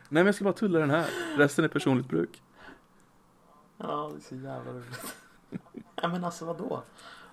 Nej 0.10 0.24
men 0.24 0.26
jag 0.26 0.36
ska 0.36 0.44
bara 0.44 0.54
tulla 0.54 0.80
den 0.80 0.90
här. 0.90 1.10
Resten 1.38 1.66
är 1.66 1.70
personligt 1.70 2.08
bruk. 2.08 2.44
Ja, 3.78 4.12
det 4.14 4.18
är 4.18 4.22
så 4.22 4.36
jävla 4.36 4.72
roligt. 4.72 5.16
Nej 5.74 6.12
men 6.12 6.24
alltså 6.24 6.46
vadå? 6.46 6.84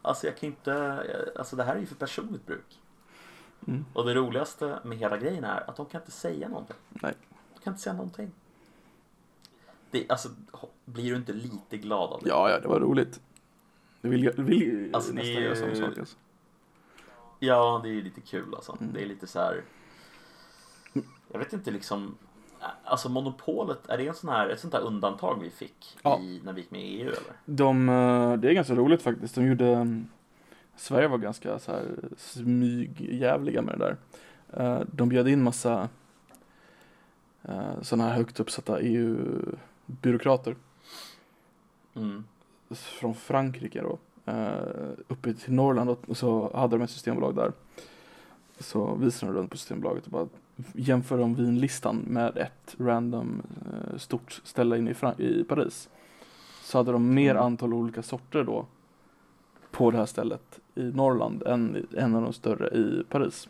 Alltså 0.03 0.27
jag 0.27 0.37
kan 0.37 0.47
inte, 0.47 1.33
alltså 1.37 1.57
det 1.57 1.65
här 1.65 1.77
är 1.77 1.81
ju 1.81 1.87
för 1.87 1.95
personligt 1.95 2.47
bruk. 2.47 2.81
Mm. 3.67 3.85
Och 3.93 4.05
det 4.05 4.15
roligaste 4.15 4.79
med 4.85 4.99
hela 4.99 5.17
grejen 5.17 5.45
är 5.45 5.71
att 5.71 5.77
de 5.77 5.87
kan 5.87 6.01
inte 6.01 6.13
säga 6.13 6.49
någonting. 6.49 6.77
Nej. 6.89 7.15
Kan 7.65 7.73
inte 7.73 7.83
säga 7.83 7.95
någonting. 7.95 8.31
Det, 9.91 10.11
alltså, 10.11 10.29
blir 10.85 11.11
du 11.11 11.17
inte 11.17 11.33
lite 11.33 11.77
glad 11.79 12.12
av 12.12 12.23
det? 12.23 12.29
Ja, 12.29 12.51
ja, 12.51 12.61
det 12.61 12.69
var 12.69 12.81
roligt. 12.81 13.21
Jag 14.01 14.11
vill, 14.11 14.25
jag 14.25 14.33
vill 14.33 14.91
Alltså, 14.95 15.12
det 15.12 15.17
nästan 15.17 15.37
är 15.43 15.47
göra 15.47 15.57
samma 15.57 15.75
sak 15.75 15.99
alltså. 15.99 16.17
Ja, 17.39 17.81
det 17.83 17.89
är 17.89 17.93
ju 17.93 18.03
lite 18.03 18.21
kul 18.21 18.55
alltså. 18.55 18.77
Mm. 18.81 18.93
Det 18.93 19.03
är 19.03 19.07
lite 19.07 19.27
så 19.27 19.39
här. 19.39 19.62
Jag 21.33 21.39
vet 21.39 21.53
inte 21.53 21.71
liksom. 21.71 22.15
alltså 22.85 23.09
monopolet, 23.09 23.87
är 23.89 23.99
det 23.99 24.09
en 24.09 24.15
sån 24.15 24.31
här, 24.31 24.49
ett 24.49 24.61
sånt 24.61 24.75
här 24.75 24.81
undantag 24.81 25.39
vi 25.43 25.51
fick 25.51 25.97
Ja. 26.03 26.21
i, 26.21 26.41
när 26.45 26.53
vi 26.53 26.61
gick 26.61 26.71
med 26.71 26.81
i 26.81 26.85
EU 27.01 27.09
eller? 27.09 27.33
De, 27.45 27.89
eh, 27.89 28.33
det 28.33 28.49
är 28.51 28.53
ganska 28.53 28.75
roligt 28.75 29.03
faktiskt. 29.03 29.35
De 29.35 29.47
gjorde, 29.47 30.03
Sverige 30.77 31.09
var 31.09 31.19
ganska 31.19 31.59
så 31.59 31.73
här 31.73 31.95
smygjävliga 32.17 33.62
med 33.62 33.79
det 33.79 33.85
där. 33.85 33.97
Eh, 34.65 34.83
De 34.93 35.09
bjöd 35.09 35.29
in 35.29 35.43
massa 35.43 35.89
sådana 37.83 38.09
här 38.09 38.17
högt 38.17 38.41
uppsatta 38.41 38.81
EU-byråkrater 38.81 40.57
Mm. 41.97 42.25
från 42.71 43.15
Frankrike 43.15 43.83
då. 43.83 43.99
eh, 44.33 44.91
Uppe 45.09 45.35
till 45.35 45.53
Norrland 45.53 45.97
och 46.07 46.17
så 46.17 46.57
hade 46.57 46.77
de 46.77 46.83
ett 46.85 46.91
systembolag 46.91 47.35
där. 47.35 47.53
Så 48.59 48.95
visade 48.95 49.33
de 49.33 49.39
runt 49.39 49.51
på 49.51 49.57
Systembolaget 49.57 50.05
och 50.07 50.11
bara 50.13 50.29
jämförde 50.73 51.23
de 51.23 51.35
vinlistan 51.35 51.97
med 51.97 52.37
ett 52.37 52.75
random 52.79 53.43
eh, 53.67 53.99
stort 53.99 54.41
ställe 54.45 54.79
inne 54.79 54.91
i, 54.91 54.95
Fran- 54.95 55.21
i 55.21 55.45
Paris. 55.45 55.89
Så 56.63 56.79
hade 56.79 56.93
de 56.93 57.15
mer 57.15 57.31
Mm. 57.31 57.43
antal 57.43 57.75
olika 57.75 58.03
sorter 58.03 58.45
då 58.45 58.67
på 59.71 59.91
det 59.91 59.97
här 59.99 60.07
stället 60.07 60.61
i 60.75 60.83
Norrland 60.83 61.43
än 61.43 61.87
en 61.97 62.15
av 62.15 62.23
de 62.23 62.33
större 62.33 62.69
i 62.69 63.05
Paris. 63.09 63.49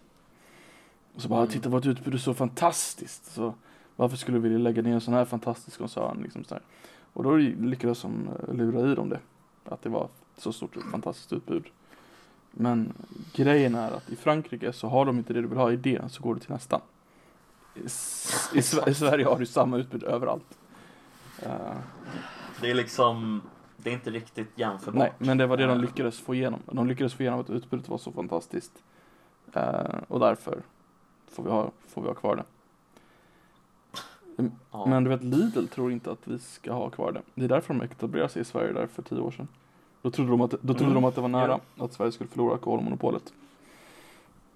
Och 1.14 1.22
så 1.22 1.28
bara, 1.28 1.40
Mm. 1.40 1.50
titta 1.52 1.68
vårt 1.68 1.86
utbud 1.86 2.14
är 2.14 2.18
så 2.18 2.34
fantastiskt. 2.34 3.24
Så 3.26 3.54
varför 3.96 4.16
skulle 4.16 4.38
vi 4.38 4.42
vilja 4.48 4.58
lägga 4.58 4.82
ner 4.82 4.92
en 4.94 5.00
sån 5.00 5.14
här 5.14 5.24
fantastisk 5.24 5.78
koncern? 5.78 6.22
Liksom 6.22 6.44
så 6.44 6.54
här. 6.54 6.62
Och 7.12 7.22
då 7.24 7.36
lyckades 7.36 8.02
de 8.02 8.28
eh, 8.48 8.54
lura 8.54 8.92
i 8.92 8.94
dem 8.94 9.08
det. 9.08 9.20
Att 9.64 9.82
det 9.82 9.88
var 9.88 10.08
så 10.36 10.52
stort 10.52 10.76
fantastiskt 10.90 11.32
utbud. 11.32 11.64
Men 12.50 12.92
grejen 13.32 13.74
är 13.74 13.90
att 13.90 14.10
i 14.10 14.16
Frankrike 14.16 14.72
så 14.72 14.88
har 14.88 15.04
de 15.06 15.18
inte 15.18 15.32
det 15.32 15.40
du 15.42 15.48
vill 15.48 15.58
ha 15.58 15.72
i 15.72 15.76
det, 15.76 16.02
så 16.12 16.22
går 16.22 16.34
du 16.34 16.40
till 16.40 16.50
nästa. 16.50 16.80
I, 17.74 17.80
i, 18.54 18.58
i 18.90 18.94
Sverige 18.94 19.24
har 19.24 19.38
du 19.38 19.46
samma 19.46 19.76
utbud 19.76 20.02
överallt. 20.02 20.58
Eh, 21.42 21.50
Det 22.60 22.70
är 22.70 22.74
liksom, 22.74 23.42
det 23.76 23.90
är 23.90 23.94
inte 23.94 24.10
riktigt 24.10 24.50
jämförbart. 24.54 24.98
nej, 24.98 25.12
men 25.18 25.38
det 25.38 25.46
var 25.46 25.56
det 25.56 25.66
de 25.66 25.70
Eh, 25.72 25.78
lyckades 25.80 26.18
få 26.20 26.34
igenom. 26.34 26.60
De 26.72 26.86
lyckades 26.86 27.14
få 27.14 27.22
igenom 27.22 27.40
att 27.40 27.50
utbudet 27.50 27.88
var 27.88 27.98
så 27.98 28.12
fantastiskt. 28.12 28.72
Eh, 29.52 29.96
och 30.08 30.20
därför 30.20 30.62
får 31.28 31.42
vi 31.42 31.50
ha, 31.50 31.70
får 31.88 32.02
vi 32.02 32.08
ha 32.08 32.14
kvar 32.14 32.36
det. 32.36 32.44
Ja. 34.70 34.86
Men 34.86 35.04
du 35.04 35.10
vet, 35.10 35.22
Lidl 35.24 35.66
tror 35.66 35.92
inte 35.92 36.10
att 36.10 36.18
vi 36.28 36.38
ska 36.38 36.72
ha 36.72 36.90
kvar 36.90 37.12
det. 37.12 37.22
Det 37.34 37.44
är 37.44 37.48
därför 37.48 37.74
de 37.74 37.82
etablerade 37.82 38.28
sig 38.28 38.42
i 38.42 38.44
Sverige 38.44 38.72
där 38.72 38.86
för 38.86 39.02
tio 39.02 39.18
år 39.20 39.30
sedan. 39.30 39.48
Då 40.02 40.10
trodde 40.10 40.30
de 40.30 40.40
att, 40.40 40.50
då 40.50 40.56
trodde 40.74 40.82
Mm. 40.84 40.94
de 40.94 41.04
att 41.04 41.14
det 41.14 41.20
var 41.20 41.28
nära 41.28 41.60
att 41.78 41.92
Sverige 41.92 42.12
skulle 42.12 42.30
förlora 42.30 42.52
alkoholmonopolet. 42.52 43.22
Så 43.26 43.32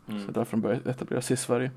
det 0.06 0.12
är 0.12 0.20
Mm. 0.20 0.32
därför 0.32 0.50
de 0.56 0.60
började 0.60 0.90
etablera 0.90 1.22
sig 1.22 1.34
i 1.34 1.36
Sverige. 1.36 1.70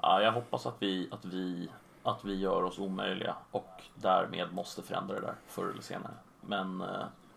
Ja, 0.00 0.22
jag 0.22 0.32
hoppas 0.32 0.66
att 0.66 0.76
vi, 0.78 1.08
att, 1.10 1.24
vi, 1.24 1.68
att 2.02 2.24
vi 2.24 2.34
gör 2.34 2.62
oss 2.62 2.78
omöjliga 2.78 3.34
och 3.50 3.82
därmed 3.94 4.54
måste 4.54 4.82
förändra 4.82 5.14
det 5.14 5.20
där 5.20 5.34
förr 5.46 5.70
eller 5.70 5.82
senare. 5.82 6.12
Men 6.40 6.80
eh, 6.80 6.86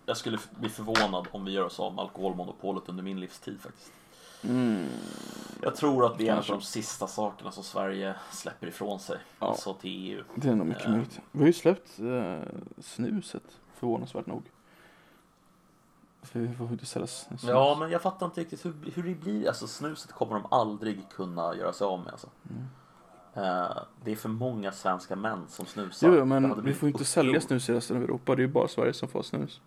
jag 0.05 0.17
skulle 0.17 0.37
bli 0.59 0.69
förvånad 0.69 1.27
om 1.31 1.45
vi 1.45 1.51
gör 1.51 1.65
oss 1.65 1.79
av 1.79 1.93
med 1.95 2.01
alkoholmonopolet 2.01 2.89
under 2.89 3.03
min 3.03 3.19
livstid 3.19 3.61
faktiskt. 3.61 3.91
Jag 5.61 5.75
tror 5.75 6.05
att 6.05 6.17
det 6.17 6.27
är 6.27 6.31
en 6.31 6.37
av 6.37 6.45
de 6.47 6.61
sista 6.61 7.07
sakerna 7.07 7.51
som 7.51 7.63
Sverige 7.63 8.15
släpper 8.31 8.67
ifrån 8.67 8.99
sig. 8.99 9.17
Ja. 9.39 9.47
Alltså 9.47 9.73
till 9.73 10.11
EU. 10.13 10.23
Det 10.35 10.49
är 10.49 10.55
nog 10.55 10.67
mycket 10.67 10.85
Eh. 10.85 10.91
möjligt. 10.91 11.19
Vi 11.31 11.39
har 11.39 11.47
ju 11.47 11.53
släppt 11.53 11.99
eh, 11.99 12.39
snuset, 12.81 13.43
förvånansvärt 13.75 14.25
nog. 14.25 14.43
För 16.21 16.39
vi 16.39 16.53
får 16.55 16.67
inte 16.71 16.85
sälja 16.85 17.07
snus. 17.07 17.43
Ja, 17.43 17.75
men 17.79 17.91
jag 17.91 18.01
fattar 18.01 18.25
inte 18.25 18.41
riktigt 18.41 18.65
hur, 18.65 18.73
hur 18.93 19.03
det 19.03 19.15
blir. 19.15 19.47
Alltså 19.47 19.67
snuset 19.67 20.11
kommer 20.11 20.33
de 20.33 20.45
aldrig 20.51 21.09
kunna 21.09 21.55
göra 21.55 21.73
sig 21.73 21.85
av 21.87 21.99
med. 21.99 22.11
Alltså. 22.11 22.29
Mm. 22.49 22.63
Eh, 23.33 23.77
det 24.03 24.11
är 24.11 24.15
för 24.15 24.29
många 24.29 24.71
svenska 24.71 25.15
män 25.15 25.45
som 25.47 25.65
snusar. 25.65 26.07
Jo, 26.15 26.25
men 26.25 26.43
vi 26.63 26.73
får 26.73 26.87
ju 26.87 26.91
inte 26.91 26.97
uppror. 26.97 27.03
sälja 27.05 27.41
snus 27.41 27.69
i 27.69 27.73
resten 27.73 27.97
av 27.97 28.03
Europa. 28.03 28.35
Det 28.35 28.39
är 28.41 28.47
ju 28.47 28.53
bara 28.53 28.67
Sverige 28.67 28.93
som 28.93 29.07
får 29.09 29.21
snus. 29.23 29.61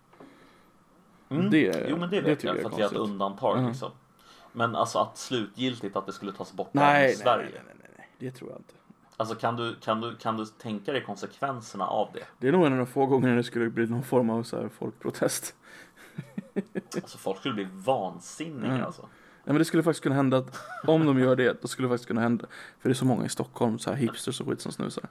Mm. 1.28 1.50
Det- 1.50 1.86
jo 1.90 1.96
men 1.96 2.10
det 2.10 2.20
vet 2.20 2.44
jag 2.44 2.56
jag 2.56 2.62
för 2.62 2.70
att 2.70 2.78
vi 2.78 2.82
har 2.82 2.90
ett 2.90 2.96
undantag 2.96 3.58
Mm. 3.58 3.68
liksom. 3.70 3.90
Men 4.52 4.76
alltså 4.76 4.98
att 4.98 5.18
slutgiltigt 5.18 5.96
att 5.96 6.06
det 6.06 6.12
skulle 6.12 6.32
tas 6.32 6.52
bort 6.52 6.68
Nej, 6.72 7.12
i 7.12 7.14
Sverige. 7.14 7.44
nej, 7.54 7.62
nej, 7.66 7.74
nej, 7.80 7.90
nej, 7.98 8.08
det 8.18 8.30
tror 8.30 8.50
jag 8.50 8.58
inte. 8.58 8.74
Alltså 9.16 9.34
kan 9.34 9.56
du, 9.56 9.74
kan, 9.74 10.00
du, 10.00 10.16
kan 10.16 10.36
du 10.36 10.46
tänka 10.46 10.92
dig 10.92 11.04
konsekvenserna 11.04 11.86
av 11.86 12.08
det? 12.14 12.24
Det 12.38 12.48
är 12.48 12.52
nog 12.52 12.66
en 12.66 12.72
av 12.72 12.78
de 12.78 12.86
få 12.86 13.06
gångerna 13.06 13.34
det 13.36 13.44
skulle 13.44 13.70
bli 13.70 13.86
någon 13.86 14.02
form 14.02 14.30
av 14.30 14.42
så 14.42 14.56
här 14.60 14.68
folkprotest. 14.68 15.54
Alltså 16.94 17.18
folk 17.18 17.38
skulle 17.38 17.54
bli 17.54 17.68
vansinniga 17.72 18.72
Mm. 18.72 18.84
alltså. 18.86 19.02
Nej 19.02 19.52
men 19.52 19.58
det 19.58 19.64
skulle 19.64 19.82
faktiskt 19.82 20.02
kunna 20.02 20.14
hända 20.14 20.36
att 20.36 20.58
om 20.86 21.06
de 21.06 21.18
gör 21.18 21.36
det, 21.36 21.62
då 21.62 21.68
skulle 21.68 21.88
det 21.88 21.92
faktiskt 21.92 22.08
kunna 22.08 22.20
hända. 22.20 22.46
För 22.80 22.88
det 22.88 22.92
är 22.92 22.94
så 22.94 23.04
många 23.04 23.24
i 23.24 23.28
Stockholm, 23.28 23.78
så 23.78 23.90
här 23.90 23.96
hipsters 23.96 24.40
och 24.40 24.48
skit 24.48 24.60
som 24.60 24.72
snusar. 24.72 25.04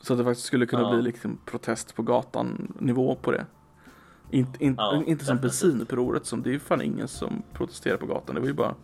Så 0.00 0.12
att 0.12 0.18
det 0.18 0.24
faktiskt 0.24 0.46
skulle 0.46 0.66
kunna 0.66 0.82
Ja. 0.82 0.90
bli 0.92 1.02
liksom 1.02 1.38
protest 1.44 1.94
på 1.94 2.02
gatan 2.02 2.72
nivå 2.80 3.14
på 3.22 3.30
det. 3.32 3.46
Inte, 4.30 4.64
inte, 4.64 4.82
Ja, 4.82 5.02
inte 5.06 5.24
som 5.24 5.38
bensinupproret 5.38 6.26
som, 6.26 6.42
det 6.42 6.50
är 6.50 6.52
ju 6.52 6.58
fan 6.60 6.82
ingen 6.82 7.08
som 7.08 7.42
protesterar 7.52 7.96
på 7.96 8.06
gatan. 8.06 8.34
Det 8.34 8.40
var 8.40 8.48
ju 8.48 8.54
bara 8.54 8.74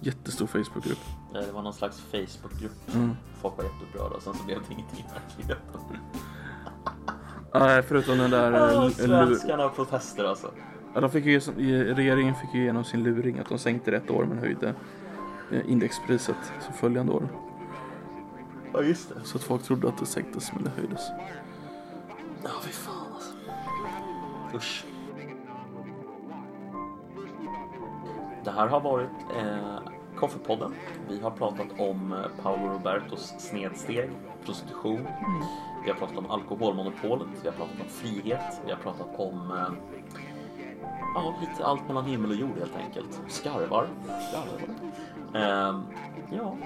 jättestor 0.00 0.46
Facebookgrupp. 0.46 0.98
Eh, 1.34 1.40
Det 1.40 1.52
var 1.52 1.62
någon 1.62 1.72
slags 1.72 2.00
Facebookgrupp. 2.00 2.94
Mm. 2.94 3.10
Folk 3.40 3.56
var 3.56 3.64
jätteupprörda 3.64 4.16
och 4.16 4.22
sen 4.22 4.34
så 4.34 4.44
blev 4.44 4.58
det 4.68 4.74
ingenting 4.74 4.98
i 4.98 5.04
verkligheten. 5.14 5.80
Nej, 7.54 7.82
förutom 7.82 8.18
den 8.18 8.30
där... 8.30 8.52
Ah, 8.52 8.84
eh, 8.84 8.90
svenskarna 8.90 9.64
och 9.66 9.76
protester 9.76 10.24
alltså. 10.24 10.50
Ja, 10.94 11.00
de 11.00 11.10
fick 11.10 11.24
ju, 11.24 11.40
regeringen 11.94 12.34
fick 12.34 12.54
ju 12.54 12.60
igenom 12.62 12.84
sin 12.84 13.02
luring 13.02 13.38
att 13.38 13.48
de 13.48 13.58
sänkte 13.58 13.90
det 13.90 13.96
ett 13.96 14.10
år 14.10 14.24
men 14.24 14.38
höjde 14.38 14.74
eh, 15.52 15.70
indexpriset 15.70 16.36
så 16.66 16.72
följande 16.72 17.12
år. 17.12 17.28
Ja 18.72 18.82
just 18.82 19.08
det. 19.08 19.14
Så 19.24 19.36
att 19.38 19.44
folk 19.44 19.62
trodde 19.62 19.88
att 19.88 19.98
det 19.98 20.06
sänktes 20.06 20.52
men 20.54 20.64
det 20.64 20.70
höjdes. 20.70 21.00
Ja 22.44 22.50
fy 22.62 22.70
fan 22.72 23.12
alltså. 23.14 23.32
Usch. 24.56 24.84
Det 28.48 28.54
här 28.54 28.66
har 28.66 28.80
varit 28.80 29.10
eh, 29.36 29.78
Koffepodden. 30.16 30.74
Vi 31.08 31.20
har 31.20 31.30
pratat 31.30 31.66
om 31.78 32.12
eh, 32.12 32.42
Paolo 32.42 32.72
Robertos 32.72 33.34
snedsteg, 33.38 34.10
prostitution. 34.44 35.08
Vi 35.84 35.90
har 35.90 35.98
pratat 35.98 36.18
om 36.18 36.30
alkoholmonopolet. 36.30 37.28
Vi 37.42 37.48
har 37.48 37.56
pratat 37.56 37.80
om 37.80 37.88
frihet. 37.88 38.60
Vi 38.64 38.70
har 38.70 38.78
pratat 38.78 39.06
om 39.16 39.50
eh, 39.50 39.98
ja, 41.14 41.34
lite 41.40 41.64
allt 41.64 41.88
mellan 41.88 42.04
himmel 42.04 42.30
och 42.30 42.36
jord 42.36 42.58
helt 42.58 42.76
enkelt. 42.76 43.20
Skarvar. 43.28 43.86
Skarvar. 44.30 44.60
Eh, 45.34 45.80
ja, 46.30 46.56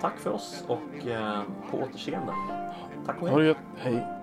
tack 0.00 0.18
för 0.18 0.30
oss 0.30 0.64
och 0.68 1.06
eh, 1.06 1.42
på 1.70 1.76
återseende. 1.76 2.32
Tack 3.06 3.22
och 3.22 3.28
hej. 3.28 3.34
Ha 3.34 3.40
det 3.40 3.46
gött, 3.46 3.58
hej. 3.76 4.19